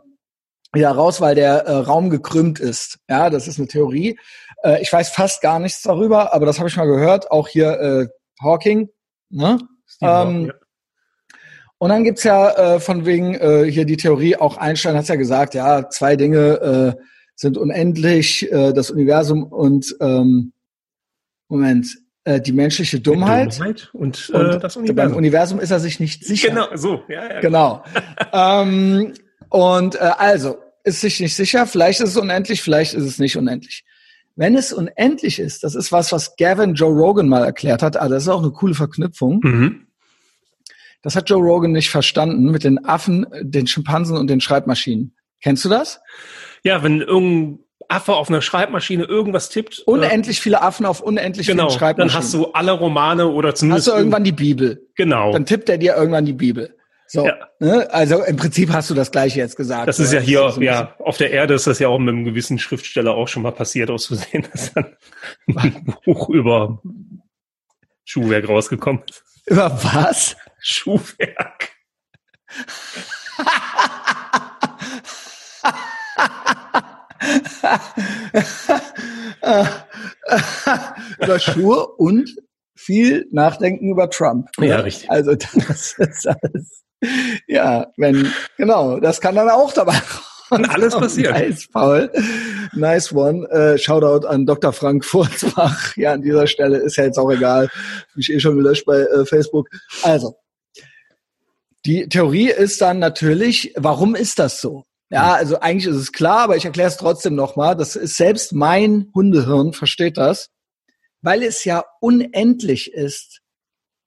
[0.74, 2.98] wieder raus, weil der äh, Raum gekrümmt ist.
[3.08, 4.17] Ja, das ist eine Theorie.
[4.63, 7.30] Äh, ich weiß fast gar nichts darüber, aber das habe ich mal gehört.
[7.30, 8.08] Auch hier äh,
[8.41, 8.89] Hawking.
[9.30, 9.60] Ne?
[9.86, 10.52] Steve Ähm.
[11.84, 15.17] Und dann gibt's ja äh, von wegen äh, hier die Theorie, auch Einstein hat's ja
[15.17, 17.04] gesagt, ja, zwei Dinge äh,
[17.36, 20.54] sind unendlich, äh, das Universum und ähm,
[21.50, 21.88] Moment,
[22.24, 23.60] äh, die menschliche Dummheit.
[23.60, 25.17] Dummheit und, Und äh, das beim Universum.
[25.17, 26.52] Universum ist er sich nicht sicher.
[26.52, 27.02] Genau, so.
[27.10, 27.41] Ja, ja.
[27.41, 27.84] Genau.
[28.32, 29.13] ähm,
[29.50, 33.36] und äh, also, ist sich nicht sicher, vielleicht ist es unendlich, vielleicht ist es nicht
[33.36, 33.84] unendlich.
[34.38, 38.13] Wenn es unendlich ist, das ist was, was Gavin Joe Rogan mal erklärt hat, also
[38.13, 39.41] das ist auch eine coole Verknüpfung.
[39.43, 39.88] Mhm.
[41.04, 45.16] Das hat Joe Rogan nicht verstanden mit den Affen, den Schimpansen und den Schreibmaschinen.
[45.42, 46.00] Kennst du das?
[46.63, 51.46] Ja, wenn irgendein Affe auf einer Schreibmaschine irgendwas tippt, äh, Unendlich viele Affen auf unendlich
[51.48, 52.13] genau, vielen Schreibmaschinen.
[52.13, 54.88] dann hast du alle Romane oder zumindest hast du irgendwann die Bibel.
[54.96, 55.34] genau.
[55.34, 56.76] Dann tippt er dir irgendwann die Bibel.
[57.08, 57.36] So, Ja.
[57.60, 57.88] ne?
[57.94, 59.88] Also im Prinzip hast du das gleiche jetzt gesagt.
[59.89, 62.24] Das ist ja hier, so ja, auf der Erde ist das ja auch mit einem
[62.24, 64.96] gewissen Schriftsteller auch schon mal passiert, aus Versehen, dass dann
[65.56, 66.82] ein Buch über
[68.06, 69.24] Schuhwerk rausgekommen ist.
[69.46, 70.38] Über was?
[70.63, 71.69] Schuhwerk.
[81.19, 82.34] über Schuhe und
[82.76, 84.47] viel Nachdenken über Trump.
[84.58, 84.86] Ja, ne?
[84.86, 85.12] richtig.
[85.12, 86.84] Also das ist alles.
[87.47, 90.02] Ja, wenn, genau, das kann dann auch dabei
[90.49, 91.34] Kann alles passieren.
[91.34, 92.12] Nice, Paul.
[92.73, 93.49] Nice one.
[93.49, 94.71] Äh, Shoutout an Dr.
[94.73, 95.95] Frank Furzbach.
[95.97, 97.69] Ja, an dieser Stelle ist ja jetzt auch egal.
[98.15, 99.69] Mich eh schon gelöscht bei äh, Facebook.
[100.04, 100.36] Also,
[101.86, 104.86] die Theorie ist dann natürlich, warum ist das so?
[105.10, 107.76] Ja, also eigentlich ist es klar, aber ich erkläre es trotzdem nochmal.
[107.76, 110.50] Das ist selbst mein Hundehirn versteht das,
[111.22, 113.41] weil es ja unendlich ist.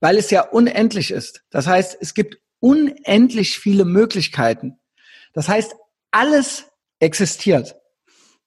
[0.01, 1.43] Weil es ja unendlich ist.
[1.51, 4.81] Das heißt, es gibt unendlich viele Möglichkeiten.
[5.33, 5.77] Das heißt,
[6.11, 6.67] alles
[6.99, 7.77] existiert.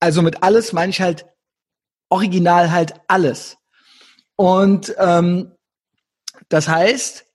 [0.01, 1.25] Also mit alles meine ich halt
[2.09, 3.57] original halt alles.
[4.35, 5.55] Und ähm,
[6.49, 7.25] das heißt,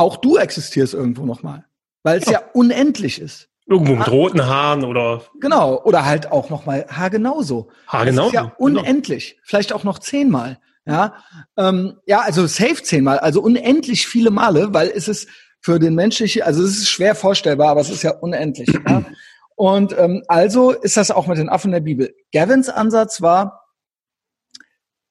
[0.00, 1.64] auch du existierst irgendwo nochmal,
[2.02, 2.42] weil es ja.
[2.52, 3.48] unendlich ist.
[3.66, 5.80] Irgendwo mit roten Haaren oder Genau.
[5.84, 7.68] Oder halt auch nochmal Haar genauso.
[7.86, 8.26] Haar Das genau.
[8.26, 9.38] ist ja unendlich.
[9.44, 10.58] Vielleicht auch noch zehnmal.
[10.86, 11.14] Ja,
[11.56, 15.28] ähm, ja, also safe zehnmal, also unendlich viele Male, weil es ist
[15.60, 18.68] für den menschlichen, also es ist schwer vorstellbar, aber es ist ja unendlich.
[18.88, 19.04] ja?
[19.56, 22.14] Und ähm, also ist das auch mit den Affen der Bibel.
[22.32, 23.66] Gavins Ansatz war,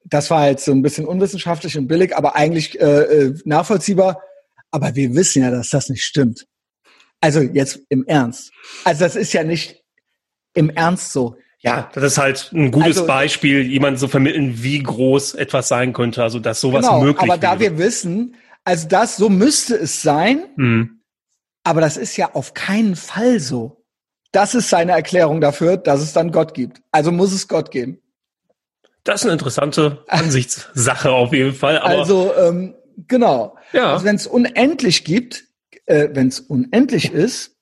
[0.06, 4.24] das war jetzt so ein bisschen unwissenschaftlich und billig, aber eigentlich äh, äh, nachvollziehbar.
[4.72, 6.46] Aber wir wissen ja, dass das nicht stimmt.
[7.22, 8.52] Also jetzt im Ernst.
[8.86, 9.84] Also das ist ja nicht
[10.54, 11.36] im Ernst so.
[11.62, 15.92] Ja, das ist halt ein gutes Also- Beispiel, jemand so vermitteln, wie groß etwas sein
[15.92, 17.78] könnte, also dass sowas genau, möglich aber da wäre.
[17.78, 21.02] wir wissen, also das, so müsste es sein, Hm.
[21.66, 23.84] aber das ist ja auf keinen Fall so.
[24.32, 26.82] Das ist seine Erklärung dafür, dass es dann Gott gibt.
[26.92, 28.00] Also muss es Gott geben.
[29.04, 31.80] Das ist eine interessante Ansichtssache auf jeden Fall.
[31.80, 32.76] Also ähm,
[33.08, 33.58] genau.
[33.74, 35.46] ja, Also wenn es unendlich gibt,
[35.86, 37.58] äh, wenn es unendlich ist,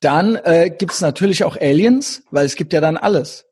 [0.00, 3.46] dann äh, gibt es natürlich auch Aliens, weil es gibt ja dann alles.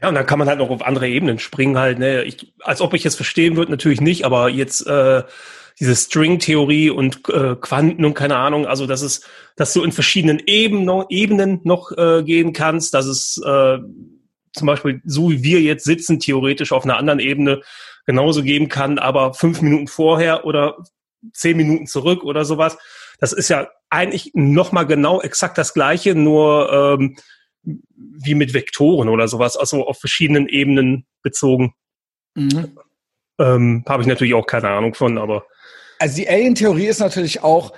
[0.00, 2.22] Ja, und dann kann man halt noch auf andere Ebenen springen halt, ne?
[2.24, 5.22] Ich, als ob ich es verstehen würde, natürlich nicht, aber jetzt äh,
[5.80, 9.22] diese String-Theorie und äh, Quanten und keine Ahnung, also dass es,
[9.56, 13.78] dass du in verschiedenen Ebenen, Ebenen noch äh, gehen kannst, dass es äh,
[14.56, 17.62] zum Beispiel so wie wir jetzt sitzen, theoretisch auf einer anderen Ebene
[18.06, 20.76] genauso geben kann, aber fünf Minuten vorher oder
[21.32, 22.78] zehn Minuten zurück oder sowas.
[23.18, 27.16] Das ist ja eigentlich nochmal genau exakt das Gleiche, nur ähm,
[27.62, 31.74] wie mit Vektoren oder sowas, also auf verschiedenen Ebenen bezogen.
[32.34, 32.78] Mhm.
[33.38, 35.46] Ähm, Habe ich natürlich auch keine Ahnung von, aber.
[35.98, 37.72] Also die Alien-Theorie ist natürlich auch,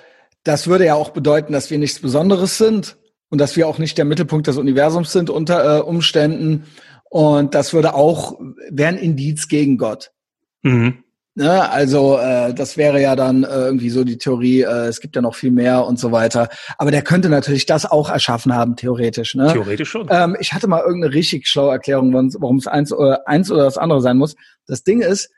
[0.45, 2.99] das würde ja auch bedeuten, dass wir nichts Besonderes sind
[3.31, 6.65] und dass wir auch nicht der Mittelpunkt des Universums sind unter äh, Umständen.
[7.11, 8.39] Und das würde auch,
[8.71, 10.11] wäre ein Indiz gegen Gott.
[10.63, 11.05] Mhm.
[11.39, 11.71] Ne?
[11.71, 15.23] Also äh, das wäre ja dann äh, irgendwie so die Theorie, äh, es gibt ja
[15.23, 16.49] noch viel mehr und so weiter.
[16.79, 19.37] Aber der könnte natürlich das auch erschaffen haben, theoretisch.
[19.37, 19.53] Ne?
[19.53, 20.09] Theoretisch schon.
[20.11, 23.79] Ähm, ich hatte mal irgendeine richtig schlaue Erklärung, warum es eins oder, eins oder das
[23.79, 24.35] andere sein muss.
[24.67, 25.31] Das Ding ist,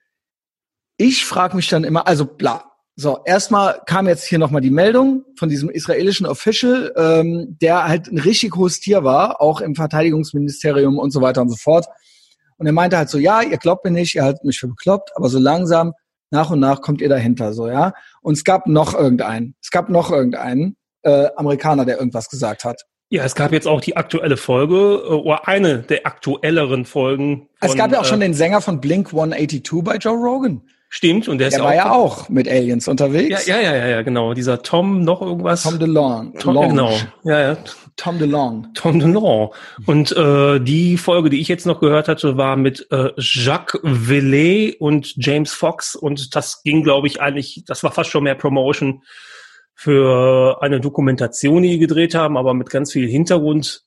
[0.97, 2.70] ich frage mich dann immer, also bla.
[2.97, 8.09] So, erstmal kam jetzt hier nochmal die Meldung von diesem israelischen Official, ähm, der halt
[8.09, 11.87] ein richtig hohes Tier war, auch im Verteidigungsministerium und so weiter und so fort.
[12.59, 15.13] Und er meinte halt so, ja, ihr glaubt mir nicht, ihr haltet mich für bekloppt,
[15.17, 15.95] aber so langsam,
[16.31, 17.93] nach und nach kommt ihr dahinter, so, ja.
[18.21, 22.83] Und es gab noch irgendeinen, es gab noch irgendeinen äh, Amerikaner, der irgendwas gesagt hat.
[23.09, 27.49] Ja, es gab jetzt auch die aktuelle Folge, äh, oder eine der aktuelleren Folgen.
[27.59, 30.63] Von, es gab ja auch schon äh, den Sänger von Blink 182 bei Joe Rogan.
[30.93, 33.47] Stimmt, und der, der ist war ja auch mit Aliens unterwegs.
[33.47, 34.35] Ja, ja, ja, ja, genau.
[34.35, 35.63] Dieser Tom noch irgendwas.
[35.63, 36.35] Tom DeLong.
[36.41, 36.69] Tom, Long.
[36.71, 36.99] genau.
[37.23, 37.59] Ja, ja.
[37.95, 38.67] Tom DeLong.
[38.75, 39.55] Tom DeLong.
[39.87, 44.81] Und äh, die Folge, die ich jetzt noch gehört hatte, war mit äh, Jacques Villet
[44.81, 45.95] und James Fox.
[45.95, 49.05] Und das ging, glaube ich, eigentlich, das war fast schon mehr Promotion
[49.77, 53.85] für eine Dokumentation, die die gedreht haben, aber mit ganz viel Hintergrund.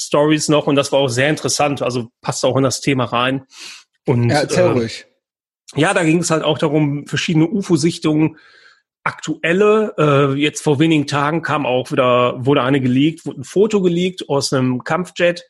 [0.00, 3.44] Stories noch und das war auch sehr interessant, also passt auch in das Thema rein.
[4.06, 5.06] Und, ja, erzähl äh, ruhig
[5.74, 8.36] ja, da ging es halt auch darum, verschiedene UFO-Sichtungen,
[9.04, 9.94] aktuelle.
[9.98, 14.28] Äh, jetzt vor wenigen Tagen kam auch wieder, wurde eine geleakt, wurde ein Foto geleakt
[14.28, 15.44] aus einem Kampfjet,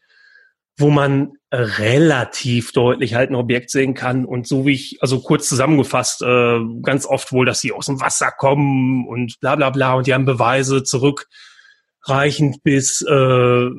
[0.79, 4.25] wo man relativ deutlich halt ein Objekt sehen kann.
[4.25, 8.01] Und so wie ich, also kurz zusammengefasst, äh, ganz oft wohl, dass sie aus dem
[8.01, 13.71] Wasser kommen und bla bla bla und die haben Beweise zurückreichend bis äh,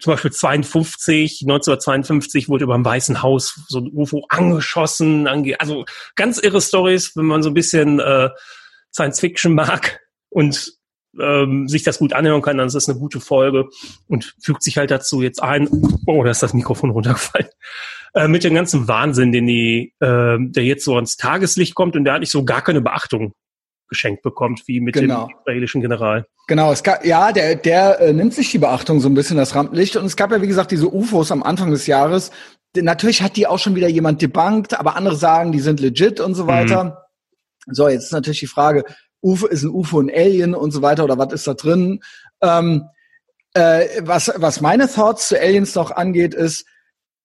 [0.00, 5.84] zum Beispiel 52, 1952 wurde über dem Weißen Haus so ein UFO angeschossen, ange also
[6.16, 8.30] ganz irre Stories, wenn man so ein bisschen äh,
[8.92, 10.72] Science Fiction mag und
[11.18, 13.68] ähm, sich das gut anhören kann, dann ist das eine gute Folge
[14.06, 15.68] und fügt sich halt dazu jetzt ein.
[16.06, 17.48] Oh, da ist das Mikrofon runtergefallen.
[18.14, 22.04] Äh, mit dem ganzen Wahnsinn, den die, äh, der jetzt so ans Tageslicht kommt und
[22.04, 23.34] der hat nicht so gar keine Beachtung
[23.90, 25.26] geschenkt bekommt, wie mit genau.
[25.26, 26.26] dem israelischen General.
[26.46, 29.54] Genau, es gab, ja, der, der äh, nimmt sich die Beachtung so ein bisschen das
[29.54, 29.96] Rampenlicht.
[29.96, 32.30] Und es gab ja, wie gesagt, diese UFOs am Anfang des Jahres.
[32.74, 36.34] Natürlich hat die auch schon wieder jemand debunked, aber andere sagen, die sind legit und
[36.34, 36.84] so weiter.
[37.66, 37.74] Mhm.
[37.74, 38.84] So, jetzt ist natürlich die Frage,
[39.20, 42.00] UFO ist ein UFO ein Alien und so weiter oder was ist da drin?
[42.40, 42.84] Ähm,
[43.54, 46.64] äh, was, was meine Thoughts zu Aliens noch angeht, ist,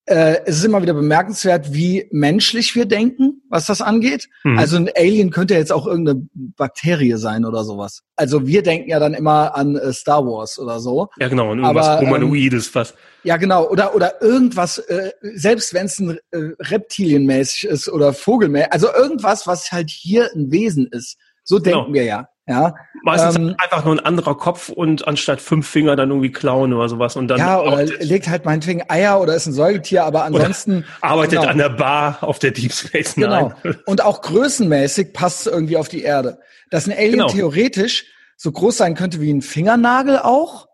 [0.05, 4.29] äh, es ist immer wieder bemerkenswert, wie menschlich wir denken, was das angeht.
[4.43, 4.59] Mhm.
[4.59, 8.03] Also ein Alien könnte jetzt auch irgendeine Bakterie sein oder sowas.
[8.15, 11.09] Also wir denken ja dann immer an äh, Star Wars oder so.
[11.19, 12.93] Ja, genau, und irgendwas Aber, Humanoides, ähm, was.
[13.23, 18.71] Ja, genau, oder oder irgendwas, äh, selbst wenn es ein äh, Reptilienmäßig ist oder Vogelmäßig,
[18.71, 21.17] also irgendwas, was halt hier ein Wesen ist.
[21.43, 21.77] So genau.
[21.77, 22.27] denken wir ja.
[22.47, 22.75] Ja,
[23.05, 26.89] Meistens ähm, einfach nur ein anderer Kopf und anstatt fünf Finger dann irgendwie klauen oder
[26.89, 27.37] sowas und dann.
[27.37, 30.85] Ja, oder legt halt meinetwegen Eier oder ist ein Säugetier, aber ansonsten.
[31.01, 31.51] arbeitet genau.
[31.51, 33.55] an der Bar auf der Deep Space Nine.
[33.61, 33.75] Genau.
[33.85, 36.39] Und auch größenmäßig passt es irgendwie auf die Erde.
[36.71, 37.27] Dass ein Alien genau.
[37.27, 38.05] theoretisch
[38.37, 40.67] so groß sein könnte wie ein Fingernagel auch.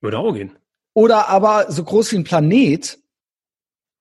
[0.00, 0.56] Würde auch gehen.
[0.94, 2.98] Oder aber so groß wie ein Planet.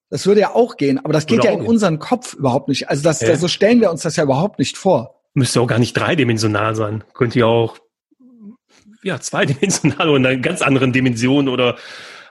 [0.09, 1.67] Das würde ja auch gehen, aber das würde geht ja in gehen.
[1.67, 2.89] unseren Kopf überhaupt nicht.
[2.89, 3.35] Also das, ja.
[3.35, 7.03] so stellen wir uns das ja überhaupt nicht vor müsste auch gar nicht dreidimensional sein.
[7.13, 7.77] Könnte ja auch
[9.03, 11.77] ja zweidimensional oder in einer ganz anderen Dimension oder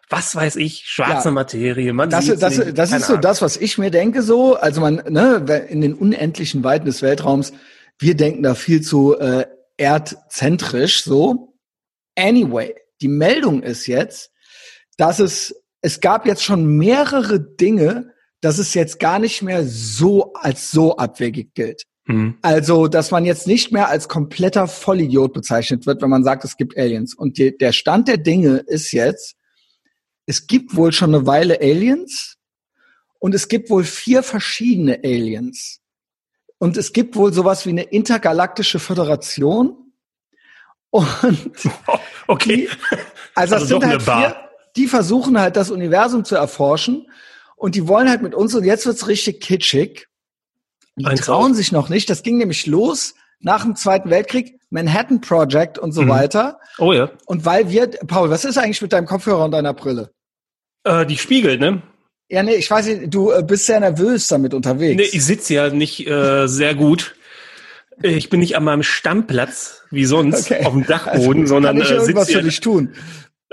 [0.08, 1.92] was weiß ich, schwarze ja, Materie.
[1.92, 4.22] Man das, das, nicht, das ist so das, was ich mir denke.
[4.22, 7.52] So, also man ne, in den unendlichen Weiten des Weltraums,
[7.98, 9.46] wir denken da viel zu äh,
[9.78, 11.02] erdzentrisch.
[11.04, 11.54] So,
[12.14, 14.30] anyway, die Meldung ist jetzt,
[14.98, 20.32] dass es es gab jetzt schon mehrere Dinge, dass es jetzt gar nicht mehr so
[20.34, 21.84] als so abwegig gilt.
[22.06, 22.38] Mhm.
[22.42, 26.56] Also, dass man jetzt nicht mehr als kompletter Vollidiot bezeichnet wird, wenn man sagt, es
[26.56, 27.14] gibt Aliens.
[27.14, 29.36] Und die, der Stand der Dinge ist jetzt,
[30.26, 32.36] es gibt wohl schon eine Weile Aliens
[33.18, 35.80] und es gibt wohl vier verschiedene Aliens.
[36.58, 39.92] Und es gibt wohl sowas wie eine intergalaktische Föderation.
[40.90, 41.50] Und
[42.28, 42.56] okay.
[42.56, 42.68] Die,
[43.34, 44.36] also, das also sind halt vier,
[44.76, 47.08] die versuchen halt das Universum zu erforschen
[47.56, 50.08] Und die wollen halt mit uns, und jetzt wird's richtig kitschig.
[50.96, 51.56] Die Eins trauen aus.
[51.56, 52.10] sich noch nicht.
[52.10, 56.08] Das ging nämlich los nach dem Zweiten Weltkrieg, Manhattan Project und so Mhm.
[56.08, 56.60] weiter.
[56.78, 57.10] Oh ja.
[57.26, 60.10] Und weil wir, Paul, was ist eigentlich mit deinem Kopfhörer und deiner Brille?
[60.84, 61.82] Äh, die spiegelt, ne?
[62.28, 64.96] Ja, nee, ich weiß nicht, du äh, bist sehr nervös damit unterwegs.
[64.96, 67.14] Nee, ich sitze ja nicht äh, sehr gut.
[68.00, 70.64] Ich bin nicht an meinem Stammplatz wie sonst Okay.
[70.64, 72.94] auf dem Dachboden, sondern Kann ich äh, irgendwas für dich tun?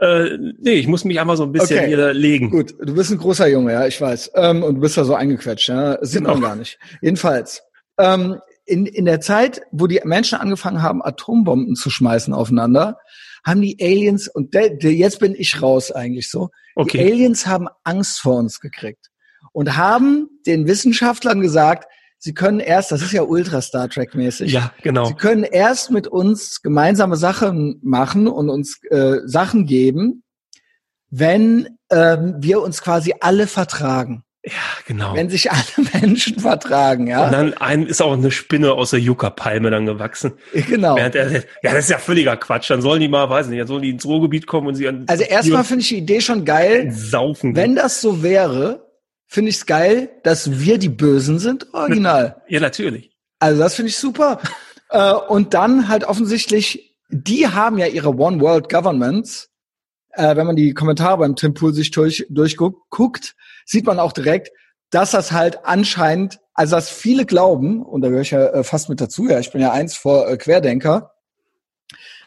[0.01, 1.87] Äh, nee, ich muss mich einfach so ein bisschen Okay.
[1.87, 2.49] hier legen.
[2.49, 4.31] Gut, du bist ein großer Junge, ja, ich weiß.
[4.35, 5.97] Ähm, und du bist da so eingequetscht, ja.
[5.97, 6.47] Das sieht man Genau.
[6.47, 6.79] gar nicht.
[7.01, 7.63] Jedenfalls,
[7.97, 12.97] ähm, in, in der Zeit, wo die Menschen angefangen haben, Atombomben zu schmeißen aufeinander,
[13.45, 17.11] haben die Aliens, und der, der, jetzt bin ich raus eigentlich so, die Okay.
[17.11, 19.07] Aliens haben Angst vor uns gekriegt
[19.51, 24.51] und haben den Wissenschaftlern gesagt, sie können erst, das ist ja ultra Star Trek mäßig,
[24.51, 25.05] Ja, genau.
[25.05, 30.23] Sie können erst mit uns gemeinsame Sachen machen und uns äh, Sachen geben,
[31.09, 34.23] wenn ähm, wir uns quasi alle vertragen.
[34.45, 34.53] Ja,
[34.85, 35.15] genau.
[35.15, 35.63] Wenn sich alle
[36.01, 37.29] Menschen vertragen, Und ja.
[37.29, 40.33] dann ein, ist auch eine Spinne aus der Yucca-Palme dann gewachsen.
[40.53, 40.95] Genau.
[40.95, 42.69] Während er, ja, das ist ja völliger Quatsch.
[42.69, 45.03] Dann sollen die mal, weiß nicht, dann sollen die ins Ruhrgebiet kommen und sie an
[45.07, 46.91] Also erstmal finde ich die Idee schon geil.
[46.91, 47.55] saufen.
[47.55, 48.88] Wenn das so wäre,
[49.29, 52.41] finde ich es geil, dass wir die Bösen sind, original.
[52.47, 53.11] ja, natürlich.
[53.37, 54.39] Also das finde ich super.
[54.89, 59.49] äh, und dann halt offensichtlich, die haben ja ihre One World Governments.
[60.13, 64.51] Äh, wenn man die Kommentare beim Tim Pool sich durch, durchguckt, sieht man auch direkt,
[64.89, 68.89] dass das halt anscheinend, also dass viele glauben, und da gehöre ich ja äh, fast
[68.89, 71.11] mit dazu, ja, ich bin ja eins vor äh, Querdenker,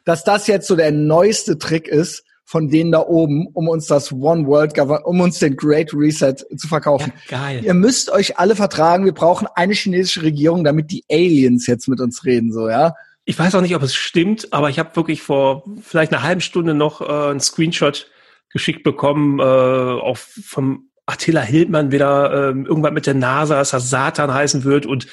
[0.05, 2.22] dass das jetzt so der neueste Trick ist
[2.53, 6.34] von denen da oben, um uns das One World Government, um uns den Great Reset
[6.55, 7.11] zu verkaufen.
[7.26, 7.64] geil.
[7.64, 9.07] Ihr müsst euch alle vertragen.
[9.07, 12.94] Wir brauchen eine chinesische Regierung, damit die Aliens jetzt mit uns reden, so, ja.
[13.24, 16.42] Ich weiß auch nicht, ob es stimmt, aber ich habe wirklich vor vielleicht einer halben
[16.42, 18.11] Stunde noch äh, einen Screenshot
[18.50, 23.88] geschickt bekommen, äh, auch vom Attila Hildmann wieder ähm, irgendwas mit der NASA, dass das
[23.88, 25.07] Satan heißen wird und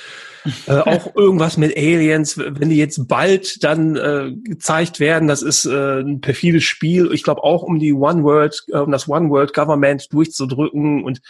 [0.67, 5.65] äh, auch irgendwas mit Aliens, wenn die jetzt bald dann äh, gezeigt werden, das ist
[5.65, 7.11] äh, ein perfides Spiel.
[7.13, 11.21] Ich glaube auch um die One World, äh, um das One World Government durchzudrücken und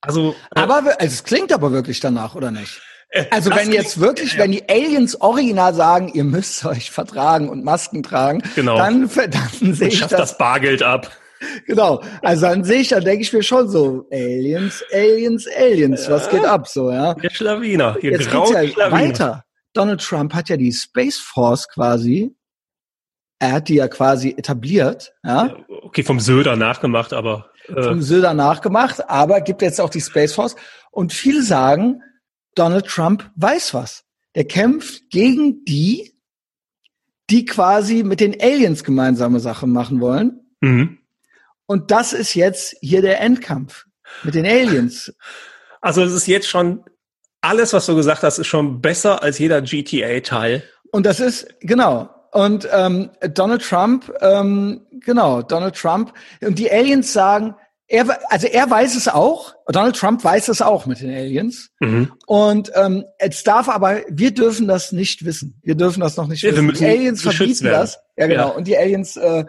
[0.00, 2.82] also äh, Aber also es klingt aber wirklich danach, oder nicht?
[3.30, 7.64] Also das wenn jetzt wirklich, wenn die Aliens original sagen, ihr müsst euch vertragen und
[7.64, 8.76] Masken tragen, Genau.
[8.76, 11.10] dann, dann sehe ich schafft das, das Bargeld ab.
[11.66, 12.02] Genau.
[12.22, 16.44] Also dann sehe ich, dann denke ich mir schon so, Aliens, Aliens, Aliens, was geht
[16.44, 17.14] ab so, ja?
[17.14, 18.90] Der Schlawiner, hier Jetzt geht's ja Schlawiner.
[18.92, 19.44] weiter.
[19.72, 22.34] Donald Trump hat ja die Space Force quasi,
[23.38, 25.56] er hat die ja quasi etabliert, ja?
[25.82, 30.32] Okay, vom Söder nachgemacht, aber äh, vom Söder nachgemacht, aber gibt jetzt auch die Space
[30.32, 30.56] Force.
[30.90, 32.02] Und viele sagen,
[32.54, 34.04] Donald Trump weiß was.
[34.34, 36.14] Der kämpft gegen die,
[37.30, 40.40] die quasi mit den Aliens gemeinsame Sachen machen wollen.
[40.60, 40.98] mhm.
[41.66, 43.84] Und das ist jetzt hier der Endkampf
[44.22, 45.12] mit den Aliens.
[45.80, 46.84] also es ist jetzt schon
[47.40, 50.62] alles, was du gesagt hast, ist schon besser als jeder GTA-Teil.
[50.92, 52.08] Und das ist, genau.
[52.32, 56.12] Und ähm, Donald Trump, ähm, genau, Donald Trump.
[56.40, 57.54] Und die Aliens sagen,
[57.86, 61.70] er, also er weiß es auch, Donald Trump weiß es auch mit den Aliens.
[61.80, 62.12] Mhm.
[62.26, 65.60] Und ähm, es darf aber, wir dürfen das nicht wissen.
[65.62, 66.74] Wir dürfen das noch nicht Ja, wir wissen.
[66.78, 67.80] die Aliens verbieten werden.
[67.80, 67.98] das.
[68.16, 68.48] Ja, genau.
[68.48, 68.54] Ja.
[68.54, 69.44] Und die Aliens äh,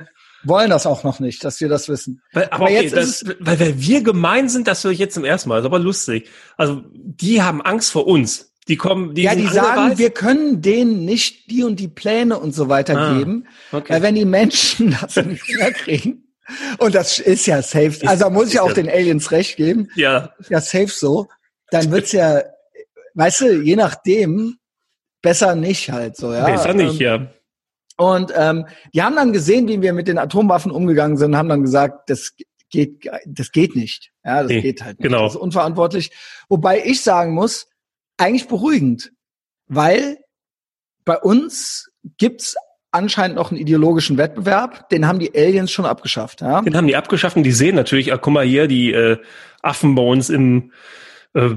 [0.48, 2.22] wollen das auch noch nicht, dass wir das wissen.
[2.34, 5.00] Weil, aber, Aber okay, jetzt das, ist weil, weil wir gemein sind, das höre ich
[5.00, 5.56] jetzt zum ersten Mal.
[5.56, 6.30] Das ist aber lustig.
[6.58, 8.52] Also die haben Angst vor uns.
[8.68, 9.98] Die kommen, die ja, die sagen, weiß.
[10.00, 13.94] wir können denen nicht die und die Pläne und so weiter Ah, geben, okay.
[13.94, 16.24] weil wenn die Menschen das in die Finger kriegen,
[16.80, 20.34] und das ist ja safe, also da muss ich auch den Aliens recht geben, ja,
[20.40, 21.28] ist ja safe so,
[21.70, 22.42] dann wird's ja,
[23.14, 24.58] weißt du, je nachdem,
[25.22, 26.46] besser nicht halt so, ja.
[26.46, 27.28] besser nicht, Ähm, ja.
[27.98, 31.62] Und ähm, die haben dann gesehen, wie wir mit den Atomwaffen umgegangen sind, haben dann
[31.62, 32.34] gesagt, das
[32.70, 34.12] geht, das geht nicht.
[34.24, 35.04] Ja, das Nee, geht halt nicht.
[35.08, 35.24] genau.
[35.24, 36.12] Das ist unverantwortlich.
[36.50, 37.68] Wobei ich sagen muss,
[38.18, 39.12] eigentlich beruhigend,
[39.68, 40.18] weil
[41.06, 42.56] bei uns gibt's
[42.92, 46.42] anscheinend noch einen ideologischen Wettbewerb, den haben die Aliens schon abgeschafft.
[46.42, 46.62] Ja?
[46.62, 49.18] Den haben die abgeschafft und die sehen natürlich, ah, guck mal hier, die äh,
[49.62, 50.72] Affen bei uns im
[51.36, 51.52] äh,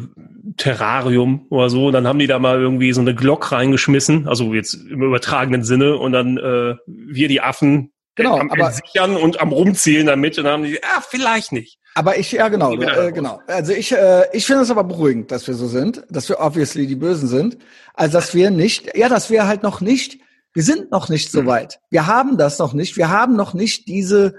[0.57, 1.87] Terrarium oder so.
[1.87, 5.62] Und dann haben die da mal irgendwie so eine Glock reingeschmissen, also jetzt im übertragenen
[5.64, 5.97] Sinne.
[5.97, 10.37] Und dann äh, wir die Affen Genau, am aber- sichern und am rumzielen damit.
[10.39, 11.79] Und dann haben die, ah, vielleicht nicht.
[11.95, 13.41] Aber ich, ja genau, äh, genau.
[13.47, 16.87] Also ich, äh, ich finde es aber beruhigend, dass wir so sind, dass wir obviously
[16.87, 17.59] die Bösen sind.
[17.95, 20.18] Also dass wir nicht, ja, dass wir halt noch nicht,
[20.55, 21.47] wir sind noch nicht so Mhm.
[21.47, 21.81] weit.
[21.91, 22.97] Wir haben das noch nicht.
[22.97, 24.35] Wir haben noch nicht diese,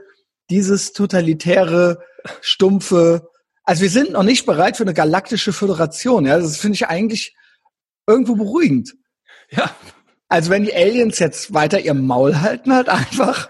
[0.50, 2.00] dieses totalitäre,
[2.42, 3.28] stumpfe,
[3.70, 6.26] also wir sind noch nicht bereit für eine galaktische Föderation.
[6.26, 7.36] Ja, das finde ich eigentlich
[8.07, 8.95] irgendwo beruhigend.
[9.51, 9.70] Ja,
[10.28, 13.47] Also wenn die Aliens jetzt weiter ihr Maul halten, halt einfach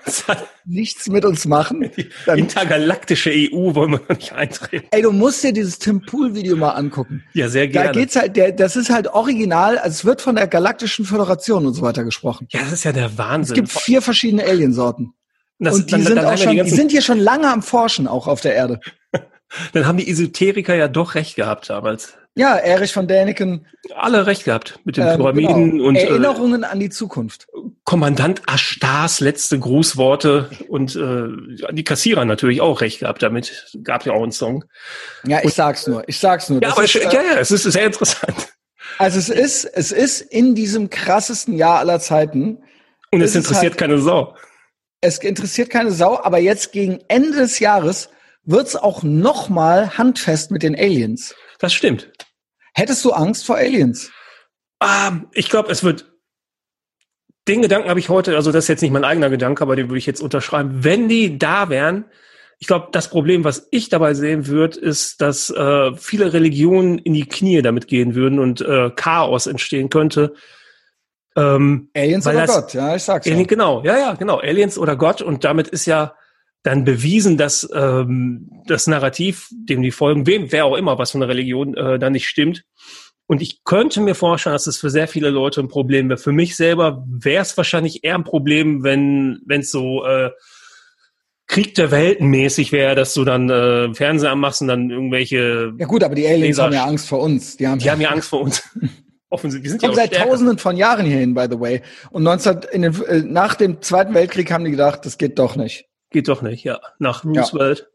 [0.65, 1.89] nichts mit uns machen.
[1.95, 2.09] Die
[2.39, 4.87] intergalaktische EU wollen wir noch nicht eintreten.
[4.91, 7.23] Ey, du musst dir dieses Tim Pool Video mal angucken.
[7.31, 7.87] Ja, sehr gerne.
[7.87, 11.65] Da geht's halt, der, das ist halt original, also es wird von der Galaktischen Föderation
[11.65, 12.47] und so weiter gesprochen.
[12.51, 13.55] Ja, das ist ja der Es Wahnsinn.
[13.55, 15.13] gibt vier verschiedene Aliensorten.
[15.59, 17.61] das, und die dann, sind dann ja schon, die, die, sind hier schon lange am
[17.61, 18.79] Forschen, auch auf der Erde.
[19.73, 22.13] dann haben die Esoteriker ja doch recht gehabt damals.
[22.35, 23.65] Ja, Erich von Däniken.
[23.95, 25.85] Alle recht gehabt mit den ähm, Pyramiden genau.
[25.85, 27.47] und äh, Erinnerungen an die Zukunft.
[27.83, 33.75] Kommandant Ashtars letzte Grußworte und äh, die Kassierer natürlich auch recht gehabt damit.
[33.83, 34.63] Gab ja auch einen Song.
[35.25, 36.07] Ja, ich sag's nur.
[36.07, 36.61] Ich sag's nur.
[36.61, 38.53] Ja, Das aber ist, äh, ja, ja, es ist sehr interessant.
[38.99, 42.63] Also es ist, es ist in diesem krassesten Jahr aller Zeiten.
[43.11, 44.35] Und es interessiert halt- keine Sau.
[45.01, 48.09] Es interessiert keine Sau, aber jetzt gegen Ende des Jahres
[48.43, 51.35] wird's auch noch mal handfest mit den Aliens.
[51.59, 52.11] Das stimmt.
[52.73, 54.11] Hättest du Angst vor Aliens?
[54.79, 56.11] Ah, ich glaube, es wird.
[57.47, 59.89] Den Gedanken habe ich heute, also das ist jetzt nicht mein eigener Gedanke, aber den
[59.89, 60.83] würde ich jetzt unterschreiben.
[60.83, 62.05] Wenn die da wären,
[62.59, 67.13] ich glaube, das Problem, was ich dabei sehen würde, ist, dass äh, viele Religionen in
[67.13, 70.33] die Knie damit gehen würden und äh, Chaos entstehen könnte.
[71.35, 72.73] Ähm, Aliens oder das- Gott?
[72.73, 73.33] Ja, ich sag's ja.
[73.33, 74.37] Alien, genau, ja, ja, genau.
[74.39, 75.21] Aliens oder Gott.
[75.21, 76.15] Und damit ist ja
[76.63, 81.21] dann bewiesen, dass ähm, das Narrativ, dem die folgen, wem, wer auch immer, was von
[81.21, 82.63] der Religion äh, dann nicht stimmt.
[83.27, 86.17] Und ich könnte mir vorstellen, dass es für sehr viele Leute ein Problem wäre.
[86.17, 90.31] Für mich selber wäre es wahrscheinlich eher ein Problem, wenn es so äh,
[91.49, 95.85] Krieg der Welten mäßig wäre, dass du dann äh, Fernseher anmachst und dann irgendwelche, Ja
[95.87, 97.57] gut, aber die Aliens Laser- haben ja Angst vor uns.
[97.57, 98.63] Die haben, die haben ja Angst vor uns.
[99.31, 100.29] Offensichtlich, wir sind ja auch seit stärker.
[100.29, 101.81] Tausenden von Jahren hierhin, by the way.
[102.11, 105.55] Und 19, in den, äh, nach dem Zweiten Weltkrieg haben die gedacht, das geht doch
[105.55, 105.88] nicht.
[106.11, 106.79] Geht doch nicht, ja.
[106.99, 107.89] Nach Roosevelt.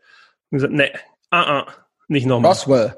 [0.51, 0.91] Und gesagt, nee,
[1.31, 1.67] ah, ah,
[2.09, 2.53] nicht nochmal.
[2.53, 2.97] Roswell.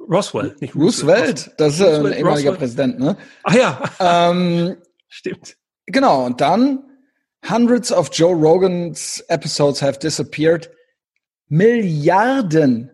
[0.00, 2.58] Roswell, nicht Roosevelt, das ist äh, ein Roosevelt, ehemaliger Roswell.
[2.58, 3.16] Präsident, ne?
[3.42, 4.76] Ach ja, Ähm,
[5.08, 5.56] stimmt.
[5.86, 6.82] genau, und dann
[7.48, 10.70] hundreds of Joe Rogans episodes have disappeared.
[11.48, 12.90] Milliarden,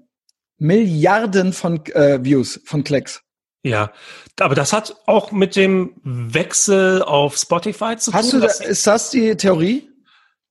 [0.58, 3.22] Milliarden von äh, Views, von Klicks.
[3.62, 3.92] Ja,
[4.40, 8.40] aber das hat auch mit dem Wechsel auf Spotify zu Hast tun.
[8.40, 9.88] du, da, ist das die Theorie?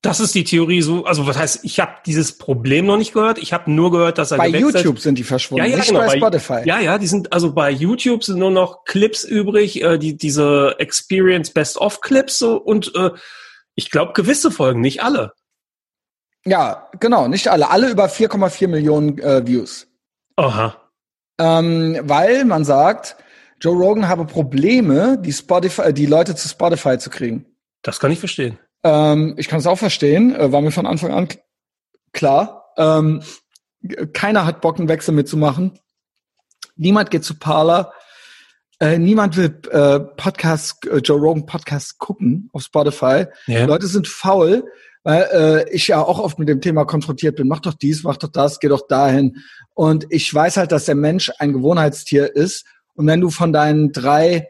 [0.02, 3.40] Das ist die Theorie so, also was heißt, ich habe dieses Problem noch nicht gehört.
[3.40, 6.02] Ich habe nur gehört, dass er Bei YouTube sind die verschwunden, Ja, ja, nicht genau,
[6.02, 6.62] bei bei- Spotify.
[6.66, 10.76] Ja, ja, die sind also bei YouTube sind nur noch Clips übrig, äh, die diese
[10.78, 13.10] Experience Best of Clips so und äh,
[13.74, 15.34] ich glaube gewisse Folgen, nicht alle.
[16.46, 17.72] Ja, genau, nicht alle.
[17.72, 19.88] Alle über 4,4 Millionen äh, Views.
[20.36, 20.80] Aha.
[21.40, 23.16] Ähm, weil man sagt,
[23.60, 27.46] Joe Rogan habe Probleme, die Spotify, die Leute zu Spotify zu kriegen.
[27.82, 28.60] Das kann ich verstehen.
[28.86, 31.28] Ähm, ich kann es auch verstehen, äh, war mir von Anfang an
[32.14, 32.66] klar.
[32.78, 33.24] Ähm,
[34.14, 35.80] keiner hat Bock, einen Wechsel mitzumachen.
[36.76, 37.94] Niemand geht zu Parler.
[38.80, 43.26] Äh, niemand will äh, Podcast, äh, Joe Rogan Podcast gucken auf Spotify.
[43.48, 43.66] Ja.
[43.66, 44.66] Leute sind faul,
[45.04, 47.48] weil äh, ich ja auch oft mit dem Thema konfrontiert bin.
[47.48, 49.38] Mach doch dies, mach doch das, geh doch dahin.
[49.74, 52.66] Und ich weiß halt, dass der Mensch ein Gewohnheitstier ist.
[52.94, 54.48] Und wenn du von deinen drei,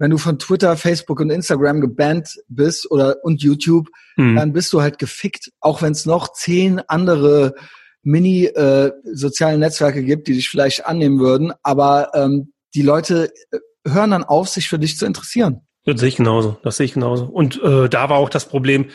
[0.00, 4.34] wenn du von Twitter, Facebook und Instagram gebannt bist oder und YouTube, Hm.
[4.34, 7.54] dann bist du halt gefickt, auch wenn es noch zehn andere
[8.02, 11.52] Mini äh, soziale Netzwerke gibt, die dich vielleicht annehmen würden.
[11.62, 15.60] Aber ähm, die Leute äh, hören dann auf, sich für dich zu interessieren.
[15.84, 16.58] Das sehe ich genauso.
[16.62, 17.26] Das sehe ich genauso.
[17.26, 18.86] Und äh, da war auch das Problem,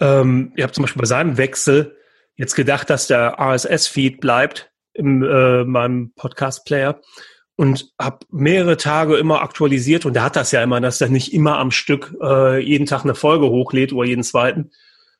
[0.00, 1.96] ähm, ihr habt zum Beispiel bei seinem Wechsel
[2.34, 7.00] jetzt gedacht, dass der RSS-Feed bleibt in äh, meinem Podcast-Player
[7.56, 11.32] und habe mehrere Tage immer aktualisiert und der hat das ja immer, dass er nicht
[11.32, 14.70] immer am Stück äh, jeden Tag eine Folge hochlädt oder jeden zweiten,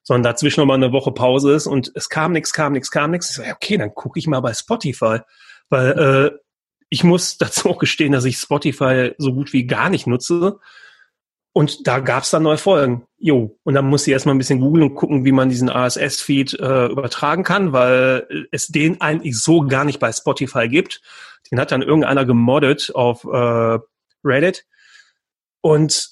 [0.03, 3.30] sondern dazwischen nochmal eine Woche Pause ist und es kam nichts, kam nichts, kam nichts.
[3.30, 5.20] Ich so, ja, okay, dann gucke ich mal bei Spotify,
[5.70, 6.39] weil äh,
[6.91, 10.59] ich muss dazu auch gestehen, dass ich Spotify so gut wie gar nicht nutze.
[11.57, 13.07] Und da gab's dann neue Folgen.
[13.17, 13.59] Jo.
[13.63, 16.85] Und dann muss ich erstmal ein bisschen googeln und gucken, wie man diesen RSS-Feed äh,
[16.89, 21.01] übertragen kann, weil es den eigentlich so gar nicht bei Spotify gibt.
[21.51, 23.79] Den hat dann irgendeiner gemoddet auf äh,
[24.23, 24.67] Reddit.
[25.63, 26.11] Und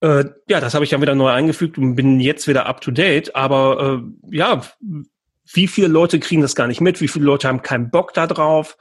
[0.00, 2.90] äh, ja, das habe ich dann wieder neu eingefügt und bin jetzt wieder up to
[2.90, 3.36] date.
[3.36, 4.62] Aber äh, ja,
[5.52, 7.02] wie viele Leute kriegen das gar nicht mit?
[7.02, 8.78] Wie viele Leute haben keinen Bock da drauf?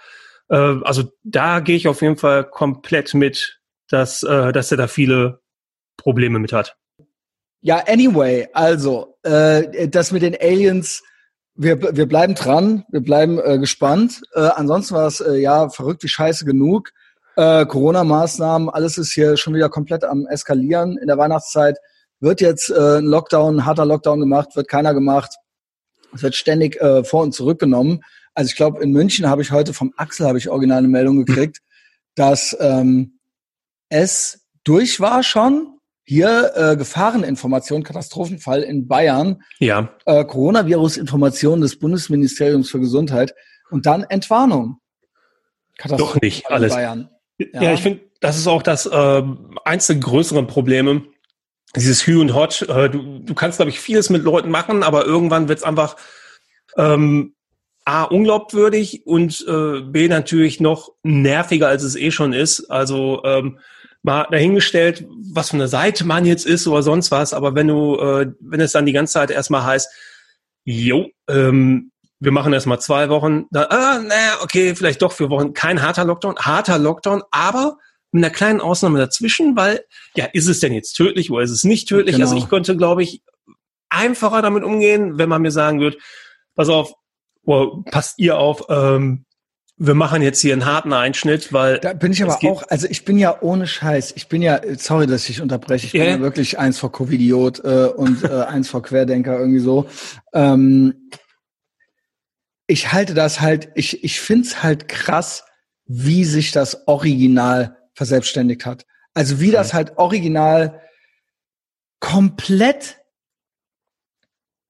[0.47, 4.87] Äh, also da gehe ich auf jeden Fall komplett mit, dass, äh, dass er da
[4.87, 5.41] viele
[5.97, 6.77] Probleme mit hat.
[7.61, 11.03] Ja, anyway, also äh, das mit den Aliens,
[11.55, 14.21] wir, wir bleiben dran, wir bleiben äh, gespannt.
[14.33, 16.91] Äh, ansonsten war es äh, ja verrückt wie scheiße genug.
[17.35, 20.97] Äh, Corona-Maßnahmen, alles ist hier schon wieder komplett am eskalieren.
[20.97, 21.77] In der Weihnachtszeit
[22.19, 25.35] wird jetzt äh, ein Lockdown, ein harter Lockdown gemacht, wird keiner gemacht.
[26.13, 28.01] Es wird ständig äh, vor und zurückgenommen.
[28.33, 31.25] Also ich glaube, in München habe ich heute vom Axel habe ich original eine Meldung
[31.25, 31.59] gekriegt,
[32.15, 33.19] dass ähm,
[33.89, 35.76] es durch war schon,
[36.09, 39.89] hier äh, Gefahreninformation, Katastrophenfall in Bayern, Ja.
[40.05, 43.35] äh, Coronavirus-Information des Bundesministeriums für Gesundheit
[43.69, 44.79] und dann Entwarnung.
[45.97, 46.73] Doch nicht in alles.
[46.73, 47.09] Bayern.
[47.37, 51.03] Ja, ich finde, das ist auch das ähm, eins der größeren Probleme.
[51.75, 52.61] Dieses Hü und Hot.
[52.61, 55.97] Äh, du, du kannst, glaube ich, vieles mit Leuten machen, aber irgendwann wird's einfach
[56.77, 57.35] ähm,
[57.83, 62.71] A, unglaubwürdig und äh, B, natürlich noch nerviger, als es eh schon ist.
[62.71, 63.59] Also ähm,
[64.07, 67.97] mal dahingestellt, was für eine Seite man jetzt ist oder sonst was, aber wenn du,
[67.97, 69.89] äh, wenn es dann die ganze Zeit erstmal heißt,
[70.63, 75.53] jo, ähm, wir machen erstmal zwei Wochen, dann, ah, naja, okay, vielleicht doch vier Wochen,
[75.53, 77.77] kein harter Lockdown, harter Lockdown, aber
[78.11, 79.83] mit einer kleinen Ausnahme dazwischen, weil,
[80.15, 82.15] ja, ist es denn jetzt tödlich oder ist es nicht tödlich?
[82.15, 82.25] Genau.
[82.25, 83.21] Also ich könnte, glaube ich,
[83.89, 85.97] einfacher damit umgehen, wenn man mir sagen würde,
[86.55, 86.93] pass auf,
[87.43, 89.25] oder passt ihr auf, ähm,
[89.79, 93.05] wir machen jetzt hier einen harten Einschnitt, weil Da bin ich aber auch, also ich
[93.05, 96.15] bin ja ohne Scheiß, ich bin ja, sorry, dass ich unterbreche, ich Ja, bin ja.
[96.17, 99.87] ja wirklich eins vor Covidiot äh, und äh, eins vor Querdenker irgendwie so.
[100.33, 101.09] Ähm,
[102.65, 105.45] ich halte das halt, ich, ich find's halt krass,
[105.85, 108.85] wie sich das Original verselbstständigt hat.
[109.13, 110.81] Also wie das halt original
[111.99, 112.97] komplett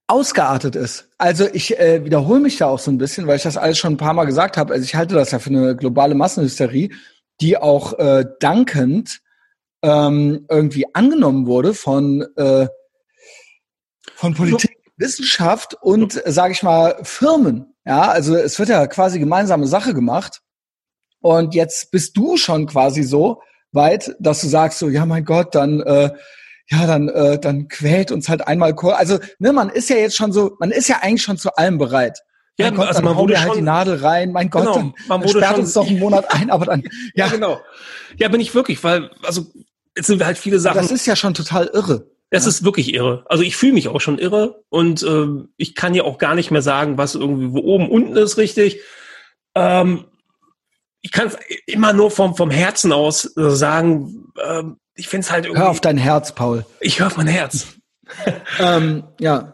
[0.07, 1.09] ausgeartet ist.
[1.17, 3.93] Also ich äh, wiederhole mich da auch so ein bisschen, weil ich das alles schon
[3.93, 4.73] ein paar Mal gesagt habe.
[4.73, 6.93] Also ich halte das ja für eine globale Massenhysterie,
[7.41, 9.21] die auch äh, dankend
[9.83, 12.67] ähm, irgendwie angenommen wurde von äh,
[14.15, 17.75] von Politik, Wissenschaft und äh, sage ich mal Firmen.
[17.85, 20.41] Ja, also es wird ja quasi gemeinsame Sache gemacht.
[21.19, 23.41] Und jetzt bist du schon quasi so
[23.71, 26.11] weit, dass du sagst so, ja mein Gott, dann äh,
[26.69, 28.97] ja, dann, äh, dann quält uns halt einmal Chor.
[28.97, 31.77] Also, ne, man ist ja jetzt schon so, man ist ja eigentlich schon zu allem
[31.77, 32.19] bereit.
[32.59, 34.93] Ja, Gott, also dann man wurde halt schon- die Nadel rein, mein Gott, Genau, dann,
[35.07, 36.83] man dann wurde sperrt schon- uns doch einen Monat ein, aber dann,
[37.15, 37.59] ja, genau.
[38.17, 39.45] Ja, bin ich wirklich, weil, also,
[39.95, 40.77] jetzt sind wir halt viele Sachen.
[40.81, 42.07] das ist ja schon total irre.
[42.29, 43.23] Es ist wirklich irre.
[43.29, 46.51] Also ich fühle mich auch schon irre und ähm, ich kann ja auch gar nicht
[46.51, 48.81] mehr sagen, was irgendwie wo oben unten ist richtig.
[49.55, 50.03] Ähm,
[51.01, 51.37] ich kann es
[51.67, 54.33] immer nur vom vom Herzen aus äh, sagen.
[54.45, 55.61] Ähm, ich finde es halt irgendwie.
[55.61, 56.65] Hör auf dein Herz, Paul.
[56.81, 57.67] ich höre auf mein Herz.
[58.59, 59.53] Ähm, ja,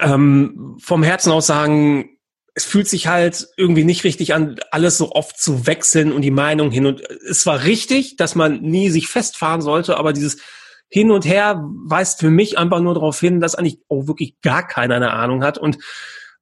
[0.00, 2.10] Ähm, vom Herzen aus sagen,
[2.54, 6.30] es fühlt sich halt irgendwie nicht richtig an, alles so oft zu wechseln und die
[6.30, 10.38] Meinung hin und es war richtig, dass man nie sich festfahren sollte, aber dieses
[10.88, 14.66] hin und her weist für mich einfach nur darauf hin, dass eigentlich auch wirklich gar
[14.66, 15.78] keiner eine Ahnung hat und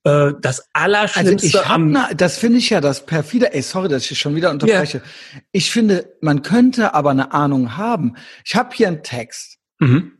[0.07, 3.52] äh, das also Allerschlimmste ich hab am na, das finde ich ja das perfide.
[3.52, 5.02] Ey, sorry, dass ich schon wieder unterbreche.
[5.50, 8.14] Ich finde, man könnte aber eine Ahnung haben.
[8.44, 9.59] Ich habe hier einen Text.
[9.80, 10.12] mhm.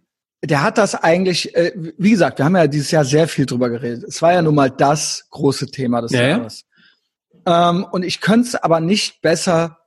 [0.43, 3.71] der hat das eigentlich, äh, wie gesagt, wir haben ja dieses Jahr sehr viel drüber
[3.71, 4.05] geredet.
[4.09, 6.29] Es war ja nun mal das große Thema des Ja, ja.
[6.31, 6.65] Jahres.
[7.47, 9.79] Ähm, und ich könnte es aber nicht besser,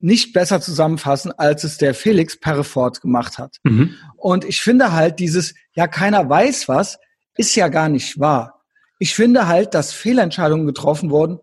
[0.00, 3.56] nicht besser zusammenfassen, als es der Felix Perrefort gemacht hat.
[3.64, 3.94] Mhm.
[4.16, 6.98] Und ich finde halt dieses, ja, keiner weiß was,
[7.36, 8.59] ist ja gar nicht wahr.
[9.00, 11.40] Ich finde halt, dass Fehlentscheidungen getroffen wurden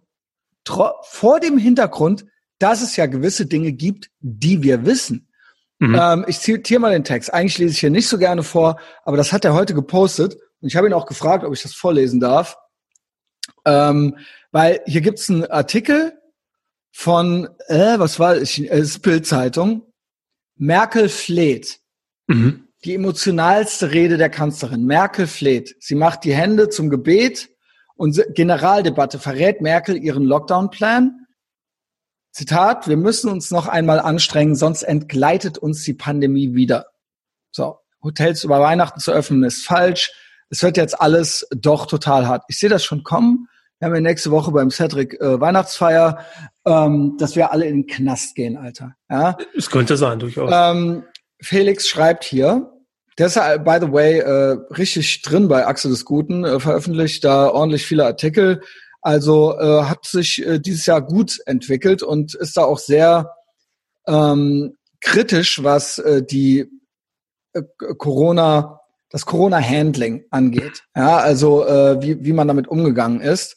[1.01, 2.25] vor dem Hintergrund,
[2.59, 5.27] dass es ja gewisse Dinge gibt, die wir wissen.
[5.79, 5.95] Mhm.
[5.99, 7.33] Ähm, ich zitiere mal den Text.
[7.33, 10.35] Eigentlich lese ich hier nicht so gerne vor, aber das hat er heute gepostet.
[10.61, 12.57] Und ich habe ihn auch gefragt, ob ich das vorlesen darf.
[13.65, 14.17] Ähm,
[14.51, 16.13] weil hier gibt's einen Artikel
[16.91, 18.59] von, äh, was war es?
[18.59, 19.81] Äh, es ist Bild-Zeitung.
[20.57, 21.79] Merkel fleht.
[22.27, 22.66] Mhm.
[22.83, 24.85] Die emotionalste Rede der Kanzlerin.
[24.85, 25.75] Merkel fleht.
[25.79, 27.49] Sie macht die Hände zum Gebet
[27.95, 31.25] und Generaldebatte verrät Merkel ihren Lockdown-Plan.
[32.31, 36.85] Zitat, wir müssen uns noch einmal anstrengen, sonst entgleitet uns die Pandemie wieder.
[37.51, 40.11] So, Hotels über Weihnachten zu öffnen ist falsch.
[40.49, 42.43] Es wird jetzt alles doch total hart.
[42.47, 43.47] Ich sehe das schon kommen.
[43.79, 46.25] Wir haben ja nächste Woche beim Cedric äh, Weihnachtsfeier,
[46.65, 48.95] ähm, dass wir alle in den Knast gehen, Alter.
[49.09, 49.37] Ja?
[49.55, 50.51] Es könnte sein, durchaus.
[50.53, 51.03] Ähm,
[51.41, 52.71] Felix schreibt hier,
[53.17, 57.23] der ist ja, by the way, äh, richtig drin bei Achse des Guten, äh, veröffentlicht
[57.23, 58.61] da ordentlich viele Artikel.
[59.01, 63.33] Also äh, hat sich äh, dieses Jahr gut entwickelt und ist da auch sehr
[64.07, 66.69] ähm, kritisch, was äh, die
[67.53, 67.61] äh,
[67.97, 70.83] Corona, das Corona-Handling angeht.
[70.95, 73.55] Ja, also äh, wie, wie man damit umgegangen ist.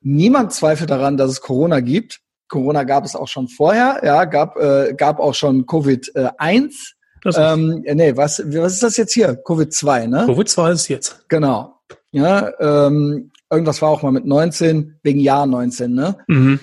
[0.00, 2.20] Niemand zweifelt daran, dass es Corona gibt.
[2.48, 6.94] Corona gab es auch schon vorher, ja, gab, äh, gab auch schon Covid-1.
[7.36, 9.42] Ähm, äh, nee, was, was ist das jetzt hier?
[9.44, 10.26] Covid-2, ne?
[10.26, 11.28] Covid 2 ist jetzt.
[11.28, 11.80] Genau.
[12.12, 16.16] Ja, ähm, irgendwas war auch mal mit 19, wegen Jahr 19, ne?
[16.26, 16.60] Mhm.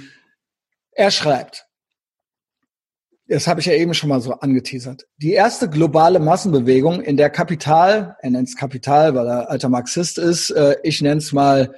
[0.91, 1.65] Er schreibt,
[3.27, 7.29] das habe ich ja eben schon mal so angeteasert, die erste globale Massenbewegung, in der
[7.29, 11.73] Kapital, er nennt es Kapital, weil er alter Marxist ist, äh, ich nenne es mal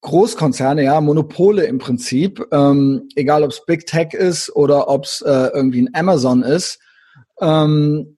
[0.00, 5.22] Großkonzerne, ja, Monopole im Prinzip, ähm, egal ob es Big Tech ist oder ob es
[5.22, 6.78] äh, irgendwie ein Amazon ist,
[7.40, 8.16] ähm,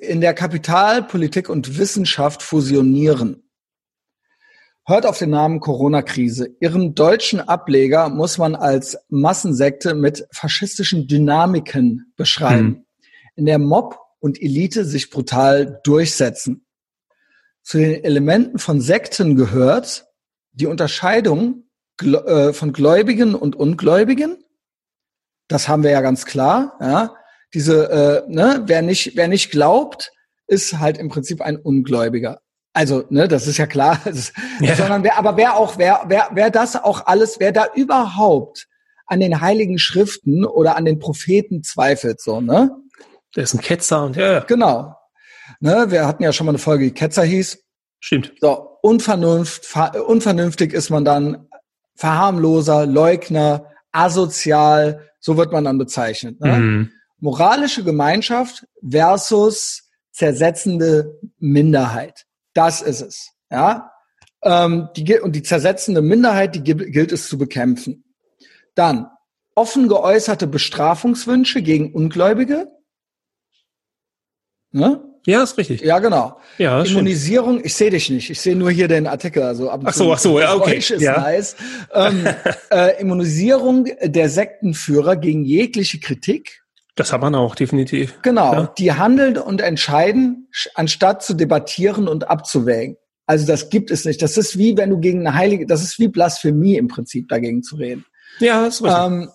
[0.00, 3.42] in der Kapital, Politik und Wissenschaft fusionieren.
[4.84, 6.54] Hört auf den Namen Corona-Krise.
[6.60, 12.86] Ihren deutschen Ableger muss man als Massensekte mit faschistischen Dynamiken beschreiben, hm.
[13.34, 16.66] in der Mob und Elite sich brutal durchsetzen.
[17.62, 20.06] Zu den Elementen von Sekten gehört
[20.52, 21.64] die Unterscheidung
[22.00, 24.36] äh, von Gläubigen und Ungläubigen.
[25.48, 26.76] Das haben wir ja ganz klar.
[26.80, 27.15] Ja.
[27.54, 30.12] Diese, äh, ne, wer nicht, wer nicht glaubt,
[30.46, 32.40] ist halt im Prinzip ein Ungläubiger.
[32.72, 34.00] Also, ne, das ist ja klar.
[34.60, 34.74] ja.
[34.76, 38.66] Sondern wer, aber wer auch, wer, wer, wer das auch alles, wer da überhaupt
[39.06, 42.70] an den heiligen Schriften oder an den Propheten zweifelt, so, ne?
[43.34, 44.40] Der ist ein Ketzer und ja, ja.
[44.40, 44.94] Genau.
[45.60, 47.62] Ne, wir hatten ja schon mal eine Folge, die Ketzer hieß.
[48.00, 48.32] Stimmt.
[48.40, 49.74] So, Unvernunft,
[50.06, 51.48] unvernünftig ist man dann
[51.94, 56.40] Verharmloser, Leugner, asozial, so wird man dann bezeichnet.
[56.40, 56.52] Ne?
[56.52, 56.90] Mhm.
[57.18, 62.26] Moralische Gemeinschaft versus zersetzende Minderheit.
[62.54, 63.32] Das ist es.
[63.50, 63.92] Ja,
[64.42, 68.04] ähm, die, und die zersetzende Minderheit, die gilt es zu bekämpfen.
[68.74, 69.08] Dann
[69.54, 72.68] offen geäußerte Bestrafungswünsche gegen Ungläubige.
[74.70, 75.02] Ne?
[75.26, 75.80] Ja, ist richtig.
[75.80, 76.38] Ja, genau.
[76.58, 78.30] Ja, Immunisierung, ich sehe dich nicht.
[78.30, 79.42] Ich sehe nur hier den Artikel.
[79.42, 80.76] Also ab und ach so, ach so, ja, okay.
[80.76, 81.20] Ist ja.
[81.20, 81.56] nice.
[81.92, 82.28] ähm,
[82.70, 86.62] äh, Immunisierung der Sektenführer gegen jegliche Kritik.
[86.96, 88.20] Das hat man auch, definitiv.
[88.22, 88.74] Genau, ja.
[88.78, 92.96] die handeln und entscheiden, anstatt zu debattieren und abzuwägen.
[93.26, 94.22] Also das gibt es nicht.
[94.22, 97.62] Das ist wie, wenn du gegen eine heilige, das ist wie Blasphemie im Prinzip, dagegen
[97.62, 98.06] zu reden.
[98.38, 99.04] Ja, das ist richtig.
[99.04, 99.28] Ähm,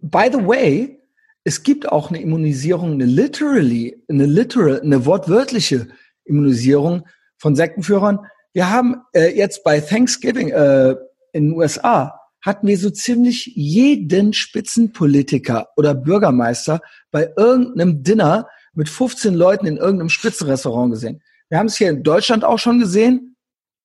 [0.00, 0.98] by the way,
[1.44, 5.86] es gibt auch eine Immunisierung, eine literally, eine literal, eine wortwörtliche
[6.24, 7.06] Immunisierung
[7.38, 8.18] von Sektenführern.
[8.52, 10.96] Wir haben äh, jetzt bei Thanksgiving äh,
[11.32, 16.80] in den USA hatten wir so ziemlich jeden Spitzenpolitiker oder Bürgermeister
[17.10, 21.22] bei irgendeinem Dinner mit 15 Leuten in irgendeinem Spitzenrestaurant gesehen.
[21.48, 23.36] Wir haben es hier in Deutschland auch schon gesehen.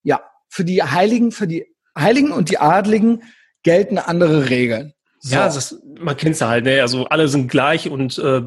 [0.04, 1.66] Ja, für die Heiligen, für die
[1.98, 3.24] Heiligen und die Adligen
[3.64, 4.94] gelten andere Regeln.
[5.20, 5.36] So.
[5.36, 6.82] Ja, das, man kennt es halt, ne?
[6.82, 8.42] Also alle sind gleich und äh,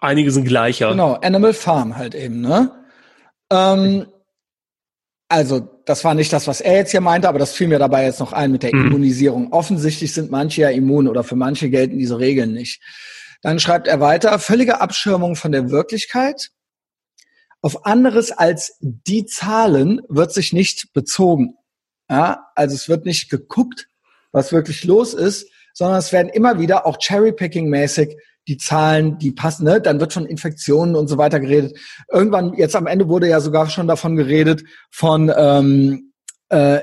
[0.00, 0.90] einige sind gleicher.
[0.90, 2.70] Genau, Animal Farm halt eben, ne?
[3.50, 4.06] Ähm,
[5.32, 8.04] also, das war nicht das, was er jetzt hier meinte, aber das fiel mir dabei
[8.04, 8.88] jetzt noch ein mit der mhm.
[8.88, 9.50] Immunisierung.
[9.50, 12.82] Offensichtlich sind manche ja immun oder für manche gelten diese Regeln nicht.
[13.40, 16.50] Dann schreibt er weiter, völlige Abschirmung von der Wirklichkeit.
[17.62, 21.54] Auf anderes als die Zahlen wird sich nicht bezogen.
[22.10, 23.88] Ja, also es wird nicht geguckt,
[24.32, 28.18] was wirklich los ist, sondern es werden immer wieder auch Cherry-Picking-mäßig
[28.48, 29.80] die Zahlen, die passen, ne?
[29.80, 31.78] dann wird von Infektionen und so weiter geredet.
[32.10, 36.12] Irgendwann, jetzt am Ende wurde ja sogar schon davon geredet, von ähm,
[36.48, 36.80] äh,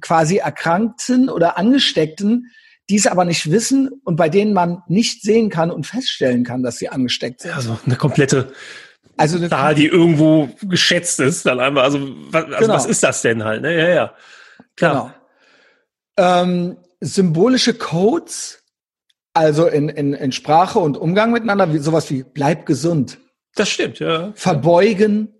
[0.00, 2.50] quasi Erkrankten oder Angesteckten,
[2.90, 6.62] die es aber nicht wissen und bei denen man nicht sehen kann und feststellen kann,
[6.62, 7.56] dass sie angesteckt sind.
[7.56, 8.52] Also eine komplette
[9.16, 12.00] also eine Zahl, die irgendwo geschätzt ist, dann einmal, also,
[12.30, 12.74] was, also genau.
[12.74, 13.62] was ist das denn halt?
[13.62, 13.76] Ne?
[13.76, 14.14] Ja, ja.
[14.76, 15.14] Klar.
[16.16, 16.42] Genau.
[16.42, 18.61] Ähm, symbolische Codes,
[19.34, 23.18] also in, in, in Sprache und Umgang miteinander, wie sowas wie bleib gesund.
[23.54, 24.32] Das stimmt, ja.
[24.34, 25.34] Verbeugen,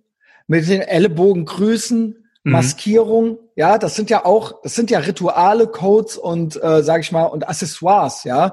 [0.47, 2.53] mit den Ellenbogen grüßen, mhm.
[2.53, 7.13] Maskierung, ja, das sind ja auch, das sind ja Rituale, Codes und äh, sag ich
[7.13, 8.53] mal und Accessoires, ja.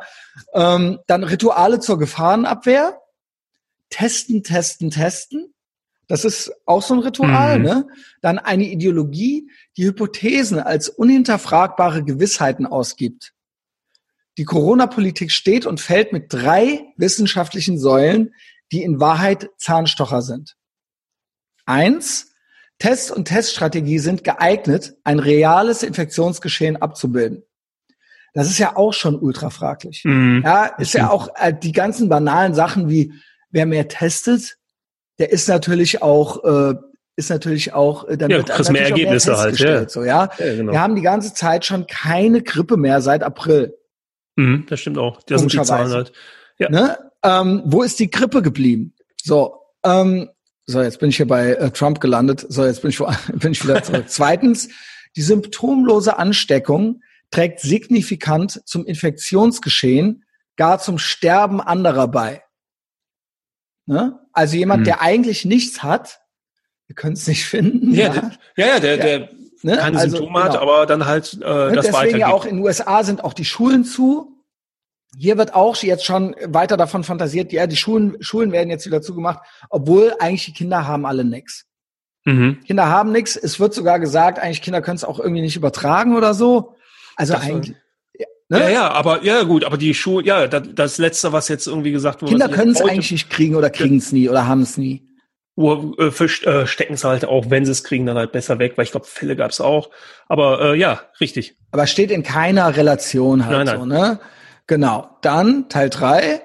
[0.53, 2.99] Ähm, dann Rituale zur Gefahrenabwehr,
[3.89, 5.53] testen, testen, testen.
[6.07, 7.65] Das ist auch so ein Ritual, mhm.
[7.65, 7.87] ne?
[8.21, 13.33] Dann eine Ideologie, die Hypothesen als unhinterfragbare Gewissheiten ausgibt.
[14.39, 18.33] Die Corona-Politik steht und fällt mit drei wissenschaftlichen Säulen,
[18.71, 20.55] die in Wahrheit Zahnstocher sind.
[21.65, 22.31] Eins,
[22.77, 27.43] Test und Teststrategie sind geeignet, ein reales Infektionsgeschehen abzubilden.
[28.33, 30.03] Das ist ja auch schon ultra fraglich.
[30.05, 33.11] Mm, ja, ist ja auch äh, die ganzen banalen Sachen wie,
[33.49, 34.55] wer mehr testet,
[35.17, 36.75] der ist natürlich auch äh,
[37.17, 39.89] ist natürlich auch äh, dann ja, wird mehr Ergebnisse mehr halt ja.
[39.89, 40.71] so ja, ja genau.
[40.71, 43.75] wir haben die ganze Zeit schon keine Grippe mehr seit April
[44.39, 46.11] mhm, das stimmt auch das sind die Zahlen halt
[46.57, 46.69] ja.
[46.69, 46.97] ne?
[47.23, 50.29] ähm, wo ist die Grippe geblieben so ähm,
[50.65, 52.99] so jetzt bin ich hier bei äh, Trump gelandet so jetzt bin ich
[53.33, 54.69] bin ich wieder zurück zweitens
[55.15, 60.25] die symptomlose Ansteckung trägt signifikant zum Infektionsgeschehen
[60.55, 62.41] gar zum Sterben anderer bei
[63.89, 64.19] Ne?
[64.33, 64.83] Also jemand, hm.
[64.83, 66.19] der eigentlich nichts hat,
[66.85, 67.91] wir können es nicht finden.
[67.91, 69.29] Ja, ja, ja, ja der, der
[69.63, 69.77] ne?
[69.77, 70.61] keine also, Symptome hat, genau.
[70.61, 71.71] aber dann halt äh, ne?
[71.73, 74.28] das Deswegen ja auch in den USA sind auch die Schulen zu.
[75.19, 79.01] Hier wird auch jetzt schon weiter davon fantasiert, ja, die Schulen, Schulen werden jetzt wieder
[79.01, 79.39] zugemacht,
[79.69, 81.65] obwohl eigentlich die Kinder haben alle nix.
[82.23, 82.59] Mhm.
[82.65, 83.35] Kinder haben nix.
[83.35, 86.75] Es wird sogar gesagt, eigentlich Kinder können es auch irgendwie nicht übertragen oder so.
[87.17, 87.75] Also das eigentlich,
[88.51, 88.61] Ne?
[88.61, 91.91] Ja, ja, aber ja gut, aber die Schuhe, ja, das, das letzte, was jetzt irgendwie
[91.91, 92.31] gesagt wurde.
[92.31, 95.03] Kinder können es eigentlich nicht kriegen oder kriegen es nie oder haben es nie.
[95.55, 98.85] Äh, äh, stecken es halt auch, wenn sie es kriegen, dann halt besser weg, weil
[98.85, 99.91] ich glaube, Fälle gab es auch.
[100.27, 101.57] Aber äh, ja, richtig.
[101.71, 103.79] Aber steht in keiner Relation halt nein, nein.
[103.79, 104.19] so, ne?
[104.69, 105.09] Genau.
[105.23, 106.43] Dann Teil drei.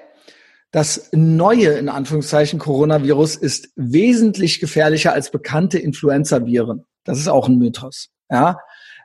[0.71, 6.85] Das neue, in Anführungszeichen, Coronavirus ist wesentlich gefährlicher als bekannte Influenza-Viren.
[7.03, 8.09] Das ist auch ein Mythos.
[8.31, 8.57] Ja,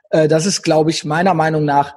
[0.09, 1.95] äh, das ist, glaube ich, meiner Meinung nach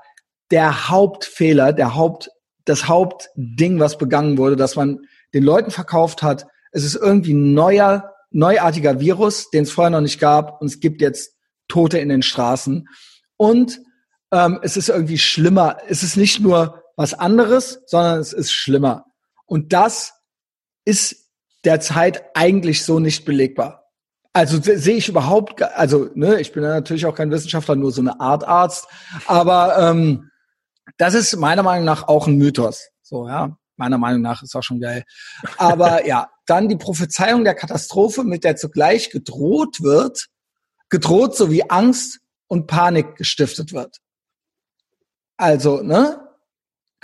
[0.51, 2.29] der Hauptfehler, der Haupt,
[2.67, 5.01] das Hauptding, was begangen wurde, dass man
[5.33, 10.03] den Leuten verkauft hat, es ist irgendwie ein neuer, neuartiger Virus, den es vorher noch
[10.03, 12.87] nicht gab und es gibt jetzt Tote in den Straßen.
[13.39, 13.81] Und
[14.31, 15.79] ähm, es ist irgendwie schlimmer.
[15.89, 19.07] Es ist nicht nur was anderes, sondern es ist schlimmer.
[19.47, 20.15] Und das
[20.85, 21.17] ist
[21.65, 23.85] derzeit eigentlich so nicht belegbar.
[24.33, 28.01] Also sehe ich überhaupt, also ne, ich bin ja natürlich auch kein Wissenschaftler, nur so
[28.01, 28.89] eine Art Arzt,
[29.27, 30.31] aber ähm,
[30.99, 32.89] das ist meiner Meinung nach auch ein Mythos.
[33.03, 33.57] So, ja.
[33.77, 35.05] Meiner Meinung nach ist auch schon geil.
[35.57, 40.27] Aber ja, dann die Prophezeiung der Katastrophe, mit der zugleich gedroht wird,
[40.91, 43.99] gedroht sowie Angst und Panik gestiftet wird.
[45.37, 46.24] Also, ne?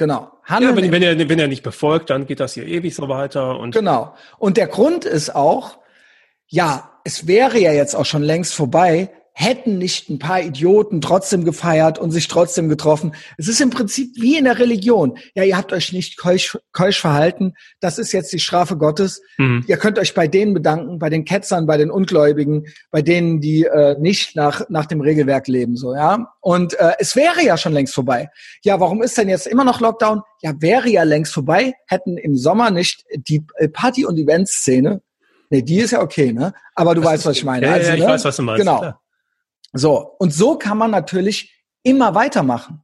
[0.00, 0.32] Genau.
[0.44, 3.10] Handeln ja, wenn, wenn, er, wenn er nicht befolgt, dann geht das hier ewig so
[3.10, 3.58] weiter.
[3.58, 4.14] Und genau.
[4.38, 5.76] Und der Grund ist auch,
[6.46, 11.44] ja, es wäre ja jetzt auch schon längst vorbei, hätten nicht ein paar Idioten trotzdem
[11.44, 13.14] gefeiert und sich trotzdem getroffen.
[13.38, 15.16] Es ist im Prinzip wie in der Religion.
[15.34, 17.54] Ja, ihr habt euch nicht keusch, keusch verhalten.
[17.80, 19.22] Das ist jetzt die Strafe Gottes.
[19.38, 19.64] Mhm.
[19.66, 23.64] Ihr könnt euch bei denen bedanken, bei den Ketzern, bei den Ungläubigen, bei denen, die
[23.64, 26.32] äh, nicht nach, nach dem Regelwerk leben, so, ja.
[26.40, 28.28] Und äh, es wäre ja schon längst vorbei.
[28.62, 30.22] Ja, warum ist denn jetzt immer noch Lockdown?
[30.42, 35.02] Ja, wäre ja längst vorbei, hätten im Sommer nicht die äh, Party- und Eventszene
[35.52, 36.54] Nee, die ist ja okay, ne?
[36.76, 37.66] Aber du das weißt, was ich meine.
[37.66, 38.06] Ja, also, ja, ich ne?
[38.06, 38.60] weiß, was du meinst.
[38.60, 38.78] Genau.
[38.78, 39.00] Klar.
[39.72, 42.82] So, und so kann man natürlich immer weitermachen.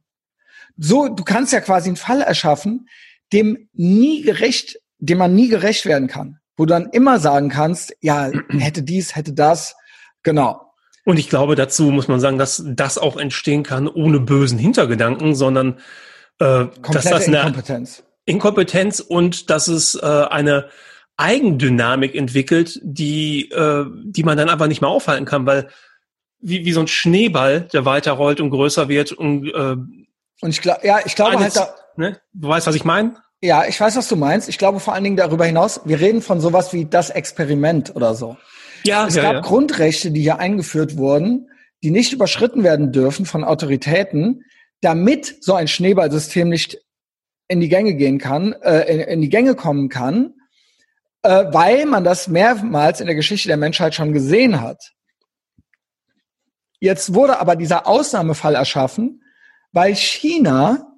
[0.77, 2.87] So, du kannst ja quasi einen Fall erschaffen,
[3.33, 6.39] dem nie gerecht, dem man nie gerecht werden kann.
[6.55, 9.75] Wo du dann immer sagen kannst, ja, hätte dies, hätte das.
[10.23, 10.61] Genau.
[11.05, 15.35] Und ich glaube, dazu muss man sagen, dass das auch entstehen kann ohne bösen Hintergedanken,
[15.35, 15.79] sondern
[16.39, 18.03] äh, dass das eine Inkompetenz.
[18.25, 20.67] Inkompetenz und dass es äh, eine
[21.15, 25.69] Eigendynamik entwickelt, die, äh, die man dann einfach nicht mehr aufhalten kann, weil
[26.39, 29.75] wie, wie so ein Schneeball, der weiterrollt und größer wird und äh,
[30.39, 32.19] und ich glaube, ja, ich glaube halt da, ne?
[32.33, 33.15] Du weißt, was ich meine?
[33.41, 34.49] Ja, ich weiß, was du meinst.
[34.49, 38.15] Ich glaube vor allen Dingen darüber hinaus, wir reden von sowas wie das Experiment oder
[38.15, 38.37] so.
[38.83, 39.39] Ja, es ja, gab ja.
[39.41, 41.49] Grundrechte, die hier eingeführt wurden,
[41.83, 44.43] die nicht überschritten werden dürfen von Autoritäten,
[44.81, 46.79] damit so ein Schneeballsystem nicht
[47.47, 50.33] in die Gänge gehen kann, äh, in, in die Gänge kommen kann,
[51.23, 54.93] äh, weil man das mehrmals in der Geschichte der Menschheit schon gesehen hat.
[56.79, 59.23] Jetzt wurde aber dieser Ausnahmefall erschaffen,
[59.71, 60.93] weil China,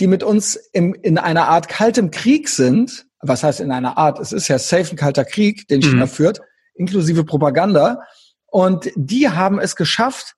[0.00, 4.18] die mit uns im, in einer Art kaltem Krieg sind, was heißt in einer Art,
[4.18, 6.10] es ist ja safe ein kalter Krieg, den China mhm.
[6.10, 6.40] führt,
[6.74, 8.02] inklusive Propaganda,
[8.46, 10.34] und die haben es geschafft,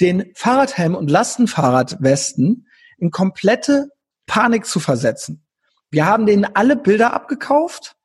[0.00, 2.66] den Fahrradhelm und Lastenfahrradwesten
[2.98, 3.90] in komplette
[4.26, 5.46] Panik zu versetzen.
[5.90, 7.96] Wir haben denen alle Bilder abgekauft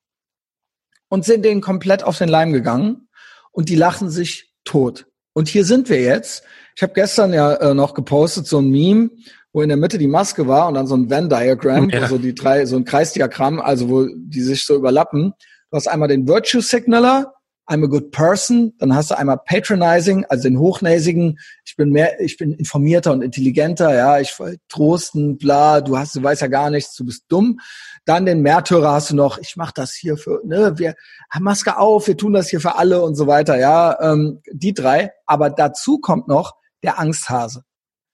[1.10, 3.08] und sind denen komplett auf den Leim gegangen
[3.52, 5.07] und die lachen sich tot.
[5.38, 6.44] Und hier sind wir jetzt.
[6.76, 9.12] Ich habe gestern ja äh, noch gepostet so ein Meme,
[9.54, 12.02] wo in der Mitte die Maske war und dann so ein Venn-Diagram, ja.
[12.02, 15.34] wo so die drei, so ein Kreisdiagramm, also wo die sich so überlappen.
[15.70, 17.36] Du hast einmal den Virtue Signaler,
[17.70, 22.20] I'm a good person, dann hast du einmal patronizing, also den hochnäsigen, ich bin mehr,
[22.20, 26.48] ich bin informierter und intelligenter, ja, ich will trosten, bla, du hast, du weißt ja
[26.48, 27.60] gar nichts, du bist dumm.
[28.08, 30.96] Dann den Märtyrer hast du noch, ich mach das hier für, ne, wir
[31.30, 34.74] haben Maske auf, wir tun das hier für alle und so weiter, ja, ähm, die
[34.74, 35.12] drei.
[35.26, 37.64] Aber dazu kommt noch der Angsthase.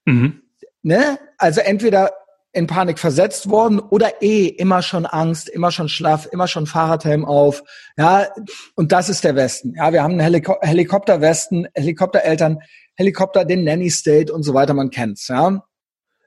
[0.06, 0.42] Mhm.
[0.82, 1.20] Ne?
[1.38, 2.12] Also entweder
[2.54, 7.24] in Panik versetzt worden oder eh immer schon Angst, immer schon schlaff, immer schon Fahrradhelm
[7.24, 7.62] auf.
[7.96, 8.28] Ja,
[8.76, 9.76] und das ist der Westen.
[9.76, 12.58] Ja, wir haben einen Heliko Helikopterwesten, Helikoptereltern,
[12.96, 15.64] Helikopter, den Nanny State und so weiter, man kennt's, ja.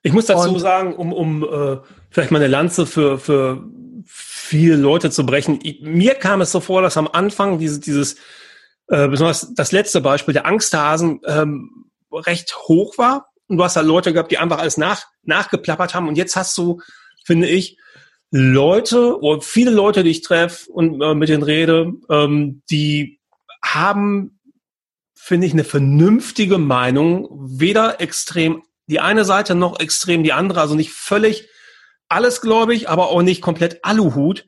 [0.06, 1.78] Ich muss dazu und, sagen, um, um äh,
[2.10, 3.64] vielleicht mal eine Lanze für, für
[4.04, 5.58] viele Leute zu brechen.
[5.64, 8.14] Ich, mir kam es so vor, dass am Anfang dieses, dieses
[8.86, 13.32] äh, besonders das letzte Beispiel der Angsthasen ähm, recht hoch war.
[13.48, 16.06] Und du hast da Leute gehabt, die einfach alles nach, nachgeplappert haben.
[16.06, 16.80] Und jetzt hast du,
[17.24, 17.76] finde ich,
[18.30, 23.18] Leute oder viele Leute, die ich treffe und äh, mit denen rede, ähm, die
[23.60, 24.38] haben,
[25.16, 30.74] finde ich, eine vernünftige Meinung, weder extrem die eine Seite noch extrem die andere, also
[30.74, 31.48] nicht völlig
[32.08, 34.46] alles gläubig, aber auch nicht komplett Aluhut,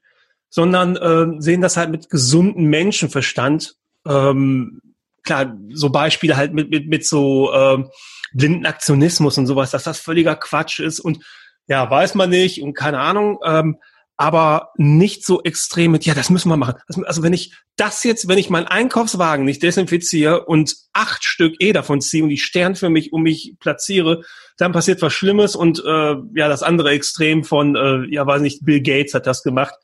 [0.49, 3.75] sondern äh, sehen das halt mit gesundem Menschenverstand.
[4.07, 4.81] Ähm,
[5.25, 7.85] klar, so Beispiele halt mit, mit, mit so äh,
[8.33, 11.25] blinden Aktionismus und sowas, dass das völliger Quatsch ist und
[11.67, 13.39] ja, weiß man nicht und keine Ahnung.
[13.45, 13.79] Ähm,
[14.19, 16.75] aber nicht so extrem mit, ja, das müssen wir machen.
[17.07, 21.73] Also wenn ich das jetzt, wenn ich meinen Einkaufswagen nicht desinfiziere und acht Stück eh
[21.73, 24.25] davon ziehe und die Stern für mich um mich platziere,
[24.57, 28.65] dann passiert was Schlimmes und äh, ja, das andere Extrem von, äh, ja, weiß nicht,
[28.65, 29.75] Bill Gates hat das gemacht.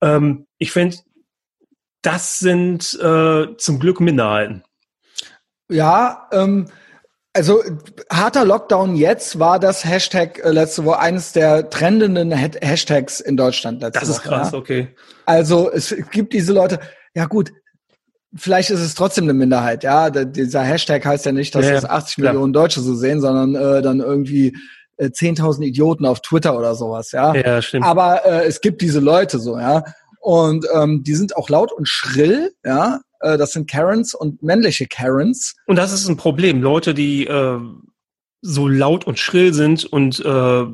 [0.00, 0.96] Ähm, ich finde,
[2.00, 4.64] das sind äh, zum Glück Minderheiten.
[5.68, 6.68] Ja, ähm,
[7.34, 7.62] also
[8.10, 13.82] harter Lockdown jetzt war das Hashtag äh, letzte Woche eines der trendenden Hashtags in Deutschland
[13.82, 14.58] letzte Das ist Woche, krass, ja.
[14.58, 14.88] okay.
[15.26, 16.80] Also es gibt diese Leute,
[17.14, 17.52] ja gut,
[18.34, 20.10] vielleicht ist es trotzdem eine Minderheit, ja.
[20.10, 22.32] Dieser Hashtag heißt ja nicht, dass Ja, ja, 80 klar.
[22.32, 24.56] Millionen Deutsche so sehen, sondern äh, dann irgendwie
[24.96, 27.34] äh, 10.000 Idioten auf Twitter oder sowas, ja.
[27.34, 27.84] Ja, stimmt.
[27.84, 29.84] Aber äh, es gibt diese Leute so, ja.
[30.20, 33.00] Und ähm, die sind auch laut und schrill, ja.
[33.20, 35.54] Äh, das sind Karens und männliche Karens.
[35.66, 36.62] Und das ist ein Problem.
[36.62, 37.58] Leute, die äh,
[38.40, 40.64] so laut und schrill sind und äh,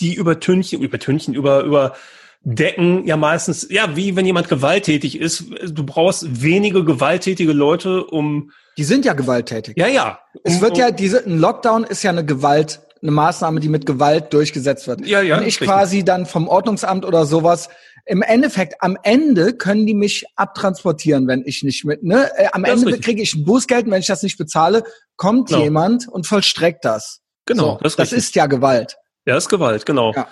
[0.00, 1.94] die übertünchen, übertünchen, über, über
[2.42, 5.44] decken ja meistens, ja, wie wenn jemand gewalttätig ist.
[5.68, 9.76] Du brauchst wenige gewalttätige Leute, um, Die sind ja gewalttätig.
[9.76, 10.20] ja, ja.
[10.44, 13.84] Es um, wird ja diese ein Lockdown ist ja eine Gewalt, eine Maßnahme, die mit
[13.84, 15.04] Gewalt durchgesetzt wird.
[15.06, 15.68] Ja, ja, Wenn ich richtig.
[15.68, 17.68] quasi dann vom Ordnungsamt oder sowas
[18.06, 22.62] im Endeffekt am Ende können die mich abtransportieren, wenn ich nicht mit ne äh, am
[22.62, 24.84] Das Ende kriege ich ein Bußgeld, wenn ich das nicht bezahle,
[25.16, 25.62] kommt Genau.
[25.62, 27.20] jemand und vollstreckt das.
[27.46, 28.96] Genau, so, das ist das ist ja Gewalt.
[29.26, 30.12] Ja, das ist Gewalt, genau.
[30.14, 30.28] Ja.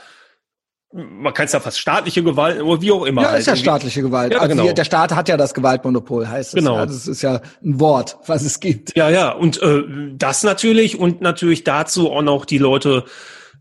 [0.93, 3.23] Man kann es ja fast staatliche Gewalt oder wie auch immer.
[3.23, 3.65] Ja, halt ist ja irgendwie.
[3.65, 4.33] staatliche Gewalt.
[4.33, 4.73] Ja, also genau.
[4.73, 6.55] der Staat hat ja das Gewaltmonopol, heißt es.
[6.55, 6.77] Genau.
[6.77, 8.97] Ja, das ist ja ein Wort, was es gibt.
[8.97, 13.05] Ja, ja, und äh, das natürlich und natürlich dazu auch noch die Leute,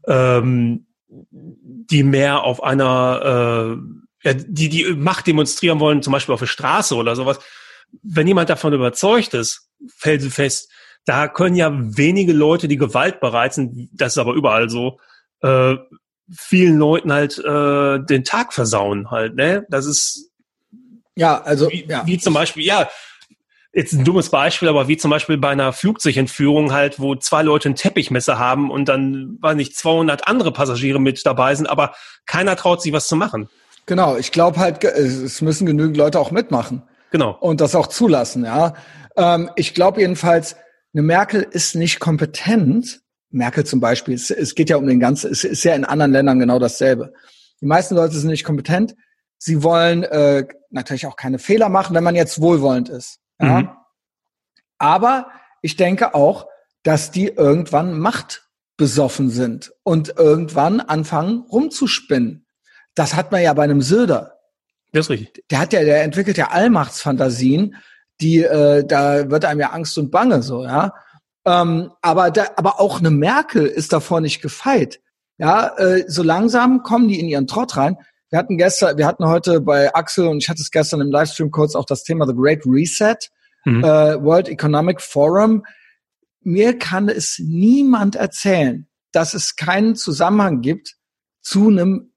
[0.07, 0.85] ähm,
[1.31, 6.47] die mehr auf einer, äh, ja, die die Macht demonstrieren wollen, zum Beispiel auf der
[6.47, 7.39] Straße oder sowas.
[8.01, 10.71] Wenn jemand davon überzeugt ist, felsenfest,
[11.05, 14.99] da können ja wenige Leute, die gewaltbereit sind, das ist aber überall so,
[15.41, 15.75] äh,
[16.31, 19.65] vielen Leuten halt äh, den Tag versauen halt, ne?
[19.69, 20.31] Das ist
[21.15, 22.07] Ja, also wie, ja.
[22.07, 22.89] wie zum Beispiel, ja,
[23.73, 27.69] jetzt ein dummes Beispiel, aber wie zum Beispiel bei einer Flugzeugentführung halt, wo zwei Leute
[27.69, 31.93] ein Teppichmesser haben und dann, weiß nicht, 200 andere Passagiere mit dabei sind, aber
[32.25, 33.49] keiner traut sich was zu machen.
[33.85, 36.83] Genau, ich glaube halt, es es müssen genügend Leute auch mitmachen.
[37.11, 37.37] Genau.
[37.39, 38.73] und das auch zulassen, ja.
[39.15, 40.55] Ähm, ich glaube jedenfalls,
[40.93, 43.01] eine Merkel ist nicht kompetent.
[43.29, 46.11] Merkel zum Beispiel, es, es geht ja um den ganzen, es ist ja in anderen
[46.11, 47.13] Ländern genau dasselbe.
[47.61, 48.95] Die meisten Leute sind nicht kompetent.
[49.37, 53.19] Sie wollen äh, natürlich auch keine Fehler machen, wenn man jetzt wohlwollend ist.
[53.39, 53.61] Ja?
[53.61, 53.69] Mhm.
[54.79, 55.27] Aber
[55.61, 56.47] ich denke auch,
[56.83, 62.42] dass die irgendwann machtbesoffen sind und irgendwann anfangen rumzuspinnen.
[62.95, 64.39] Das hat man ja bei einem Söder
[64.91, 65.43] Das ist richtig.
[65.49, 67.75] der hat ja, der entwickelt ja Allmachtsfantasien,
[68.21, 70.93] die, äh, da wird einem ja Angst und Bange so, ja.
[71.45, 75.01] Ähm, aber da, aber auch eine Merkel ist davor nicht gefeit.
[75.37, 77.97] Ja, äh, so langsam kommen die in ihren Trott rein.
[78.29, 81.51] Wir hatten gestern, wir hatten heute bei Axel und ich hatte es gestern im Livestream
[81.51, 83.17] kurz auch das Thema The Great Reset,
[83.65, 83.83] Mhm.
[83.83, 85.63] äh, World Economic Forum.
[86.41, 90.95] Mir kann es niemand erzählen, dass es keinen Zusammenhang gibt
[91.41, 92.12] zu einem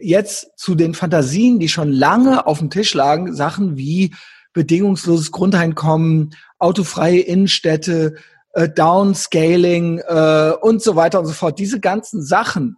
[0.00, 4.14] jetzt zu den Fantasien, die schon lange auf dem Tisch lagen, Sachen wie
[4.52, 8.14] bedingungsloses Grundeinkommen, autofreie Innenstädte,
[8.52, 11.58] äh, Downscaling äh, und so weiter und so fort.
[11.58, 12.76] Diese ganzen Sachen,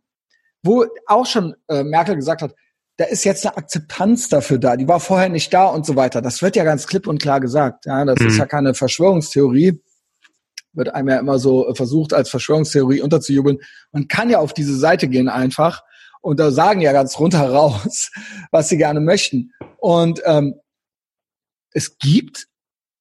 [0.63, 2.55] wo auch schon äh, Merkel gesagt hat,
[2.99, 6.21] da ist jetzt eine Akzeptanz dafür da, die war vorher nicht da und so weiter.
[6.21, 7.87] Das wird ja ganz klipp und klar gesagt.
[7.87, 8.29] Ja, das Mhm.
[8.29, 9.81] ist ja keine Verschwörungstheorie.
[10.75, 13.59] Wird einem ja immer so äh, versucht, als Verschwörungstheorie unterzujubeln.
[13.93, 15.83] Man kann ja auf diese Seite gehen einfach
[16.23, 18.11] und da sagen ja ganz runter raus,
[18.51, 19.53] was sie gerne möchten.
[19.79, 20.55] Und ähm,
[21.73, 22.49] es gibt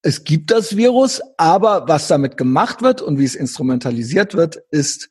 [0.02, 5.10] es gibt das Virus, aber was damit gemacht wird und wie es instrumentalisiert wird, ist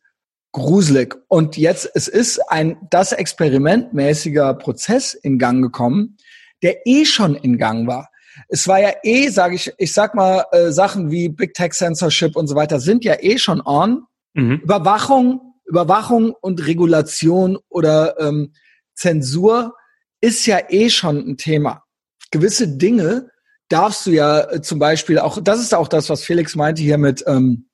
[0.52, 1.16] gruselig.
[1.30, 6.18] Und jetzt, es ist ein das experimentmäßiger Prozess in Gang gekommen,
[6.62, 8.10] der eh schon in Gang war.
[8.50, 12.36] Es war ja eh, sage ich, ich sag mal, äh, Sachen wie Big Tech Censorship
[12.36, 14.04] und so weiter sind ja eh schon on.
[14.34, 14.60] Mhm.
[14.64, 18.54] Überwachung, Überwachung und Regulation oder ähm,
[18.94, 19.76] Zensur
[20.22, 21.84] ist ja eh schon ein Thema.
[22.32, 23.30] Gewisse Dinge
[23.70, 26.98] darfst du ja äh, zum Beispiel auch, das ist auch das, was Felix meinte hier
[26.98, 27.70] mit ähm,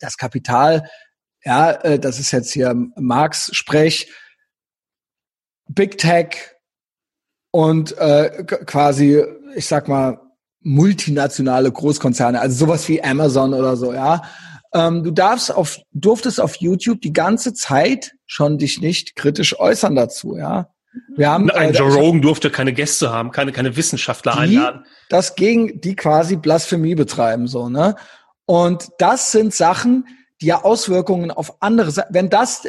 [0.00, 0.88] das Kapital,
[1.44, 4.12] ja, äh, das ist jetzt hier Marx Sprech,
[5.68, 6.56] Big Tech
[7.50, 9.22] und äh, quasi,
[9.54, 10.20] ich sag mal,
[10.60, 14.22] multinationale Großkonzerne, also sowas wie Amazon oder so, ja.
[14.74, 19.94] Ähm, du darfst auf, durftest auf YouTube die ganze Zeit schon dich nicht kritisch äußern
[19.94, 20.68] dazu, ja.
[21.16, 24.84] Wir haben Ein äh, Joe Rogan durfte keine Gäste haben, keine, keine Wissenschaftler die einladen.
[25.08, 27.94] das gegen die quasi Blasphemie betreiben so ne
[28.46, 30.06] und das sind Sachen
[30.40, 32.62] die ja Auswirkungen auf andere wenn das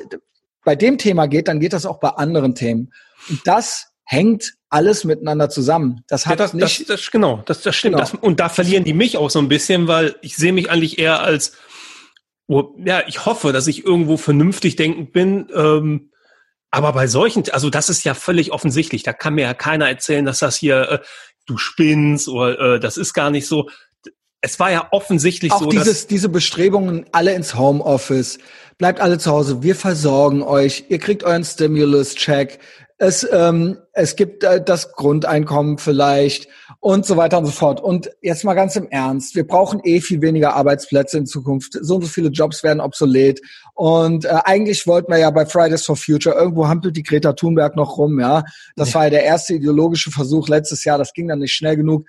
[0.64, 2.92] bei dem Thema geht, dann geht das auch bei anderen Themen.
[3.30, 6.04] Und das hängt alles miteinander zusammen.
[6.08, 7.96] Das hat ja, das, nicht das, das, genau, das, das stimmt.
[7.96, 8.08] Genau.
[8.08, 11.00] Das, und da verlieren die mich auch so ein bisschen, weil ich sehe mich eigentlich
[11.00, 11.54] eher als,
[12.84, 15.48] ja, ich hoffe, dass ich irgendwo vernünftig denkend bin.
[15.54, 16.12] Ähm,
[16.72, 19.04] aber bei solchen, also das ist ja völlig offensichtlich.
[19.04, 21.00] Da kann mir ja keiner erzählen, dass das hier, äh,
[21.46, 23.70] du spinnst oder äh, das ist gar nicht so.
[24.42, 28.40] Es war ja offensichtlich auch so, dieses, diese Bestrebungen, alle ins Homeoffice,
[28.78, 32.60] bleibt alle zu Hause, wir versorgen euch, ihr kriegt euren Stimulus-Check,
[33.02, 36.50] es, ähm, es gibt äh, das Grundeinkommen vielleicht
[36.82, 37.82] und so weiter und so fort.
[37.82, 41.78] Und jetzt mal ganz im Ernst, wir brauchen eh viel weniger Arbeitsplätze in Zukunft.
[41.82, 43.40] So und so viele Jobs werden obsolet.
[43.74, 47.78] Und äh, eigentlich wollten wir ja bei Fridays for Future, irgendwo hampelt die Greta Thunberg
[47.78, 48.44] noch rum, ja.
[48.76, 52.06] Das war ja der erste ideologische Versuch letztes Jahr, das ging dann nicht schnell genug.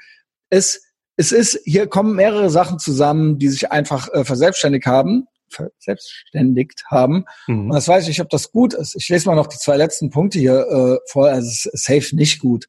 [0.51, 0.83] Es,
[1.17, 7.25] es ist, hier kommen mehrere Sachen zusammen, die sich einfach äh, verselbstständigt haben verselbstständigt haben.
[7.47, 7.67] Mhm.
[7.67, 8.97] Und das weiß ich nicht, ob das gut ist.
[8.97, 11.29] Ich lese mal noch die zwei letzten Punkte hier äh, vor.
[11.29, 12.69] Also safe nicht gut.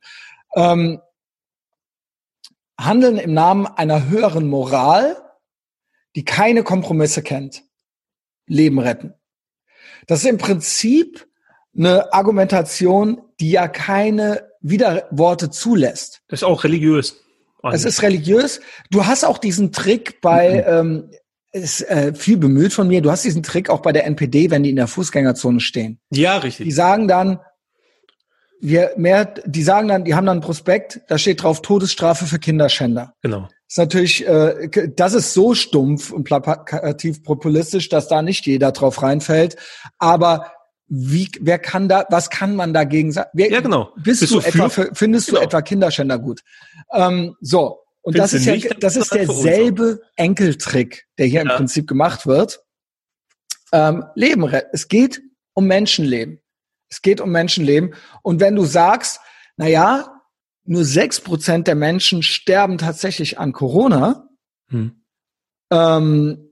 [0.55, 1.01] Ähm,
[2.79, 5.17] handeln im Namen einer höheren Moral,
[6.15, 7.63] die keine Kompromisse kennt.
[8.47, 9.13] Leben retten.
[10.07, 11.27] Das ist im Prinzip
[11.75, 16.21] eine Argumentation, die ja keine Widerworte zulässt.
[16.27, 17.17] das ist auch religiös.
[17.71, 18.59] Es ist religiös.
[18.89, 21.11] Du hast auch diesen Trick bei, ähm,
[21.51, 23.01] ist äh, viel bemüht von mir.
[23.01, 25.99] Du hast diesen Trick auch bei der NPD, wenn die in der Fußgängerzone stehen.
[26.11, 26.73] ja, Die richtig.
[26.75, 27.39] sagen dann,
[28.59, 32.37] wir mehr, die sagen dann, die haben dann ein Prospekt, da steht drauf Todesstrafe für
[32.39, 33.13] Kinderschänder.
[33.21, 33.47] Genau.
[33.67, 39.01] ist natürlich, äh, das ist so stumpf und plakativ populistisch, dass da nicht jeder drauf
[39.01, 39.55] reinfällt.
[39.97, 40.51] Aber
[40.87, 43.29] wie, wer kann da, was kann man dagegen sagen?
[43.33, 43.91] Wer, Ja, genau.
[43.95, 45.39] Bist, Bist du du etwa, findest Genau.
[45.39, 46.41] du etwa Kinderschänder gut?
[46.93, 47.79] Ähm, so.
[48.03, 51.55] Und Findest das ist ja, nicht, dann das ist derselbe Enkeltrick, der hier im Ja.
[51.57, 52.63] Prinzip gemacht wird.
[53.71, 54.69] Ähm, Leben retten.
[54.73, 55.21] Es geht
[55.53, 56.39] um Menschenleben.
[56.89, 57.93] Es geht um Menschenleben.
[58.23, 59.19] Und wenn du sagst,
[59.55, 60.21] na ja,
[60.63, 64.27] nur sechs Prozent der Menschen sterben tatsächlich an Corona,
[64.69, 65.03] Hm.
[65.71, 66.47] ähm,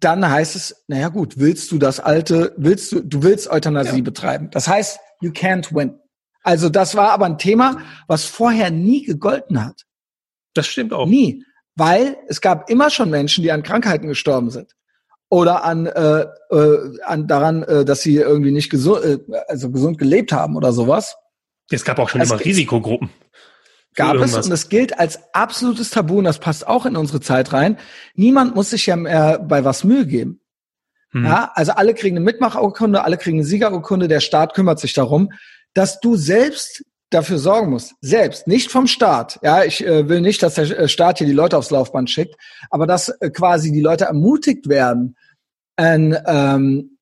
[0.00, 4.02] dann heißt es, naja gut, willst du das alte, willst du, du willst Euthanasie Ja.
[4.02, 4.50] betreiben.
[4.50, 5.98] Das heißt, you can't win.
[6.42, 9.84] Also das war aber ein Thema, was vorher nie gegolten hat.
[10.54, 11.06] Das stimmt auch.
[11.06, 11.44] Nie.
[11.76, 14.74] Weil es gab immer schon Menschen, die an Krankheiten gestorben sind.
[15.28, 19.18] Oder an, äh, äh, an daran, äh, dass sie irgendwie nicht gesund, äh,
[19.48, 21.16] also gesund gelebt haben oder sowas.
[21.70, 23.10] Es gab auch schon Es immer Risikogruppen.
[23.96, 27.52] Gab es und es gilt als absolutes Tabu und das passt auch in unsere Zeit
[27.52, 27.78] rein.
[28.14, 30.40] Niemand muss sich ja mehr bei was Mühe geben.
[31.10, 31.24] Hm.
[31.24, 35.30] Ja, also alle kriegen eine Mitmachurkunde, alle kriegen eine Siegerurkunde, der Staat kümmert sich darum,
[35.74, 37.94] dass du selbst dafür sorgen musst.
[38.00, 39.38] Selbst, nicht vom Staat.
[39.42, 42.34] Ja, ich äh, will nicht, dass der äh, Staat hier die Leute aufs Laufband schickt,
[42.70, 45.16] aber dass äh, quasi die Leute ermutigt werden,
[45.76, 46.98] ein, ähm,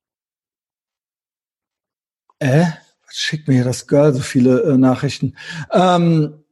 [2.39, 2.66] äh,
[3.07, 5.37] was schickt mir das Girl so viele äh, Nachrichten,
[5.73, 6.45] ähm,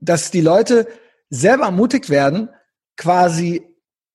[0.00, 0.88] dass die Leute
[1.30, 2.48] selber ermutigt werden,
[2.96, 3.62] quasi,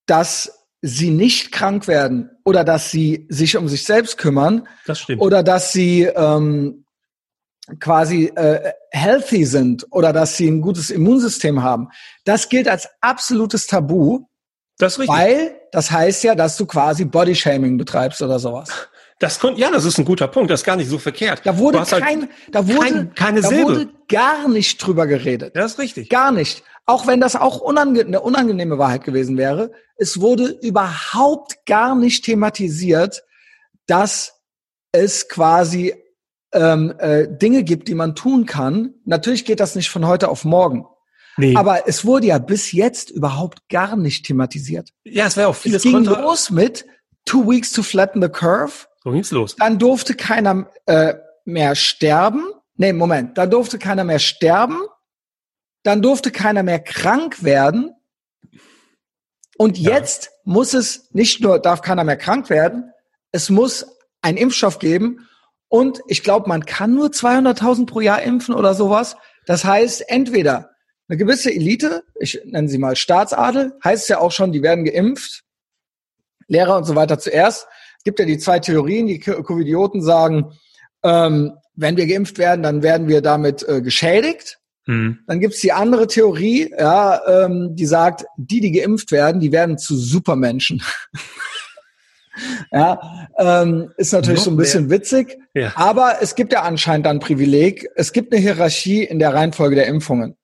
[0.06, 5.20] dass sie nicht krank werden oder dass sie sich um sich selbst kümmern Das stimmt.
[5.20, 6.84] oder dass sie ähm,
[7.80, 11.88] quasi äh, healthy sind oder dass sie ein gutes Immunsystem haben.
[12.24, 14.26] Das gilt als absolutes Tabu,
[14.78, 15.16] das ist richtig.
[15.16, 18.68] weil das heißt ja, dass du quasi Bodyshaming betreibst oder sowas.
[19.20, 20.50] Das kon ja, das ist ein guter Punkt.
[20.50, 21.40] Das ist gar nicht so verkehrt.
[21.44, 23.64] Da wurde halt- kein, da wurde, kein- keine da Silbe.
[23.72, 25.56] wurde gar nicht drüber geredet.
[25.56, 26.08] Das ist richtig.
[26.08, 26.62] Gar nicht.
[26.86, 29.72] Auch wenn das auch unange eine unangenehme Wahrheit gewesen wäre.
[29.96, 33.24] Es wurde überhaupt gar nicht thematisiert,
[33.86, 34.34] dass
[34.92, 35.94] es quasi
[36.52, 38.94] ähm, äh, Dinge gibt, die man tun kann.
[39.04, 40.86] Natürlich geht das nicht von heute auf morgen.
[41.36, 41.54] Nee.
[41.56, 44.90] Aber es wurde ja bis jetzt überhaupt gar nicht thematisiert.
[45.04, 46.84] ja, es wäre auch vieles Es ging kontra- los mit
[47.24, 48.86] Two Weeks to Flatten the Curve.
[49.04, 49.54] So ging's los.
[49.56, 51.14] Dann durfte keiner äh,
[51.44, 52.42] mehr sterben.
[52.76, 53.36] Nee, Moment.
[53.38, 54.78] Dann durfte keiner mehr sterben.
[55.84, 57.92] Dann durfte keiner mehr krank werden.
[59.56, 59.92] Und Ja.
[59.92, 62.90] jetzt muss es nicht nur, darf keiner mehr krank werden,
[63.32, 63.86] es muss
[64.22, 65.27] einen Impfstoff geben.
[65.68, 69.16] Und ich glaube, man kann nur 200.000 pro Jahr impfen oder sowas.
[69.46, 70.70] Das heißt, entweder
[71.08, 75.44] eine gewisse Elite, ich nenne sie mal Staatsadel, heißt ja auch schon, die werden geimpft.
[76.46, 77.66] Lehrer und so weiter zuerst.
[77.98, 80.52] Es gibt ja die zwei Theorien, die Covidioten sagen,
[81.02, 84.58] ähm, wenn wir geimpft werden, dann werden wir damit äh, geschädigt.
[84.86, 85.18] Hm.
[85.26, 89.76] Dann gibt's die andere Theorie, ja, ähm, die sagt, die, die geimpft werden, die werden
[89.76, 90.82] zu Supermenschen.
[92.72, 95.72] ja, ähm, ist natürlich Noch so ein bisschen witzig, Ja.
[95.76, 97.88] aber es gibt ja anscheinend dann ein Privileg.
[97.96, 100.36] Es gibt eine Hierarchie in der Reihenfolge der Impfungen.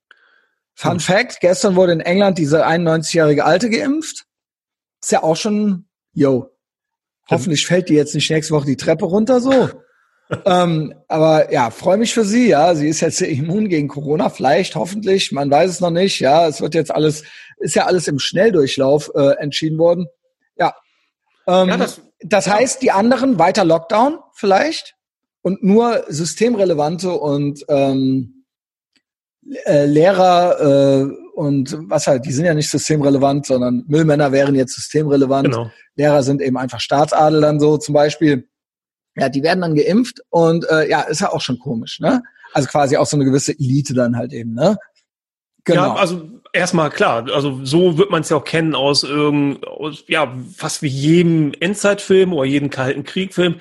[0.75, 1.01] Fun Hm.
[1.01, 4.25] Fact, gestern wurde in England diese 91-jährige Alte geimpft.
[5.03, 6.51] Ist ja auch schon, yo.
[7.31, 9.71] Hoffentlich fällt die jetzt nicht nächste Woche die Treppe runter so.
[10.47, 12.49] ähm, aber ja, freue mich für sie.
[12.49, 16.21] Ja, sie ist jetzt immun gegen Corona, vielleicht, hoffentlich, man weiß es noch nicht.
[16.21, 17.23] Ja, es wird jetzt alles,
[17.59, 20.07] ist ja alles im Schnelldurchlauf äh, entschieden worden.
[20.59, 20.75] Ja,
[21.47, 24.97] ähm, ja das, das heißt, die anderen weiter Lockdown vielleicht
[25.43, 28.45] und nur systemrelevante und ähm,
[29.67, 34.75] äh, Lehrer äh, und was halt, die sind ja nicht systemrelevant, sondern Müllmänner wären jetzt
[34.75, 35.49] systemrelevant.
[35.49, 35.71] Genau.
[35.97, 38.49] Lehrer sind eben einfach Staatsadel dann so zum Beispiel.
[39.17, 42.23] Ja, die werden dann geimpft und äh, ja, ist ja auch schon komisch, ne?
[42.53, 44.77] Also quasi auch so eine gewisse Elite dann halt eben, ne?
[45.65, 45.83] Genau.
[45.83, 50.05] Ja, also erstmal klar, also so wird man es ja auch kennen aus irgend, aus,
[50.07, 53.57] ja, fast wie jedem Endzeitfilm oder jedem Kalten Kriegfilm.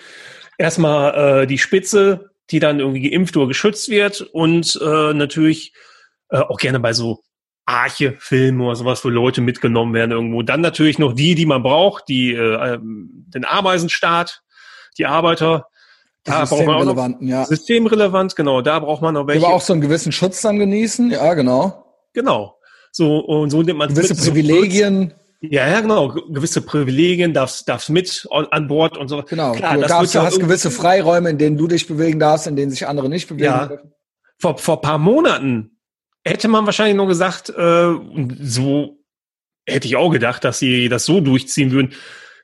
[0.57, 5.73] Erstmal äh, die Spitze, die dann irgendwie geimpft oder geschützt wird und äh, natürlich
[6.29, 7.23] äh, auch gerne bei so
[7.65, 10.43] Arche-Filmen oder sowas, wo Leute mitgenommen werden irgendwo.
[10.43, 14.43] Dann natürlich noch die, die man braucht, die äh, den Ameisenstaat,
[14.97, 15.67] die Arbeiter.
[16.25, 17.43] Da noch, ja.
[17.45, 18.61] Systemrelevant, genau.
[18.61, 19.45] Da braucht man noch welche.
[19.45, 21.85] Aber auch so einen gewissen Schutz dann genießen, ja, genau.
[22.13, 22.57] Genau.
[22.95, 25.13] So, und so nimmt man Gewisse mit, Privilegien.
[25.41, 26.09] So ja, ja, genau.
[26.09, 29.23] Gewisse Privilegien darfst, darfst mit an Bord und so.
[29.23, 29.51] Genau.
[29.53, 32.87] Klar, du darfst, hast gewisse Freiräume, in denen du dich bewegen darfst, in denen sich
[32.87, 33.65] andere nicht bewegen ja.
[33.65, 33.91] dürfen.
[34.37, 35.79] Vor, vor paar Monaten
[36.23, 37.93] hätte man wahrscheinlich nur gesagt, äh,
[38.41, 38.99] so
[39.65, 41.93] hätte ich auch gedacht, dass sie das so durchziehen würden.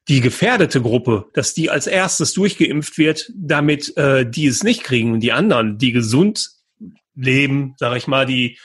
[0.07, 5.13] Die gefährdete Gruppe, dass die als erstes durchgeimpft wird, damit äh, die es nicht kriegen
[5.13, 6.49] und die anderen, die gesund
[7.15, 8.57] leben, sage ich mal, die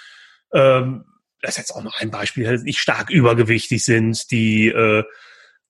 [0.52, 1.04] ähm,
[1.44, 5.04] das ist jetzt auch noch ein Beispiel, die stark übergewichtig sind, die äh,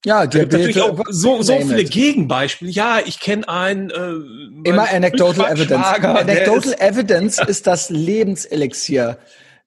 [0.04, 2.70] ja, die, natürlich auch so, so viele Gegenbeispiele.
[2.70, 3.90] Ja, ich kenne einen.
[3.90, 5.86] Äh, Immer Anecdotal Evidence.
[5.86, 9.18] Anecdotal Evidence ist das Lebenselixier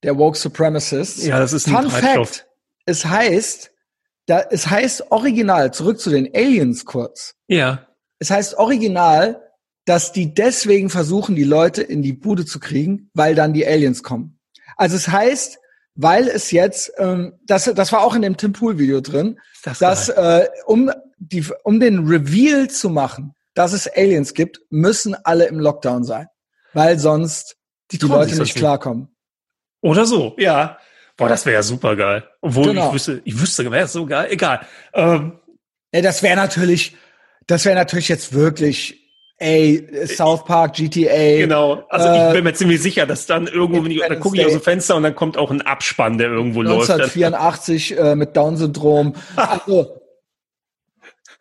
[0.03, 1.25] der Woke Supremacists.
[1.25, 2.45] Ja, das ist ein Fun Fact.
[2.85, 3.71] Es heißt,
[4.27, 7.35] da, es heißt original, zurück zu den Aliens kurz.
[7.47, 7.87] Ja.
[8.19, 9.41] Es heißt original,
[9.85, 14.03] dass die deswegen versuchen, die Leute in die Bude zu kriegen, weil dann die Aliens
[14.03, 14.39] kommen.
[14.75, 15.57] Also es heißt,
[15.97, 19.79] weil es jetzt, ähm, das, das war auch in dem Tim Pool Video drin, das
[19.79, 25.47] dass äh, um die, um den Reveal zu machen, dass es Aliens gibt, müssen alle
[25.47, 26.27] im Lockdown sein,
[26.73, 27.57] weil sonst
[27.91, 29.09] die, die Leute nicht klarkommen.
[29.81, 30.77] Oder so, ja.
[31.17, 32.23] Boah, das wäre ja super geil.
[32.41, 32.87] Obwohl genau.
[32.87, 34.27] ich wüsste, ich wüsste, wäre so geil.
[34.29, 34.67] Egal.
[34.93, 35.39] Ähm,
[35.91, 36.95] ja, das wäre natürlich,
[37.47, 39.06] das wäre natürlich jetzt wirklich
[39.37, 41.37] ey, South Park, GTA.
[41.37, 41.83] Genau.
[41.89, 44.45] Also äh, ich bin mir ziemlich sicher, dass dann irgendwo, wenn ich, da gucke ich
[44.45, 47.99] aus dem Fenster und dann kommt auch ein Abspann, der irgendwo 1984, läuft.
[47.99, 49.13] 1984 äh, mit Down-Syndrom.
[49.35, 50.01] Also,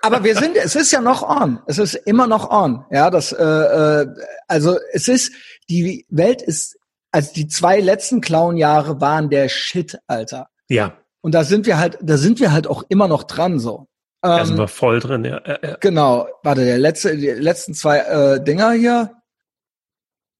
[0.02, 1.58] aber wir sind, es ist ja noch on.
[1.66, 2.84] Es ist immer noch on.
[2.90, 4.06] Ja, das, äh, äh,
[4.46, 5.32] also es ist,
[5.68, 6.78] die Welt ist,
[7.10, 10.48] also die zwei letzten Clown-Jahre waren der Shit, Alter.
[10.68, 10.96] Ja.
[11.22, 13.88] Und da sind wir halt, da sind wir halt auch immer noch dran so.
[14.28, 15.40] Da sind ähm, wir voll drin, ja.
[15.46, 15.76] ja.
[15.80, 19.12] Genau, warte, der letzte, die letzten zwei äh, Dinger hier.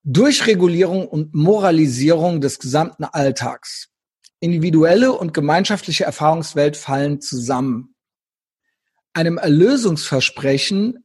[0.03, 3.89] Durchregulierung und Moralisierung des gesamten Alltags.
[4.39, 7.95] Individuelle und gemeinschaftliche Erfahrungswelt fallen zusammen.
[9.15, 11.05] Einem Erlösungsversprechen,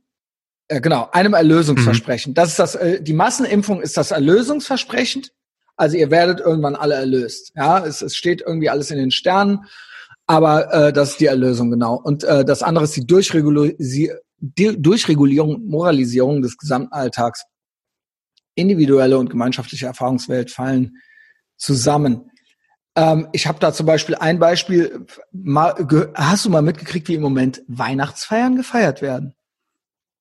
[0.67, 2.31] äh, genau, einem Erlösungsversprechen.
[2.31, 2.35] Mhm.
[2.35, 5.27] Das ist das, äh, die Massenimpfung ist das Erlösungsversprechen.
[5.75, 7.53] Also ihr werdet irgendwann alle erlöst.
[7.55, 9.65] Ja, es, es steht irgendwie alles in den Sternen.
[10.31, 11.95] Aber äh, das ist die Erlösung, genau.
[11.95, 13.75] Und äh, das andere ist die Durchregulier
[14.37, 17.43] die Durchregulierung, Moralisierung des gesamten Alltags.
[18.55, 20.95] Individuelle und gemeinschaftliche Erfahrungswelt fallen
[21.57, 22.31] zusammen.
[22.95, 25.05] Ähm, ich habe da zum Beispiel ein Beispiel.
[25.33, 25.75] Mal,
[26.15, 29.33] hast du mal mitgekriegt, wie im Moment Weihnachtsfeiern gefeiert werden?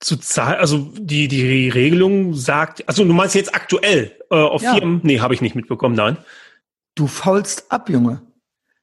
[0.01, 4.75] Zu Zahl, also die die Regelung sagt, also du meinst jetzt aktuell äh, auf ja.
[4.75, 5.01] Firmen?
[5.05, 6.17] Nee, habe ich nicht mitbekommen, nein.
[6.97, 8.23] Du faulst ab, Junge.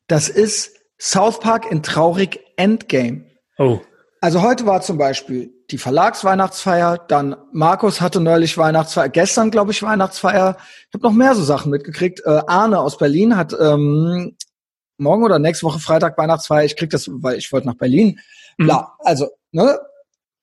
[0.07, 3.25] Das ist South Park in traurig Endgame.
[3.57, 3.79] Oh.
[4.21, 9.83] Also heute war zum Beispiel die Verlagsweihnachtsfeier, dann Markus hatte neulich Weihnachtsfeier, gestern glaube ich
[9.83, 10.57] Weihnachtsfeier.
[10.87, 12.21] Ich habe noch mehr so Sachen mitgekriegt.
[12.25, 14.35] Äh, Arne aus Berlin hat ähm,
[14.97, 16.65] morgen oder nächste Woche Freitag Weihnachtsfeier.
[16.65, 18.19] Ich krieg das, weil ich wollte nach Berlin.
[18.57, 18.65] Mhm.
[18.65, 18.95] Bla.
[18.99, 19.79] Also, ne?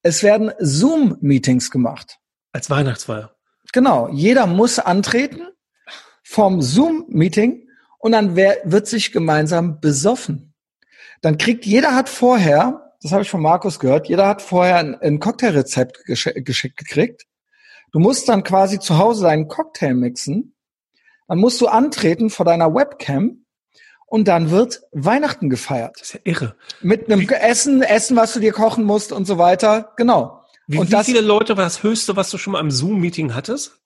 [0.02, 2.18] Es werden Zoom-Meetings gemacht.
[2.52, 3.34] Als Weihnachtsfeier.
[3.72, 4.08] Genau.
[4.12, 5.48] Jeder muss antreten
[6.22, 7.63] vom Zoom-Meeting
[8.04, 10.52] und dann wird sich gemeinsam besoffen.
[11.22, 14.94] Dann kriegt jeder hat vorher, das habe ich von Markus gehört, jeder hat vorher ein,
[15.00, 17.22] ein Cocktailrezept gesch geschickt gekriegt.
[17.92, 20.54] Du musst dann quasi zu Hause deinen Cocktail mixen.
[21.28, 23.46] Dann musst du antreten vor deiner Webcam
[24.04, 25.96] und dann wird Weihnachten gefeiert.
[25.98, 26.56] Das ist ja irre.
[26.82, 29.94] Mit einem wie, Essen, Essen, was du dir kochen musst und so weiter.
[29.96, 30.44] Genau.
[30.66, 33.34] Wie, und wie das, viele Leute war das Höchste, was du schon mal im Zoom-Meeting
[33.34, 33.80] hattest?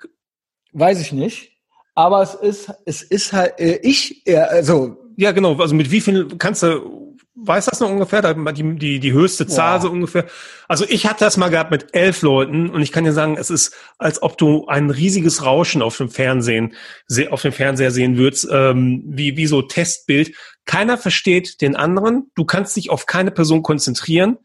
[0.72, 1.57] Weiß ich nicht
[1.98, 4.96] aber es ist, es ist halt, äh, ich, äh, also.
[5.16, 9.12] Ja, genau, also mit wie viel kannst du weiß das noch ungefähr, die, die, die
[9.12, 9.82] höchste Zahl Boah.
[9.82, 10.26] so ungefähr.
[10.66, 13.48] Also ich hatte das mal gehabt mit elf Leuten und ich kann dir sagen, es
[13.48, 16.74] ist, als ob du ein riesiges Rauschen auf dem Fernsehen,
[17.06, 20.34] se- auf dem Fernseher sehen würdest, ähm, wie, wie so Testbild.
[20.66, 24.38] Keiner versteht den anderen, du kannst dich auf keine Person konzentrieren.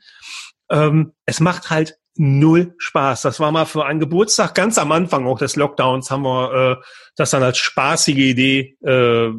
[0.69, 3.21] Ähm, es macht halt null Spaß.
[3.23, 6.83] Das war mal für einen Geburtstag ganz am Anfang auch des Lockdowns haben wir äh,
[7.15, 9.29] das dann als spaßige Idee äh,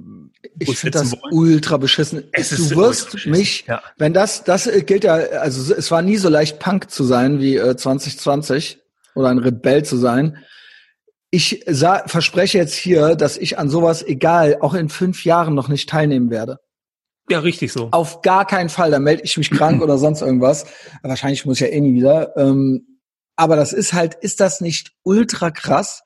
[0.59, 2.25] Ich finde das ultra beschissen.
[2.33, 3.83] Es du ist wirst mich, ja.
[3.97, 7.57] wenn das, das gilt ja, also es war nie so leicht Punk zu sein wie
[7.57, 8.79] äh, 2020
[9.15, 10.39] oder ein Rebell zu sein.
[11.31, 15.69] Ich sa verspreche jetzt hier, dass ich an sowas, egal, auch in fünf Jahren noch
[15.69, 16.59] nicht teilnehmen werde.
[17.31, 17.89] Ja, richtig so.
[17.93, 18.91] Auf gar keinen Fall.
[18.91, 20.67] Da melde ich mich krank oder sonst irgendwas.
[21.03, 22.37] Wahrscheinlich muss ich ja eh nie wieder.
[22.37, 22.99] Ähm,
[23.37, 26.03] aber das ist halt, ist das nicht ultra krass?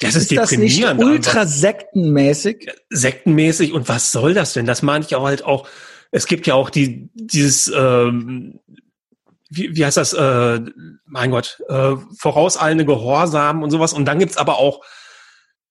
[0.00, 2.70] Das ist, das nicht ultra sektenmäßig?
[2.88, 4.64] sektenmäßig und was soll das denn?
[4.64, 5.68] Das meine ich auch halt auch.
[6.10, 8.60] Es gibt ja auch die dieses ähm,
[9.50, 10.12] wie, wie heißt das?
[10.12, 10.60] Äh,
[11.04, 13.92] mein Gott, äh, vorauseilende Gehorsam und sowas.
[13.92, 14.82] Und dann gibt's aber auch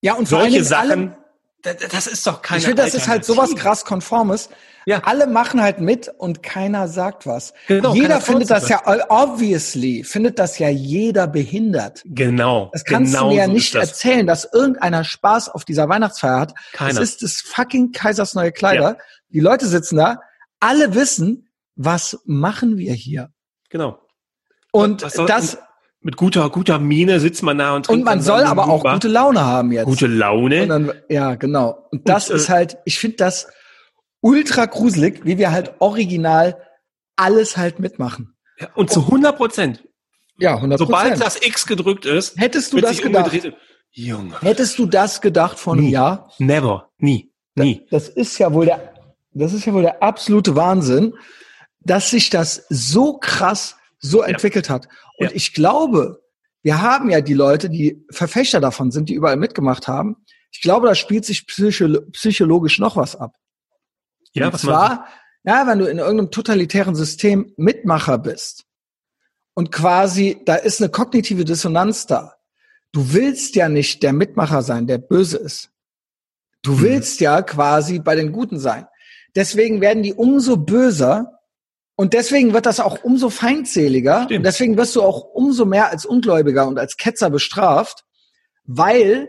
[0.02, 1.16] Ja, und solche Sachen.
[1.62, 2.58] Da- da- Das ist doch keine.
[2.60, 4.48] Ich finde, das ist halt sowas krass Konformes.
[4.90, 5.02] Ja.
[5.04, 7.54] Alle machen halt mit und keiner sagt was.
[7.68, 12.02] Genau, jeder findet das ja, obviously, findet das ja jeder behindert.
[12.06, 12.70] Genau.
[12.72, 13.90] Das kannst genau du mir ja so nicht das.
[13.90, 16.54] erzählen, dass irgendeiner Spaß auf dieser Weihnachtsfeier hat.
[16.72, 17.00] Keiner.
[17.00, 18.98] Es ist das fucking Kaisers neue Kleider.
[19.28, 20.18] Die Leute sitzen da,
[20.58, 23.30] alle wissen, was machen wir hier?
[23.68, 24.00] Genau.
[24.72, 25.58] Und Was das,
[26.00, 28.94] Mit guter, guter Miene sitzt man da und trinkt und man soll aber auch Lumumba.
[28.94, 29.84] gute Laune haben jetzt.
[29.84, 30.66] gute Laune.
[30.66, 31.86] Dann, ja, genau.
[31.92, 33.46] Und das Und, äh, ist halt, ich finde das
[34.20, 36.60] ultra gruselig, wie wir halt original
[37.16, 38.36] alles halt mitmachen.
[38.58, 39.84] Ja, und zu 100 Prozent.
[40.38, 43.52] Ja, 100% Sobald das X gedrückt ist, Hättest du das gedacht?
[43.92, 44.40] Junge.
[44.40, 45.90] Hättest du das gedacht vor einem Nie.
[45.90, 46.30] Jahr?
[46.38, 46.90] Never.
[46.98, 47.30] Nie.
[47.56, 47.86] Nie.
[47.90, 48.94] Das ist ja wohl der,
[49.32, 51.14] das ist ja wohl der absolute Wahnsinn,
[51.80, 54.86] dass sich das so krass so entwickelt hat.
[55.18, 55.32] Und Ja.
[55.34, 56.22] ich glaube,
[56.62, 60.16] wir haben ja die Leute, die Verfechter davon sind, die überall mitgemacht haben.
[60.52, 63.34] Ich glaube, da spielt sich psycholo psychologisch noch was ab.
[64.32, 65.06] Ja, und was zwar,
[65.44, 68.64] ja, wenn du in irgendeinem totalitären System Mitmacher bist
[69.54, 72.34] und quasi, da ist eine kognitive Dissonanz da.
[72.92, 75.70] Du willst ja nicht der Mitmacher sein, der böse ist.
[76.62, 76.80] Du Mhm.
[76.82, 78.86] willst ja quasi bei den Guten sein.
[79.36, 81.38] Deswegen werden die umso böser
[81.96, 84.24] und deswegen wird das auch umso feindseliger.
[84.24, 84.38] Stimmt.
[84.38, 88.04] Und deswegen wirst du auch umso mehr als Ungläubiger und als Ketzer bestraft,
[88.64, 89.28] weil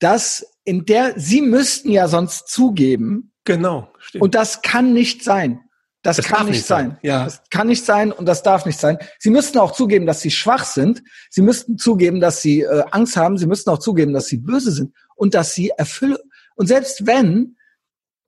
[0.00, 3.92] das in der, sie müssten ja sonst zugeben, Genau.
[3.98, 4.22] Stimmt.
[4.22, 5.60] und das kann nicht sein.
[6.02, 6.90] Das, Das kann nicht nicht sein.
[6.90, 6.98] sein.
[7.02, 7.24] Ja.
[7.24, 8.98] Das kann nicht sein und das darf nicht sein.
[9.18, 11.02] Sie müssten auch zugeben, dass sie schwach sind.
[11.28, 13.36] Sie müssten zugeben, dass sie äh, Angst haben.
[13.36, 16.18] Sie müssten auch zugeben, dass sie böse sind und dass sie erfüllen.
[16.54, 17.56] Und selbst wenn,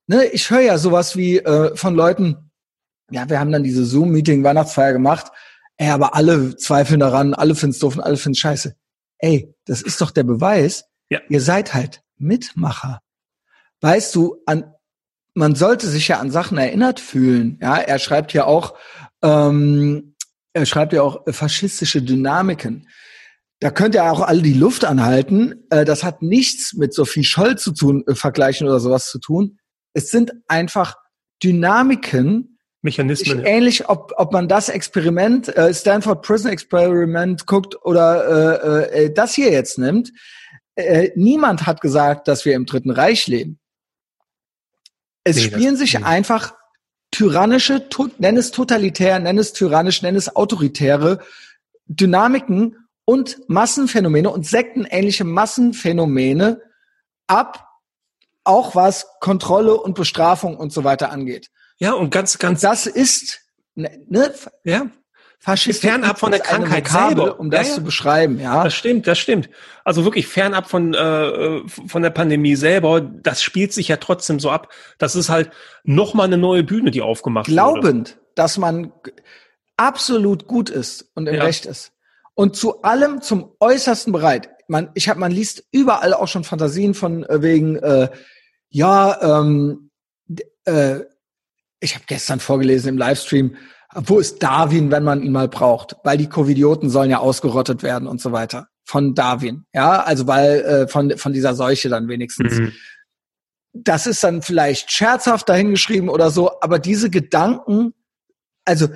[0.09, 2.51] ne, ich höre ja sowas wie äh, von Leuten,
[3.13, 5.31] ja, wir haben dann diese Zoom-Meeting Weihnachtsfeier gemacht,
[5.77, 8.75] ey, aber alle zweifeln daran, alle finden's doof und alle finden's scheiße.
[9.19, 11.21] Ey, das ist doch der Beweis, Ja.
[11.29, 13.01] ihr seid halt Mitmacher.
[13.81, 14.75] Weißt du, an
[15.35, 17.59] man sollte sich ja an Sachen erinnert fühlen.
[17.61, 18.75] Ja, er schreibt ja auch,
[19.23, 20.15] ähm,
[20.53, 22.89] er schreibt ja auch äh, faschistische Dynamiken.
[23.61, 25.67] Da könnt ihr auch alle die Luft anhalten.
[25.71, 29.59] Äh, das hat nichts mit Sophie Scholl zu tun, äh, vergleichen oder sowas zu tun.
[29.93, 30.97] Es sind einfach
[31.43, 33.45] Dynamiken, Mechanismen.
[33.45, 39.35] ähnlich, ob, ob man das Experiment, äh, Stanford Prison Experiment guckt oder äh, äh, das
[39.35, 40.11] hier jetzt nimmt.
[40.75, 43.60] Äh, niemand hat gesagt, dass wir im Dritten Reich leben.
[45.25, 46.05] Es Nee, spielen sich nee.
[46.05, 46.55] einfach
[47.11, 47.87] tyrannische,
[48.19, 51.21] nenn es totalitär, nenn es tyrannisch, nenn es autoritäre
[51.87, 56.61] Dynamiken und Massenphänomene und sektenähnliche Massenphänomene
[57.27, 57.67] ab,
[58.45, 61.51] auch was Kontrolle und Bestrafung und so weiter angeht.
[61.79, 63.41] Ja, und ganz, ganz, Das ist
[63.75, 64.33] ne, ne,
[64.65, 64.91] ja,
[65.43, 67.41] Faschismus Fernab von der Krankheit Vokabel, selber.
[67.41, 67.75] um das Ja, ja.
[67.77, 68.63] zu beschreiben, ja.
[68.63, 69.49] das stimmt, das stimmt.
[69.85, 74.51] Also wirklich fernab von, äh, von der Pandemie selber, das spielt sich ja trotzdem so
[74.51, 74.69] ab.
[74.99, 75.51] Das ist halt
[75.83, 77.55] nochmal eine neue Bühne, die aufgemacht wurde.
[77.55, 78.93] Glaubend, dass man
[79.79, 81.45] absolut gut ist und im Ja.
[81.45, 81.93] Recht ist.
[82.35, 84.51] Und zu allem zum äußersten bereit.
[84.69, 88.09] Man, ich hab, man liest überall auch schon Fantasien von äh, wegen, äh,
[88.69, 89.91] ja, ähm,
[90.65, 91.01] äh,
[91.81, 93.57] ich habe gestern vorgelesen im Livestream,
[93.95, 95.97] wo ist Darwin, wenn man ihn mal braucht?
[96.05, 98.69] Weil die Covidioten sollen ja ausgerottet werden und so weiter.
[98.85, 99.65] Von Darwin.
[99.73, 102.59] Ja, also weil äh, von, von dieser Seuche dann wenigstens.
[102.59, 102.73] Mhm.
[103.73, 107.95] Das ist dann vielleicht scherzhaft dahingeschrieben oder so, aber diese Gedanken,
[108.65, 108.89] also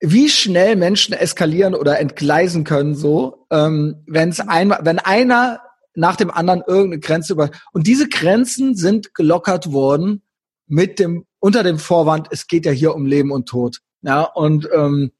[0.00, 5.60] wie schnell Menschen eskalieren oder entgleisen können, so, ähm, wenn es einmal, wenn einer
[5.94, 10.22] nach dem anderen irgendeine Grenze über und diese Grenzen sind gelockert worden
[10.66, 13.80] mit dem unter dem Vorwand, es geht ja hier um Leben und Tod.
[14.02, 15.12] Ja, und ähm,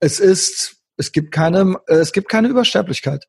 [0.00, 3.26] es ist, es gibt keine, äh, es gibt keine Übersterblichkeit.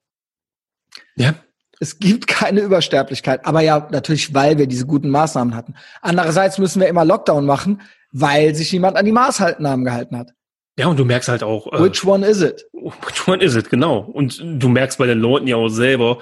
[1.16, 1.36] Ja.
[1.80, 5.76] Es gibt keine Übersterblichkeit, aber ja, natürlich, weil wir diese guten Maßnahmen hatten.
[6.02, 7.82] Andererseits müssen wir immer Lockdown machen,
[8.12, 10.32] weil sich niemand an die Maßnahmen gehalten hat.
[10.78, 11.72] Ja, und du merkst halt auch.
[11.72, 12.66] Äh, Which one is it?
[12.74, 14.00] Which one is it, genau.
[14.00, 16.20] Und du merkst bei den Leuten ja auch selber,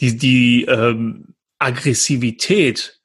[0.00, 2.99] die, die ähm, Aggressivität,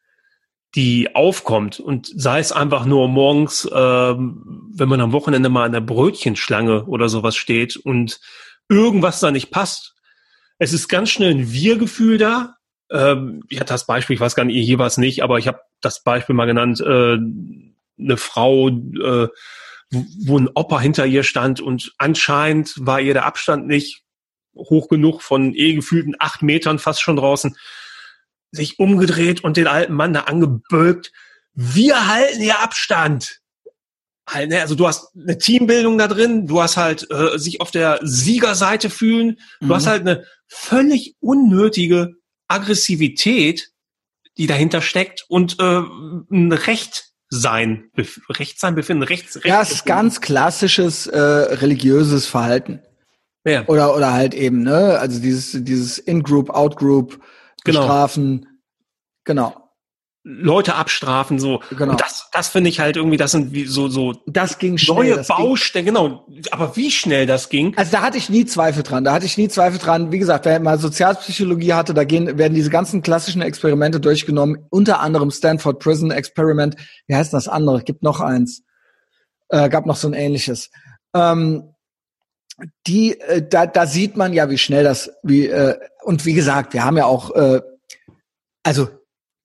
[0.75, 5.71] die aufkommt und sei es einfach nur morgens, ähm, wenn man am Wochenende mal an
[5.71, 8.19] der Brötchenschlange oder sowas steht und
[8.67, 9.95] irgendwas da nicht passt.
[10.57, 12.57] Es ist ganz schnell ein Wir-Gefühl da.
[12.91, 15.47] Ähm, ich hatte das Beispiel, ich weiß gar nicht, hier war es nicht, aber ich
[15.47, 17.17] habe das Beispiel mal genannt, äh,
[17.97, 19.29] eine Frau, äh,
[19.91, 24.03] wo ein Opa hinter ihr stand und anscheinend war ihr der Abstand nicht
[24.55, 27.55] hoch genug von eh gefühlten acht Metern fast schon draußen
[28.51, 31.11] sich umgedreht und den alten Mann da angebölkt.
[31.53, 33.41] Wir halten hier Abstand.
[34.27, 34.61] Halt, ne?
[34.61, 38.89] Also du hast eine Teambildung da drin, du hast halt äh, sich auf der Siegerseite
[38.89, 39.73] fühlen, du mhm.
[39.73, 42.15] hast halt eine völlig unnötige
[42.47, 43.69] Aggressivität,
[44.37, 45.81] die dahinter steckt und äh,
[46.31, 47.91] ein Recht sein,
[48.29, 49.47] Recht sein befinden, rechts, rechts.
[49.47, 52.81] Ja, es ist ganz klassisches äh, religiöses Verhalten.
[53.45, 53.65] Ja.
[53.67, 57.19] Oder oder halt eben, ne, also dieses dieses In-Group, Out-Group,
[57.65, 57.81] genau.
[57.81, 58.47] bestrafen.
[59.25, 59.65] Genau.
[60.27, 61.61] Leute abstrafen, so.
[61.69, 61.91] Genau.
[61.91, 64.13] Und das, das finde ich halt irgendwie, das sind wie so, so.
[64.25, 64.95] Das ging schnell.
[64.95, 66.27] Neue Baustellen, genau.
[66.49, 67.77] Aber wie schnell das ging.
[67.77, 69.03] Also da hatte ich nie Zweifel dran.
[69.03, 70.11] Da hatte ich nie Zweifel dran.
[70.11, 74.65] Wie gesagt, wer mal Sozialpsychologie hatte, da gehen, werden diese ganzen klassischen Experimente durchgenommen.
[74.71, 76.75] Unter anderem Stanford Prison Experiment.
[77.05, 77.83] Wie heißt das andere?
[77.83, 78.63] Gibt noch eins.
[79.49, 80.71] Äh, gab noch so ein ähnliches.
[81.13, 81.74] Ähm,
[82.87, 86.73] die, äh, da, da sieht man ja, wie schnell das, wie, äh, und wie gesagt,
[86.73, 87.61] wir haben ja auch, äh,
[88.63, 88.87] also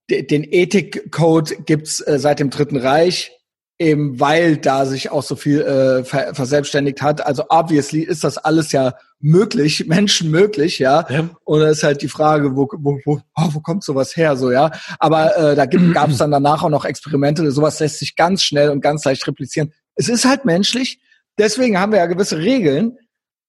[0.08, 3.32] den Ethikcode gibt's äh, seit dem Dritten Reich,
[3.78, 7.24] eben weil da sich auch so viel äh, ver verselbstständigt hat.
[7.24, 11.06] Also obviously ist das alles ja möglich, Menschen möglich, ja.
[11.08, 11.30] ja.
[11.44, 14.50] Und da ist halt die Frage, wo, wo, wo, oh, wo kommt sowas her, so,
[14.50, 14.70] ja.
[14.98, 18.70] Aber äh, da gab es dann danach auch noch Experimente, sowas lässt sich ganz schnell
[18.70, 19.72] und ganz leicht replizieren.
[19.94, 21.00] Es ist halt menschlich,
[21.38, 22.98] deswegen haben wir ja gewisse Regeln,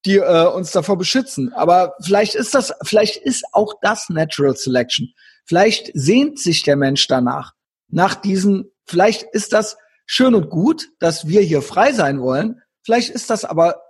[0.06, 1.54] die äh, uns davor beschützen.
[1.54, 5.14] Aber vielleicht ist das, vielleicht ist auch das Natural Selection.
[5.46, 7.54] Vielleicht sehnt sich der Mensch danach,
[7.90, 12.62] nach diesen, vielleicht ist das schön und gut, dass wir hier frei sein wollen.
[12.84, 13.82] Vielleicht ist das aber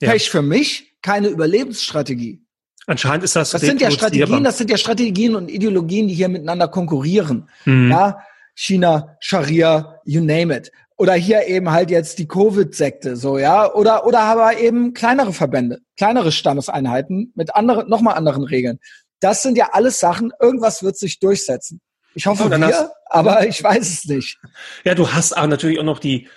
[0.00, 0.10] ja.
[0.10, 2.42] Pech für mich keine Überlebensstrategie.
[2.86, 3.50] Anscheinend ist das.
[3.50, 7.48] Das sind ja Strategien, das sind ja Strategien und Ideologien, die hier miteinander konkurrieren.
[7.64, 7.90] Mhm.
[7.90, 8.20] Ja,
[8.54, 10.70] China, Scharia, you name it.
[10.98, 13.72] Oder hier eben halt jetzt die Covid-Sekte, so, ja.
[13.72, 18.78] Oder, oder aber eben kleinere Verbände, kleinere Stammeseinheiten mit anderen, nochmal anderen Regeln.
[19.20, 21.80] Das sind ja alles Sachen, irgendwas wird sich durchsetzen.
[22.14, 24.38] Ich hoffe, wir, hast, aber ich weiß es nicht.
[24.84, 26.28] Ja, du hast aber natürlich auch noch die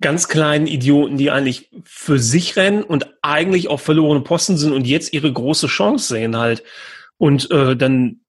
[0.00, 4.86] ganz kleinen Idioten, die eigentlich für sich rennen und eigentlich auf verlorene Posten sind und
[4.86, 6.64] jetzt ihre große Chance sehen halt.
[7.18, 8.20] Und äh, dann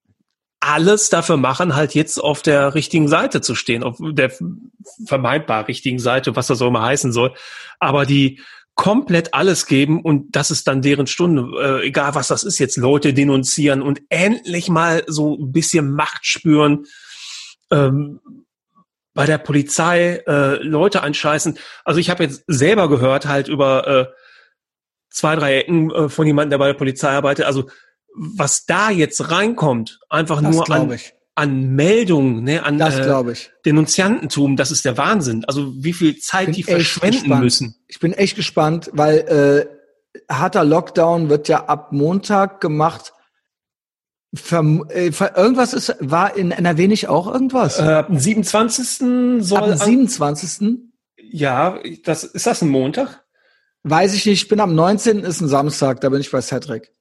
[0.60, 4.32] alles dafür machen, halt jetzt auf der richtigen Seite zu stehen, auf der
[5.06, 7.34] vermeintbar richtigen Seite, was das auch immer heißen soll.
[7.80, 8.42] Aber die
[8.76, 12.78] komplett alles geben und das ist dann deren Stunde, äh, egal was das ist jetzt,
[12.78, 16.86] Leute denunzieren und endlich mal so ein bisschen Macht spüren,
[17.72, 18.22] ähm,
[19.14, 21.58] bei der Polizei äh, Leute anscheißen.
[21.84, 24.06] Also ich habe jetzt selber gehört halt über äh,
[25.10, 27.46] zwei, drei Ecken äh, von jemandem, der bei der Polizei arbeitet.
[27.46, 27.70] Also
[28.16, 33.32] was da jetzt reinkommt, einfach das nur an, ich an Meldungen, ne, an das äh,
[33.32, 33.50] ich.
[33.66, 35.46] Denunziantentum, das ist der Wahnsinn.
[35.46, 37.44] Also wie viel Zeit die verschwenden gespannt.
[37.44, 37.76] müssen.
[37.88, 39.70] Ich bin echt gespannt, weil
[40.18, 43.14] äh, harter Lockdown wird ja ab Montag gemacht.
[44.34, 47.80] Verm äh, irgendwas ist, war in NRW nicht auch irgendwas?
[47.80, 49.42] Äh, ab dem 27.
[49.42, 49.60] soll.
[49.60, 50.78] Ab dem 27.
[51.32, 53.24] Ja, das, ist das ein Montag?
[53.84, 55.20] Weiß ich nicht, ich bin am 19.
[55.20, 56.92] ist ein Samstag, da bin ich bei Cedric.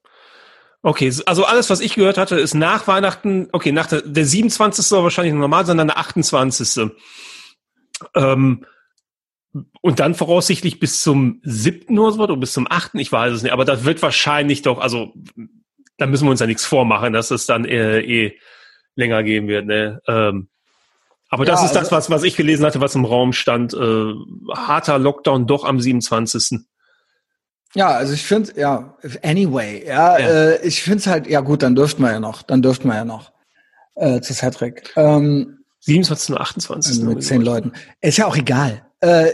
[0.82, 4.86] Okay, also alles, was ich gehört hatte, ist nach Weihnachten, okay, nach der, der 27.
[4.86, 6.90] soll wahrscheinlich normal sein, dann der 28.
[8.14, 8.64] Ähm,
[9.80, 11.98] und dann voraussichtlich bis zum 7.
[11.98, 12.94] oder so, oder bis zum 8.
[12.94, 15.14] Ich weiß es nicht, aber das wird wahrscheinlich doch, also
[15.96, 18.38] da müssen wir uns ja nichts vormachen, dass es dann äh, eh
[18.94, 19.66] länger gehen wird.
[19.66, 20.00] Ne?
[20.06, 20.48] Ähm,
[21.28, 23.74] aber das ja, ist das, also was, was ich gelesen hatte, was im Raum stand.
[23.74, 24.12] Äh,
[24.54, 26.60] harter Lockdown doch am 27.
[27.74, 30.28] Ja, also ich finde, ja, anyway, ja, ja.
[30.28, 32.94] Äh, ich finde es halt, ja gut, dann dürften wir ja noch, dann dürften wir
[32.94, 33.32] ja noch
[33.96, 34.92] äh, zu Cedric.
[34.96, 36.92] Ähm, 27 oder 28.
[36.92, 37.72] Also mit zehn Leuten.
[38.00, 38.86] Ist ja auch egal.
[39.00, 39.30] Äh,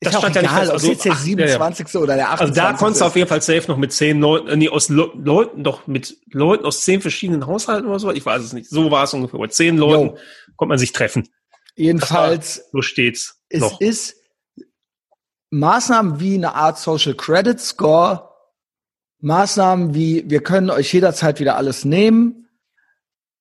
[0.00, 0.70] das stand ja nicht fest.
[0.72, 1.86] Also, jetzt der 27.
[1.86, 2.02] Ja, ja.
[2.02, 2.40] oder der 28.
[2.40, 4.88] Also da konntest du auf jeden Fall safe noch mit zehn Leuten, äh, nee, aus
[4.88, 8.10] Le Leuten, doch mit Leuten aus zehn verschiedenen Haushalten oder so.
[8.10, 8.68] Ich weiß es nicht.
[8.68, 9.38] So war es ungefähr.
[9.38, 10.18] Bei zehn Leuten Yo.
[10.56, 11.28] konnte man sich treffen.
[11.76, 13.40] Jedenfalls, so steht's.
[13.48, 13.80] es noch.
[13.80, 14.16] ist
[15.52, 18.30] Maßnahmen wie eine Art Social Credit Score,
[19.20, 22.48] Maßnahmen wie wir können euch jederzeit wieder alles nehmen,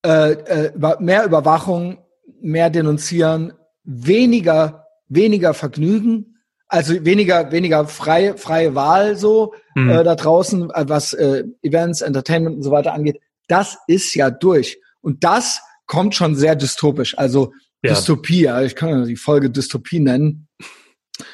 [0.05, 1.99] äh, äh, mehr Überwachung,
[2.41, 9.89] mehr denunzieren, weniger weniger Vergnügen, also weniger weniger freie freie Wahl so Mhm.
[9.89, 13.21] äh, da draußen, äh, was äh, Events, Entertainment und so weiter angeht.
[13.47, 17.91] Das ist ja durch und das kommt schon sehr dystopisch, also Ja.
[17.93, 18.47] Dystopie.
[18.65, 20.47] Ich kann ja die Folge Dystopie nennen.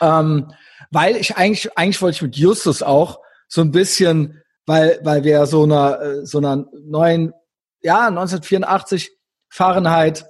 [0.02, 0.52] Ähm,
[0.92, 5.46] weil ich eigentlich, eigentlich wollte ich mit Justus auch so ein bisschen, weil, weil wir
[5.46, 7.34] so einer, äh, so einer neuen,
[7.82, 9.12] ja, 1984
[9.50, 10.26] Fahrenheit,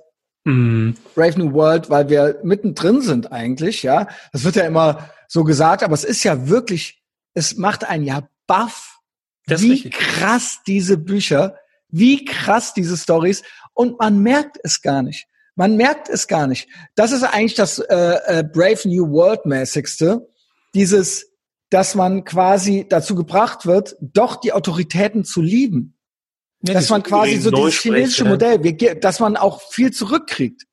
[0.47, 0.95] Mhm.
[1.13, 4.07] Brave New World, weil wir mittendrin sind eigentlich, ja.
[4.31, 7.03] Das wird ja immer so gesagt, aber es ist ja wirklich,
[7.33, 8.97] es macht einen ja baff,
[9.45, 9.93] wie richtig.
[9.93, 11.57] krass diese Bücher,
[11.89, 13.43] wie krass diese Stories
[13.73, 15.27] und man merkt es gar nicht.
[15.55, 16.69] Man merkt es gar nicht.
[16.95, 20.29] Das ist eigentlich das äh, äh, Brave New World mäßigste,
[20.77, 21.33] dieses,
[21.69, 25.97] dass man quasi dazu gebracht wird, doch die Autoritäten zu lieben
[26.61, 28.29] Ja, dass das man quasi so dieses spricht, chinesische ja.
[28.29, 30.63] Modell, wir, dass man auch viel zurückkriegt.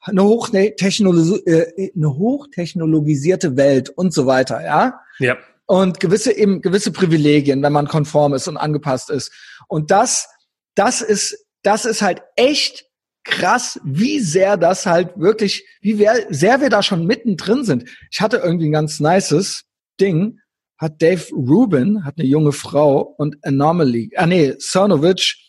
[0.00, 5.00] Eine, Hochtechnolo äh, eine hochtechnologisierte Welt und so weiter, ja.
[5.18, 5.38] Ja.
[5.66, 9.32] Und gewisse eben gewisse Privilegien, wenn man konform ist und angepasst ist.
[9.68, 10.28] Und das,
[10.74, 12.84] das ist, das ist halt echt
[13.24, 17.88] krass, wie sehr das halt wirklich, wie wer- sehr wir da schon mittendrin sind.
[18.10, 19.64] Ich hatte irgendwie ein ganz nices
[20.00, 20.38] Ding,
[20.78, 25.40] hat Dave Rubin, hat eine junge Frau und Anomaly, ah nee, Cernovich,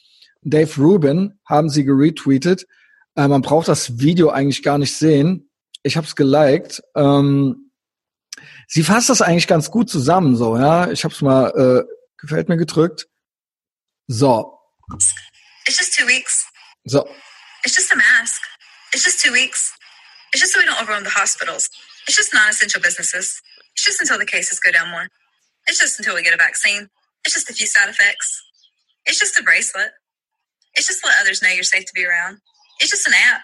[0.42, 2.66] Dave Rubin haben sie geretweetet.
[3.16, 5.50] Äh, man braucht das Video eigentlich gar nicht sehen.
[5.84, 6.82] Ich habe es geliked.
[6.96, 7.72] Ähm,
[8.68, 10.92] sie fasst das eigentlich ganz gut zusammen, so ja.
[10.92, 13.08] Ich habe es mal äh, gefällt mir gedrückt.
[14.08, 14.54] So,
[15.68, 16.46] It's just two weeks.
[16.86, 17.06] so.
[17.66, 18.42] It's just a mask.
[18.94, 19.74] It's just two weeks.
[20.34, 21.70] It's just so we don't overrun the hospitals.
[22.08, 23.42] It's just non-essential businesses.
[23.76, 25.08] It's just until the cases go down more.
[25.68, 26.90] It's just until we get a vaccine.
[27.26, 28.44] It's just a few side effects.
[29.06, 29.92] It's just a bracelet.
[30.76, 32.40] It's just let others know you're safe to be around.
[32.82, 33.42] It's just an app.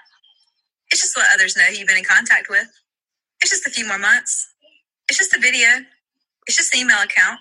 [0.91, 2.67] It's just let others know who you've been in contact with.
[3.41, 4.47] It's just a few more months.
[5.09, 5.67] It's just a video.
[6.47, 7.39] It's just an email account.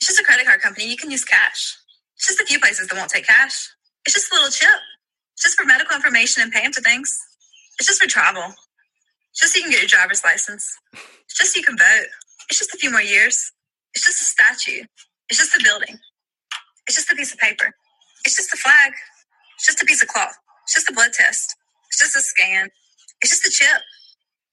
[0.00, 0.90] It's just a credit card company.
[0.90, 1.76] You can use cash.
[2.16, 3.70] It's just a few places that won't take cash.
[4.06, 4.80] It's just a little chip.
[5.42, 7.18] Just for medical information and paying for things.
[7.78, 8.54] It's just for travel.
[9.36, 10.76] Just so you can get your driver's license.
[10.94, 12.08] It's just so you can vote.
[12.50, 13.52] It's just a few more years.
[13.94, 14.84] It's just a statue.
[15.30, 15.98] It's just a building.
[16.86, 17.74] It's just a piece of paper.
[18.24, 18.92] It's just a flag.
[19.56, 20.36] It's just a piece of cloth.
[20.64, 21.56] It's just a blood test.
[21.88, 22.68] It's just a scan.
[23.22, 23.82] It's just a chip.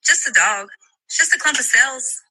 [0.06, 0.68] Just a dog.
[1.06, 2.22] It's just a clump of cells.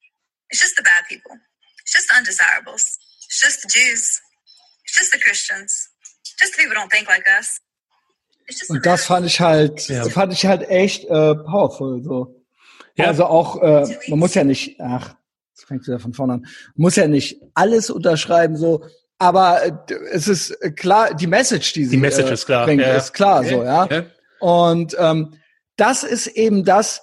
[0.49, 1.37] It's just the bad people.
[1.83, 2.99] It's just the undesirables.
[3.27, 4.21] It's just the Jews.
[4.85, 5.89] It's just the Christians.
[6.39, 7.59] Just the people don't think like us.
[8.69, 10.03] Und das fand ich halt, Ja.
[10.05, 12.03] fand ich halt echt äh, powerful.
[12.03, 12.43] So.
[12.95, 13.05] Ja.
[13.07, 15.15] Also auch, äh, man muss ja nicht, ach,
[15.53, 18.85] jetzt fängt wieder von vorne an, man muss ja nicht alles unterschreiben, so,
[19.17, 19.71] aber äh,
[20.11, 22.95] es ist äh, klar, die Message, die sie Die Message äh, ist klar, bringt, ja,
[22.95, 23.87] ist klar, so, ja.
[23.87, 24.05] Ja.
[24.39, 25.33] Und ähm,
[25.77, 27.01] das ist eben das,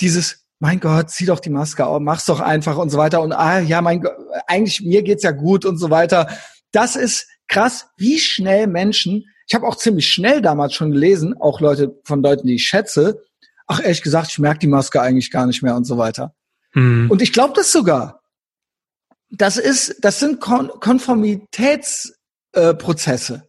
[0.00, 3.20] dieses, mein Gott, zieh doch die Maske auf, mach's doch einfach und so weiter.
[3.20, 6.28] Und ah ja, mein Gott, eigentlich mir geht's ja gut und so weiter.
[6.72, 11.60] Das ist krass, wie schnell Menschen, ich habe auch ziemlich schnell damals schon gelesen, auch
[11.60, 13.22] Leute von Leuten, die ich schätze,
[13.66, 16.34] ach ehrlich gesagt, ich merke die Maske eigentlich gar nicht mehr und so weiter.
[16.74, 17.10] Mhm.
[17.10, 18.22] Und ich glaube das sogar.
[19.30, 23.34] Das ist, das sind Kon Konformitätsprozesse.
[23.34, 23.40] Äh.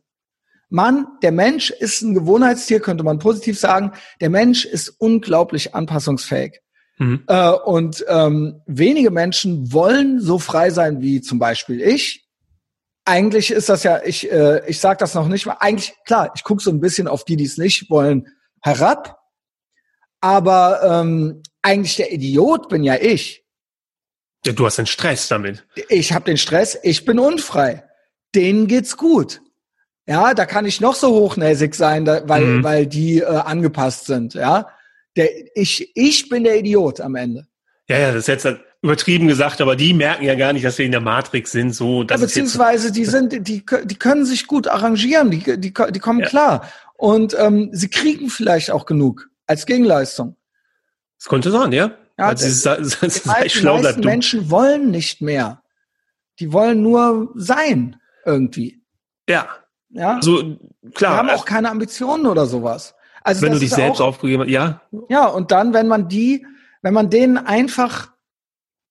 [0.69, 3.93] Mann, der Mensch ist ein Gewohnheitstier, könnte man positiv sagen.
[4.19, 6.59] Der Mensch ist unglaublich anpassungsfähig.
[6.97, 7.23] Mhm.
[7.27, 12.26] Äh, und ähm, wenige Menschen wollen so frei sein wie zum Beispiel ich.
[13.07, 15.55] Eigentlich ist das ja, ich, äh, ich sage das noch nicht mal.
[15.61, 18.27] Eigentlich, klar, ich gucke so ein bisschen auf die, die es nicht wollen,
[18.61, 19.17] herab.
[20.19, 23.45] Aber ähm, eigentlich der Idiot bin ja ich.
[24.45, 25.65] Ja, du hast den Stress damit.
[25.87, 27.83] Ich habe den Stress, ich bin unfrei.
[28.35, 29.41] Denen geht's gut.
[30.05, 32.63] Ja, da kann ich noch so hochnäsig sein, da, weil, Mhm.
[32.63, 34.33] weil die äh, angepasst sind.
[34.33, 34.69] Ja,
[35.15, 37.47] der, ich, ich bin der Idiot am Ende.
[37.87, 40.77] Ja, ja, das ist jetzt halt übertrieben gesagt, aber die merken ja gar nicht, dass
[40.77, 41.73] wir in der Matrix sind.
[41.73, 45.39] So, Ja, das ist jetzt, beziehungsweise die sind, die, die können sich gut arrangieren, die,
[45.59, 46.27] die, die kommen Ja.
[46.27, 46.69] klar.
[46.95, 50.35] Und ähm, sie kriegen vielleicht auch genug als Gegenleistung.
[51.19, 51.91] das könnte sein, ja.
[52.19, 55.61] Ja, also, das, das ist Die, die schlau, meisten Menschen wollen nicht mehr.
[56.39, 58.81] Die wollen nur sein irgendwie.
[59.29, 59.47] ja,
[59.89, 60.59] Ja, also die
[60.93, 62.93] klar, haben auch keine Ambitionen oder sowas.
[63.23, 66.07] Also wenn das du dich selbst auch, aufgegeben hast, ja, ja und dann, wenn man
[66.09, 66.45] die,
[66.81, 68.11] wenn man denen einfach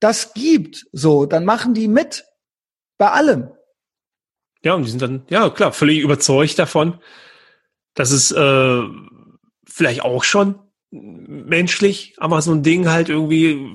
[0.06, 2.24] das gibt, so, dann machen die mit
[2.96, 3.48] bei allem.
[4.62, 7.00] ja, und die sind dann, ja klar, völlig überzeugt davon,
[7.94, 8.82] dass es äh,
[9.66, 10.60] vielleicht auch schon
[10.90, 13.74] menschlich, aber so ein Ding halt irgendwie,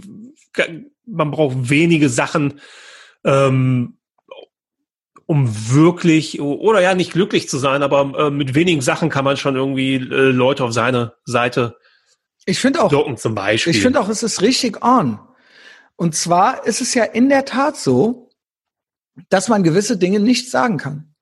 [1.06, 2.62] man braucht wenige Sachen,
[3.26, 3.98] ähm,
[5.26, 9.36] um wirklich, oder ja, nicht glücklich zu sein, aber äh, mit wenigen Sachen kann man
[9.36, 11.78] schon irgendwie äh, Leute auf seine Seite
[12.46, 13.76] ich finde auch, zum Beispiel.
[13.76, 15.20] ich finde auch, es ist richtig on.
[16.02, 18.32] Und zwar ist es ja in der Tat so,
[19.30, 21.14] dass man gewisse Dinge nicht sagen kann.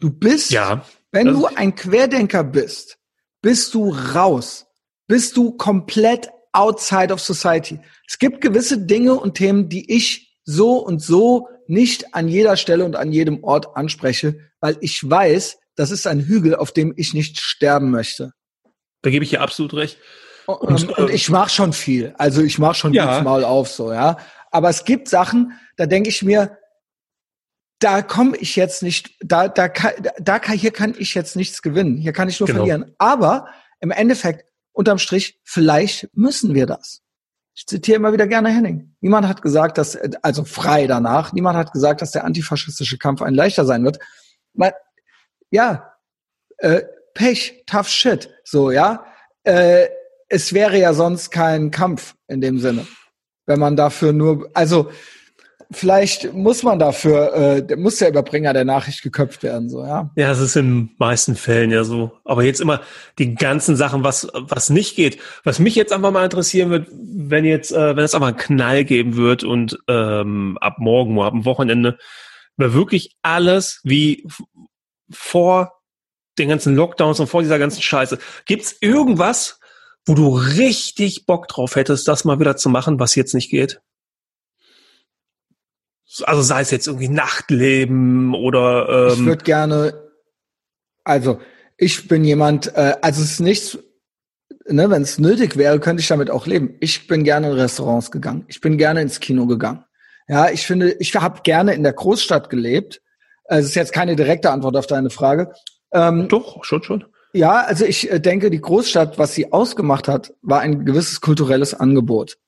[0.00, 2.98] Du bist, ja, wenn das- du ein Querdenker bist,
[3.42, 4.66] bist du raus.
[5.06, 7.78] Bist du komplett outside of society.
[8.08, 12.84] Es gibt gewisse Dinge und Themen, die ich so und so nicht an jeder Stelle
[12.84, 17.14] und an jedem Ort anspreche, weil ich weiß, das ist ein Hügel, auf dem ich
[17.14, 18.32] nicht sterben möchte.
[19.02, 19.96] da gebe ich dir absolut recht.
[20.46, 22.14] Und, Und, und äh, ich mache schon viel.
[22.18, 23.22] Also ich mache schon Ja.
[23.22, 24.18] Maul auf so, ja.
[24.50, 26.58] Aber es gibt Sachen, da denke ich mir,
[27.80, 31.60] da komme ich jetzt nicht, da, da, kann, da kann, hier kann ich jetzt nichts
[31.60, 31.96] gewinnen.
[31.96, 32.58] Hier kann ich nur Genau.
[32.60, 32.94] verlieren.
[32.98, 33.48] Aber
[33.80, 37.00] im Endeffekt, unterm Strich, vielleicht müssen wir das.
[37.54, 38.96] Ich zitiere immer wieder gerne Henning.
[39.00, 43.34] Niemand hat gesagt, dass, also frei danach, niemand hat gesagt, dass der antifaschistische Kampf ein
[43.34, 43.98] leichter sein wird.
[44.54, 44.74] Weil,
[45.50, 45.92] ja,
[46.58, 46.82] äh,
[47.14, 49.04] Pech, tough shit, so, ja.
[49.44, 49.86] Äh,
[50.34, 52.86] es wäre ja sonst kein Kampf in dem Sinne.
[53.46, 54.90] Wenn man dafür nur, also
[55.70, 57.34] vielleicht muss man dafür,
[57.70, 60.10] äh, muss der Überbringer der Nachricht geköpft werden, so, ja.
[60.16, 62.12] Ja, es ist in meisten Fällen ja so.
[62.24, 62.80] Aber jetzt immer
[63.18, 65.18] die ganzen Sachen, was, was nicht geht.
[65.44, 68.84] Was mich jetzt einfach mal interessieren wird, wenn jetzt, äh, wenn es einfach einen Knall
[68.84, 71.96] geben wird und ähm, ab morgen oder ab dem Wochenende,
[72.56, 74.26] wäre wirklich alles wie
[75.10, 75.80] vor
[76.38, 78.18] den ganzen Lockdowns und vor dieser ganzen Scheiße.
[78.46, 79.60] Gibt's irgendwas,
[80.06, 83.80] wo du richtig Bock drauf hättest, das mal wieder zu machen, was jetzt nicht geht?
[86.22, 90.10] Also sei es jetzt irgendwie Nachtleben oder ich ähm, würde gerne,
[91.02, 91.40] also
[91.76, 93.78] ich bin jemand, äh, also es ist nichts,
[94.66, 96.76] ne, wenn es nötig wäre, könnte ich damit auch leben.
[96.80, 98.44] Ich bin gerne in Restaurants gegangen.
[98.48, 99.84] Ich bin gerne ins Kino gegangen.
[100.28, 103.02] Ja, ich finde, ich habe gerne in der Großstadt gelebt.
[103.46, 105.52] Äh, Es ist jetzt keine direkte Antwort auf deine Frage.
[105.92, 107.04] Ähm, doch, schon, schon.
[107.34, 111.74] Ja, also ich äh, denke, die Großstadt, was sie ausgemacht hat, war ein gewisses kulturelles
[111.74, 112.38] Angebot.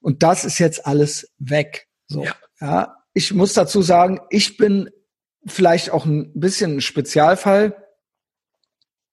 [0.00, 1.86] Und das ist jetzt alles weg.
[2.08, 2.34] So, Ja.
[2.60, 2.96] ja.
[3.12, 4.90] Ich muss dazu sagen, ich bin
[5.46, 7.76] vielleicht auch ein bisschen ein Spezialfall,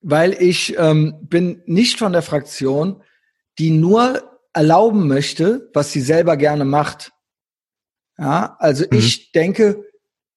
[0.00, 3.02] weil ich ähm, bin nicht von der Fraktion,
[3.58, 7.12] die nur erlauben möchte, was sie selber gerne macht.
[8.18, 8.98] Ja, also Mhm.
[8.98, 9.84] ich denke,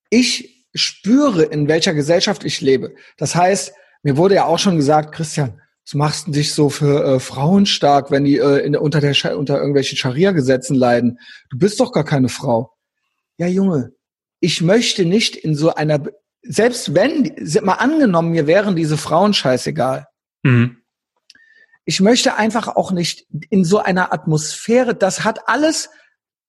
[0.10, 2.96] ich spüre, in welcher Gesellschaft ich lebe.
[3.18, 3.74] Das heißt,
[4.04, 7.66] mir wurde ja auch schon gesagt, Christian, was machst du dich so für äh, Frauen
[7.66, 11.20] stark, wenn die äh, in, unter, der, unter irgendwelchen Scharia-Gesetzen leiden?
[11.50, 12.74] Du bist doch gar keine Frau.
[13.38, 13.94] Ja, Junge,
[14.40, 16.04] ich möchte nicht in so einer,
[16.42, 17.34] selbst wenn,
[17.64, 20.08] mal angenommen, mir wären diese Frauen scheißegal.
[20.44, 20.78] Mhm.
[21.86, 25.90] Ich möchte einfach auch nicht in so einer Atmosphäre, das hat alles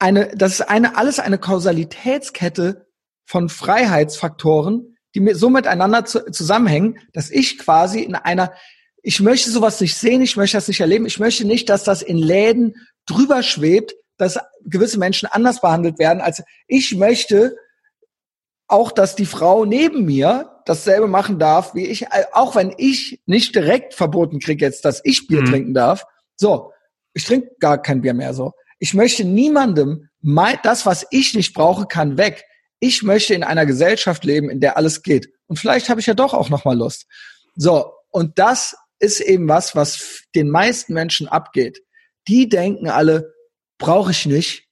[0.00, 2.87] eine, das ist eine, alles eine Kausalitätskette
[3.28, 8.54] von Freiheitsfaktoren, die so miteinander zu, zusammenhängen, dass ich quasi in einer,
[9.02, 12.00] ich möchte sowas nicht sehen, ich möchte das nicht erleben, ich möchte nicht, dass das
[12.00, 12.74] in Läden
[13.04, 17.54] drüber schwebt, dass gewisse Menschen anders behandelt werden, als ich möchte
[18.66, 23.54] auch, dass die Frau neben mir dasselbe machen darf, wie ich, auch wenn ich nicht
[23.54, 25.46] direkt verboten kriege jetzt, dass ich Bier Mhm.
[25.46, 26.04] trinken darf.
[26.36, 26.72] So,
[27.12, 28.52] ich trinke gar kein Bier mehr so.
[28.78, 32.44] Ich möchte niemandem, mein, das, was ich nicht brauche, kann weg.
[32.80, 35.28] Ich möchte in einer Gesellschaft leben, in der alles geht.
[35.46, 37.06] Und vielleicht habe ich ja doch auch noch mal Lust.
[37.56, 41.80] So, und das ist eben was, was den meisten Menschen abgeht.
[42.28, 43.32] Die denken alle,
[43.78, 44.64] brauche ich nicht,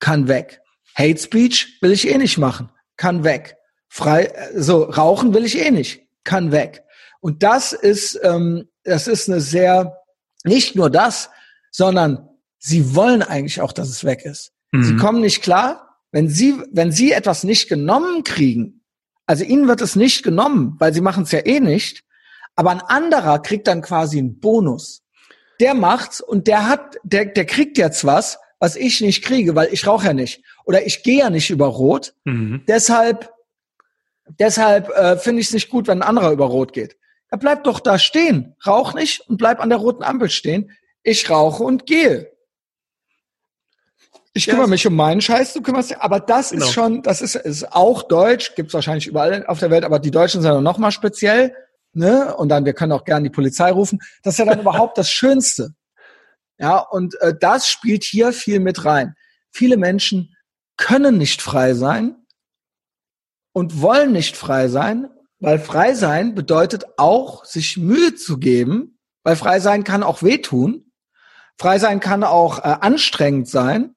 [0.00, 0.60] kann weg.
[0.94, 3.56] Hate Speech will ich eh nicht machen, kann weg.
[3.88, 6.82] Frei, äh, so rauchen will ich eh nicht, kann weg.
[7.20, 9.96] Und das ist, ähm, das ist eine sehr,
[10.44, 11.30] nicht nur das,
[11.70, 14.52] sondern sie wollen eigentlich auch, dass es weg ist.
[14.72, 14.98] Sie Mhm.
[14.98, 18.84] kommen nicht klar, wenn sie, wenn sie etwas nicht genommen kriegen.
[19.26, 22.04] Also ihnen wird es nicht genommen, weil sie machen es ja eh nicht.
[22.56, 25.02] Aber ein anderer kriegt dann quasi einen Bonus.
[25.60, 29.68] Der macht's und der hat, der, der kriegt jetzt was, was ich nicht kriege, weil
[29.72, 30.42] ich rauche ja nicht.
[30.64, 32.14] Oder ich gehe ja nicht über Rot.
[32.24, 32.62] Mhm.
[32.66, 33.30] Deshalb,
[34.38, 36.96] deshalb äh, finde ich es nicht gut, wenn ein anderer über Rot geht.
[37.30, 40.72] Er bleibt doch da stehen, rauch nicht und bleib an der roten Ampel stehen.
[41.02, 42.32] Ich rauche und gehe.
[44.34, 45.98] Ich Ja, kümmere mich um meinen Scheiß, du kümmerst dich.
[45.98, 46.64] Aber das Genau.
[46.64, 50.10] ist schon, das ist, ist auch deutsch, gibt's wahrscheinlich überall auf der Welt, aber die
[50.10, 51.54] Deutschen sind noch mal speziell.
[51.92, 52.34] Ne?
[52.36, 53.98] Und dann, wir können auch gerne die Polizei rufen.
[54.22, 55.74] Das ist ja dann überhaupt das Schönste.
[56.58, 59.14] Ja, und äh, das spielt hier viel mit rein.
[59.50, 60.34] Viele Menschen
[60.76, 62.16] können nicht frei sein
[63.52, 65.08] und wollen nicht frei sein,
[65.40, 70.90] weil frei sein bedeutet auch, sich Mühe zu geben, Weil frei sein kann auch wehtun.
[71.58, 73.94] Frei sein kann auch äh, anstrengend sein.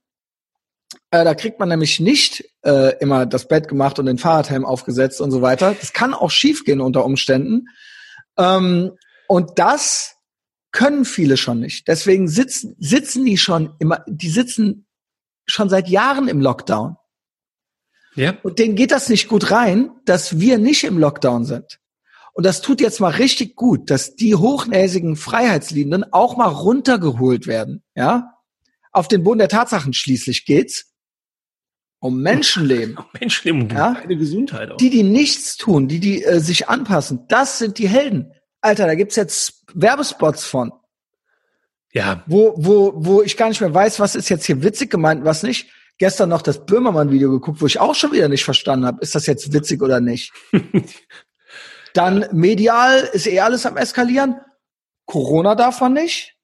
[1.11, 5.19] Äh, da kriegt man nämlich nicht äh, immer das Bett gemacht und den Fahrradhelm aufgesetzt
[5.19, 5.75] und so weiter.
[5.79, 7.67] Das kann auch schiefgehen unter Umständen.
[8.37, 8.91] Ähm,
[9.27, 10.15] und das
[10.71, 11.89] können viele schon nicht.
[11.89, 14.87] Deswegen sitzen, sitzen die schon immer, die sitzen
[15.45, 16.95] schon seit Jahren im Lockdown.
[18.15, 18.37] Ja.
[18.43, 21.79] Und denen geht das nicht gut rein, dass wir nicht im Lockdown sind.
[22.33, 27.83] Und das tut jetzt mal richtig gut, dass die hochnäsigen Freiheitsliebenden auch mal runtergeholt werden,
[27.95, 28.37] ja?
[28.93, 30.90] Auf den Boden der Tatsachen schließlich geht's
[32.01, 32.97] um Menschenleben.
[33.19, 33.93] Menschenleben und Ja?
[33.93, 34.77] eine Gesundheit auch.
[34.77, 38.33] Die, die nichts tun, die, die äh, sich anpassen, das sind die Helden.
[38.59, 40.73] Alter, da gibt's jetzt Werbespots von,
[41.93, 45.23] ja, wo, wo, wo ich gar nicht mehr weiß, was ist jetzt hier witzig gemeint,
[45.25, 45.69] was nicht.
[45.97, 49.27] Gestern noch das Böhmermann-Video geguckt, wo ich auch schon wieder nicht verstanden habe, ist das
[49.27, 50.33] jetzt witzig oder nicht.
[51.93, 54.39] Dann medial ist eh alles am eskalieren.
[55.05, 56.35] Corona darf man nicht.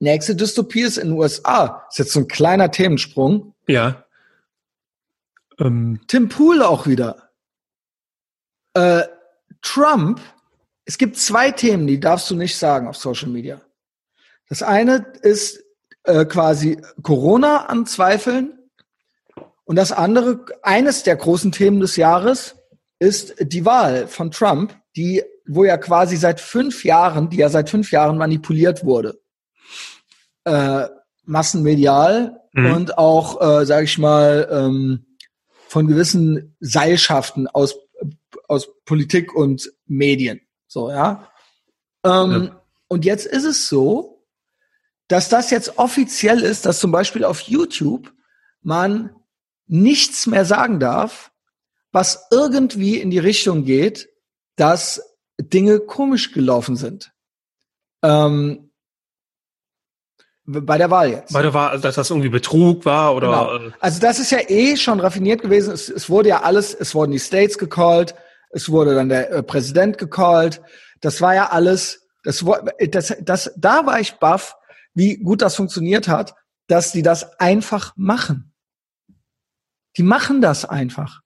[0.00, 1.86] Nächste Dystopie ist in den USA.
[1.90, 3.54] Ist jetzt so ein kleiner Themensprung.
[3.66, 4.03] ja.
[5.58, 7.30] Ähm, Tim Pool auch wieder.
[8.74, 9.02] Äh,
[9.62, 10.20] Trump,
[10.84, 13.60] es gibt zwei Themen, die darfst du nicht sagen auf Social Media.
[14.48, 15.62] Das eine ist
[16.04, 18.58] äh, quasi Corona anzweifeln
[19.64, 22.56] und das andere, eines der großen Themen des Jahres,
[22.98, 27.70] ist die Wahl von Trump, die, wo ja quasi seit fünf Jahren, die ja seit
[27.70, 29.20] fünf Jahren manipuliert wurde.
[30.44, 30.88] Äh,
[31.24, 32.72] massenmedial Mhm.
[32.72, 35.03] und auch, äh, sage ich mal, ähm,
[35.74, 37.74] von gewissen Seilschaften aus,
[38.46, 40.40] aus Politik und Medien.
[40.68, 41.32] So, ja.
[42.04, 42.62] Ähm, Ja.
[42.86, 44.24] Und jetzt ist es so,
[45.08, 48.12] dass das jetzt offiziell ist, dass zum Beispiel auf YouTube
[48.62, 49.16] man
[49.66, 51.32] nichts mehr sagen darf,
[51.90, 54.08] was irgendwie in die Richtung geht,
[54.54, 55.02] dass
[55.40, 57.12] Dinge komisch gelaufen sind.
[58.04, 58.70] Ähm,
[60.46, 61.32] bei der Wahl jetzt.
[61.32, 63.68] weil da war, dass das irgendwie Betrug war oder Genau.
[63.68, 65.72] äh, Also das ist ja eh schon raffiniert gewesen.
[65.72, 68.14] Es, es wurde ja alles, es wurden die States gecallt,
[68.50, 70.60] es wurde dann der äh, Präsident gecallt.
[71.00, 72.56] Das war ja alles, das, wo-
[72.90, 74.54] das, das, da war ich baff,
[74.92, 76.34] wie gut das funktioniert hat,
[76.66, 78.52] dass die das einfach machen.
[79.96, 81.20] Die machen das einfach.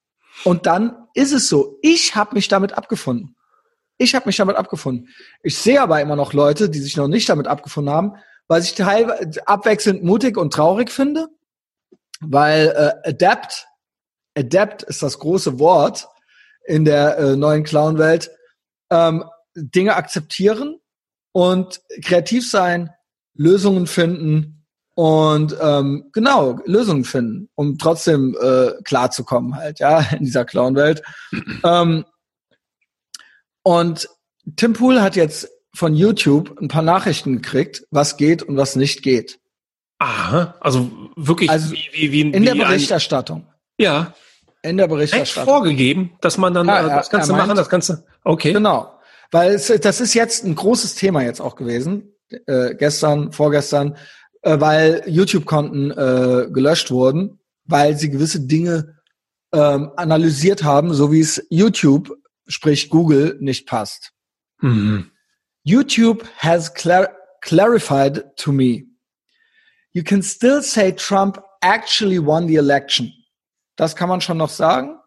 [0.45, 1.79] Und dann ist es so.
[1.83, 3.35] Ich habe mich damit abgefunden.
[3.97, 5.09] Ich habe mich damit abgefunden.
[5.43, 8.13] Ich sehe aber immer noch Leute, die sich noch nicht damit abgefunden haben,
[8.49, 11.29] was ich teilweise abwechselnd mutig und traurig finde,
[12.21, 13.67] weil äh, adapt,
[14.37, 16.09] adapt ist das große Wort
[16.65, 18.31] in der äh, neuen Clown-Welt,
[18.91, 20.81] ähm, Dinge akzeptieren
[21.33, 22.91] und kreativ sein,
[23.35, 30.45] Lösungen finden und ähm, genau Lösungen finden, um trotzdem äh, klarzukommen halt, ja, in dieser
[30.45, 31.03] Clown-Welt.
[31.65, 32.05] ähm,
[33.63, 34.09] und
[34.57, 39.03] Tim Pool hat jetzt von YouTube ein paar Nachrichten gekriegt, was geht und was nicht
[39.03, 39.39] geht.
[39.99, 43.47] aha, also wirklich Also wie, wie, wie, In der wie ein, Berichterstattung.
[43.79, 44.15] ja,
[44.63, 45.53] In der Berichterstattung.
[45.53, 47.95] vorgegeben, dass man dann Ja, äh, er- das er du machen, meint- das du.
[48.25, 48.53] Okay.
[48.53, 48.93] Genau.
[49.31, 52.15] Weil es, das ist jetzt ein großes Thema jetzt auch gewesen,
[52.47, 53.97] äh, gestern, vorgestern,
[54.43, 58.97] äh, weil YouTube-Konten äh, gelöscht wurden, weil sie gewisse Dinge
[59.53, 62.17] ähm, analysiert haben, so wie es YouTube,
[62.47, 64.13] sprich Google, nicht passt.
[64.61, 65.11] Mhm.
[65.69, 67.09] YouTube has clar
[67.43, 68.87] clarified to me.
[69.93, 73.13] You can still say Trump actually won the election.
[73.77, 74.99] Das kann man schon noch sagen.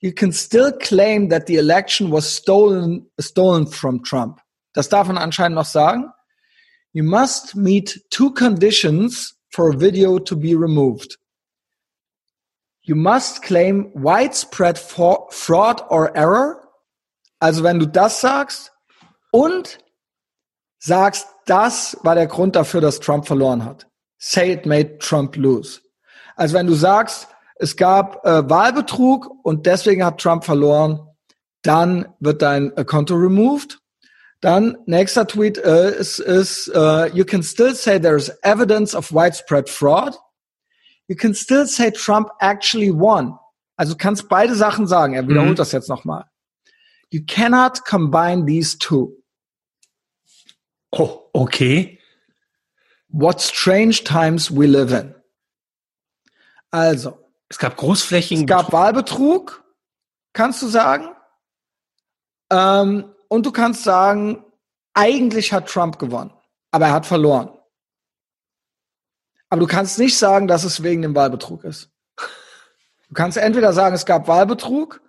[0.00, 4.40] You can still claim that the election was stolen, stolen from Trump.
[4.74, 6.12] Das darf man anscheinend noch sagen.
[6.92, 11.16] You must meet two conditions for a video to be removed.
[12.82, 16.62] You must claim widespread fraud or error.
[17.40, 18.72] Also wenn du das sagst
[19.32, 19.78] und
[20.78, 23.86] sagst, das war der Grund dafür, dass Trump verloren hat.
[24.18, 25.80] Say it made Trump lose.
[26.36, 31.00] Also wenn du sagst, es gab äh, Wahlbetrug und deswegen hat Trump verloren,
[31.62, 33.78] dann wird dein äh, Konto removed.
[34.40, 39.12] Dann nächster Tweet äh, ist, ist äh, you can still say there is evidence of
[39.12, 40.16] widespread fraud.
[41.08, 43.36] You can still say Trump actually won.
[43.76, 45.14] Also du kannst beide Sachen sagen.
[45.14, 45.56] Er wiederholt Mhm.
[45.56, 46.24] das jetzt nochmal.
[47.10, 49.12] You cannot combine these two.
[50.90, 51.98] Oh, okay.
[53.08, 55.14] What strange times we live in.
[56.70, 59.64] Also, Es gab großflächigen es gab Wahlbetrug,
[60.32, 61.08] kannst du sagen.
[62.50, 64.44] Ähm, und du kannst sagen,
[64.94, 66.32] eigentlich hat Trump gewonnen,
[66.70, 67.50] aber er hat verloren.
[69.48, 71.90] Aber du kannst nicht sagen, dass es wegen dem Wahlbetrug ist.
[73.08, 75.00] Du kannst entweder sagen, es gab Wahlbetrug.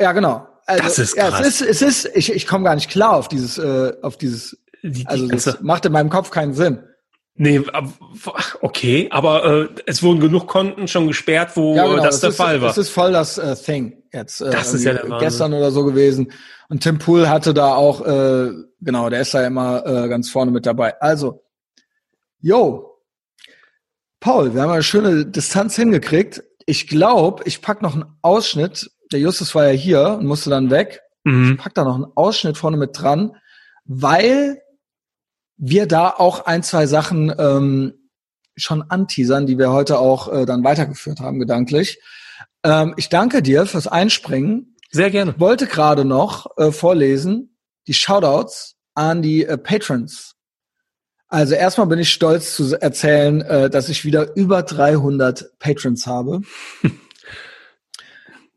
[0.00, 0.48] Ja, genau.
[0.66, 1.46] Also, Das ist ja, krass.
[1.46, 4.58] es ist, es ist, ich, ich komme gar nicht klar auf dieses, äh, auf dieses,
[4.82, 6.82] Die, die also das macht in meinem Kopf keinen Sinn.
[7.34, 7.60] nee,
[8.60, 12.30] okay, aber äh, es wurden genug Konten schon gesperrt, wo Ja, genau, das es der
[12.30, 12.70] ist, Fall war.
[12.70, 14.40] Es ist voll das äh, Thing jetzt.
[14.40, 15.18] Äh, Das ist ja der Wahnsinn.
[15.20, 16.32] Gestern oder so gewesen.
[16.68, 20.50] Und Tim Pool hatte da auch, äh, genau, der ist da immer äh, ganz vorne
[20.50, 21.00] mit dabei.
[21.00, 21.42] Also,
[22.40, 22.98] yo,
[24.20, 26.42] Paul, wir haben eine schöne Distanz hingekriegt.
[26.66, 28.90] Ich glaube, ich pack noch einen Ausschnitt.
[29.12, 31.02] Der Justus war ja hier und musste dann weg.
[31.24, 31.56] mhm.
[31.56, 33.36] pack da noch einen Ausschnitt vorne mit dran,
[33.84, 34.60] weil
[35.56, 37.94] wir da auch ein, zwei Sachen ähm,
[38.56, 42.00] schon anteasern, die wir heute auch äh, dann weitergeführt haben, gedanklich.
[42.64, 44.76] Ähm, ich danke dir fürs Einspringen.
[44.90, 45.32] Sehr gerne.
[45.32, 47.56] Ich wollte gerade noch äh, vorlesen
[47.86, 50.34] die Shoutouts an die äh, Patrons.
[51.28, 56.42] Also erstmal bin ich stolz zu erzählen, äh, dass ich wieder über 300 Patrons habe.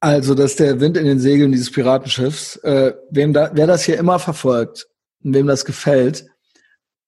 [0.06, 3.98] Also, dass der Wind in den Segeln dieses Piratenschiffs, äh, wem da, wer das hier
[3.98, 4.86] immer verfolgt
[5.24, 6.28] und wem das gefällt,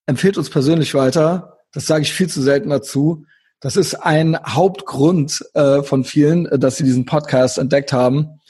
[0.08, 1.60] empfiehlt uns persönlich weiter.
[1.72, 3.24] Das sage ich viel zu selten dazu.
[3.60, 8.42] Das ist ein Hauptgrund äh, von vielen, äh, dass sie diesen Podcast entdeckt haben.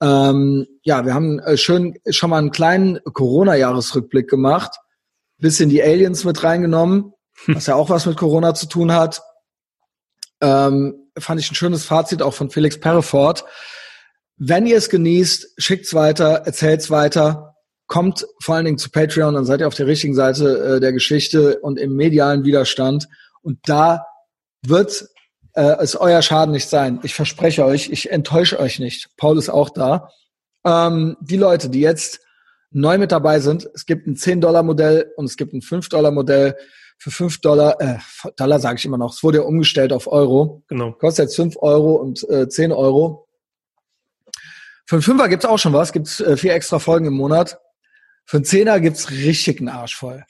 [0.00, 4.76] Ähm, ja, wir haben äh, schön schon mal einen kleinen Corona-Jahresrückblick gemacht,
[5.38, 7.14] bisschen die Aliens mit reingenommen,
[7.48, 9.22] was ja auch was mit Corona zu tun hat.
[10.40, 13.44] Ähm, fand ich ein schönes Fazit auch von Felix Perrefort.
[14.38, 17.56] Wenn ihr es genießt, schickt's weiter, erzählt's weiter,
[17.88, 20.92] kommt vor allen Dingen zu Patreon, dann seid ihr auf der richtigen Seite äh, der
[20.92, 23.08] Geschichte und im medialen Widerstand.
[23.42, 24.04] Und da
[24.64, 25.08] wird
[25.54, 27.00] äh, es euer Schaden nicht sein.
[27.02, 29.08] Ich verspreche euch, ich enttäusche euch nicht.
[29.16, 30.10] Paul ist auch da.
[30.64, 32.20] Ähm, die Leute, die jetzt
[32.70, 36.56] neu mit dabei sind, es gibt ein 10-Dollar-Modell und es gibt ein 5-Dollar-Modell.
[37.00, 37.98] Für 5 Dollar, äh,
[38.36, 40.64] Dollar sage ich immer noch, es wurde ja umgestellt auf Euro.
[40.68, 40.92] Genau.
[40.92, 43.27] Kostet jetzt 5 Euro und äh, 10 Euro.
[44.88, 47.60] Für einen Fünfer gibt's auch schon was, gibt's äh, vier extra Folgen im Monat.
[48.24, 50.24] Für einen Zehner gibt's richtig einen Arsch voll.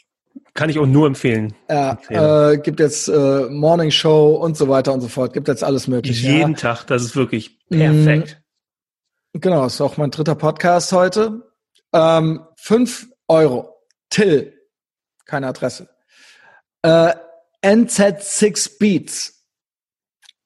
[0.55, 1.55] Kann ich auch nur empfehlen.
[1.71, 2.55] Ja, Empfehlen.
[2.55, 5.33] äh, gibt jetzt äh, Morning Show und so weiter und so fort.
[5.33, 6.27] Gibt jetzt alles mögliche.
[6.29, 6.59] Jeden ja.
[6.59, 7.79] Tag, das ist wirklich Mhm.
[8.05, 8.43] perfekt.
[9.35, 11.53] Genau, ist auch mein dritter Podcast heute.
[11.93, 13.77] Ähm, fünf Euro.
[14.11, 14.55] Till.
[15.25, 15.89] Keine Adresse.
[16.83, 17.15] Äh,
[17.63, 19.47] NZ6 Beats.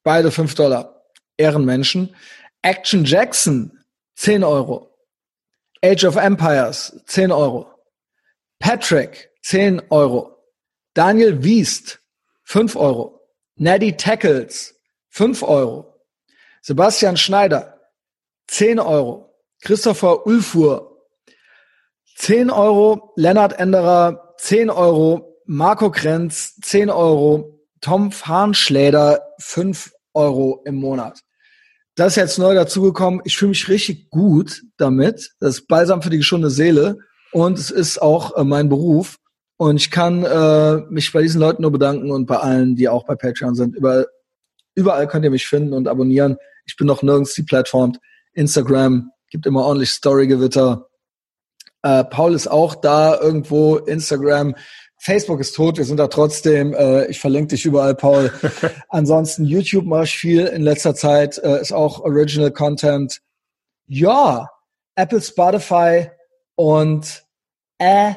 [0.03, 1.03] Beide fünf Dollar.
[1.39, 2.15] Ehrenmenschen.
[2.61, 3.79] Action Jackson.
[4.23, 4.89] 10 Euro.
[5.83, 6.93] Age of Empires.
[7.07, 7.67] 10 Euro.
[8.61, 9.31] Patrick.
[9.43, 10.37] 10 Euro.
[10.95, 11.99] Daniel Wiest.
[12.45, 13.21] 5 Euro.
[13.57, 14.75] Neddy Tackles.
[15.11, 15.95] 5 Euro.
[16.63, 17.81] Sebastian Schneider.
[18.47, 19.33] 10 Euro.
[19.63, 20.99] Christopher Ulfur,
[22.17, 23.13] 10 Euro.
[23.17, 25.37] Lennart Enderer, 10 Euro.
[25.47, 27.61] Marco Krenz, 10 Euro.
[27.81, 31.21] Tom Farnschläder, 5 Euro im Monat.
[31.95, 33.21] Das ist jetzt neu dazugekommen.
[33.25, 35.33] Ich fühle mich richtig gut damit.
[35.41, 36.99] Das ist balsam für die geschundene Seele.
[37.33, 39.19] Und es ist auch äh, mein Beruf.
[39.59, 43.05] Und ich kann äh, mich bei diesen Leuten nur bedanken und bei allen, die auch
[43.05, 43.77] bei Patreon sind.
[43.77, 44.07] Über,
[44.75, 46.37] überall könnt ihr mich finden und abonnieren.
[46.65, 47.99] Ich bin noch nirgends deplatformt.
[48.33, 50.89] Instagram gibt immer ordentlich Storygewitter.
[51.83, 53.77] Äh, Paul ist auch da irgendwo.
[53.77, 54.55] Instagram.
[55.03, 56.75] Facebook ist tot, wir sind da trotzdem.
[56.75, 58.33] Äh, ich verlinke dich überall, Paul.
[58.89, 61.39] Ansonsten YouTube mache ich viel in letzter Zeit.
[61.39, 63.19] Äh, ist auch Original Content.
[63.89, 64.49] Ja,
[64.95, 66.09] Apple, Spotify
[66.55, 67.25] und
[67.79, 68.15] äh,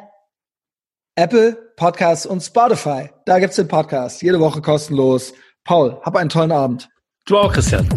[1.16, 3.10] Apple Podcasts und Spotify.
[3.26, 4.22] Da gibt's den Podcast.
[4.22, 5.34] Jede Woche kostenlos.
[5.64, 6.88] Paul, hab einen tollen Abend.
[7.26, 7.90] Du auch, Christian.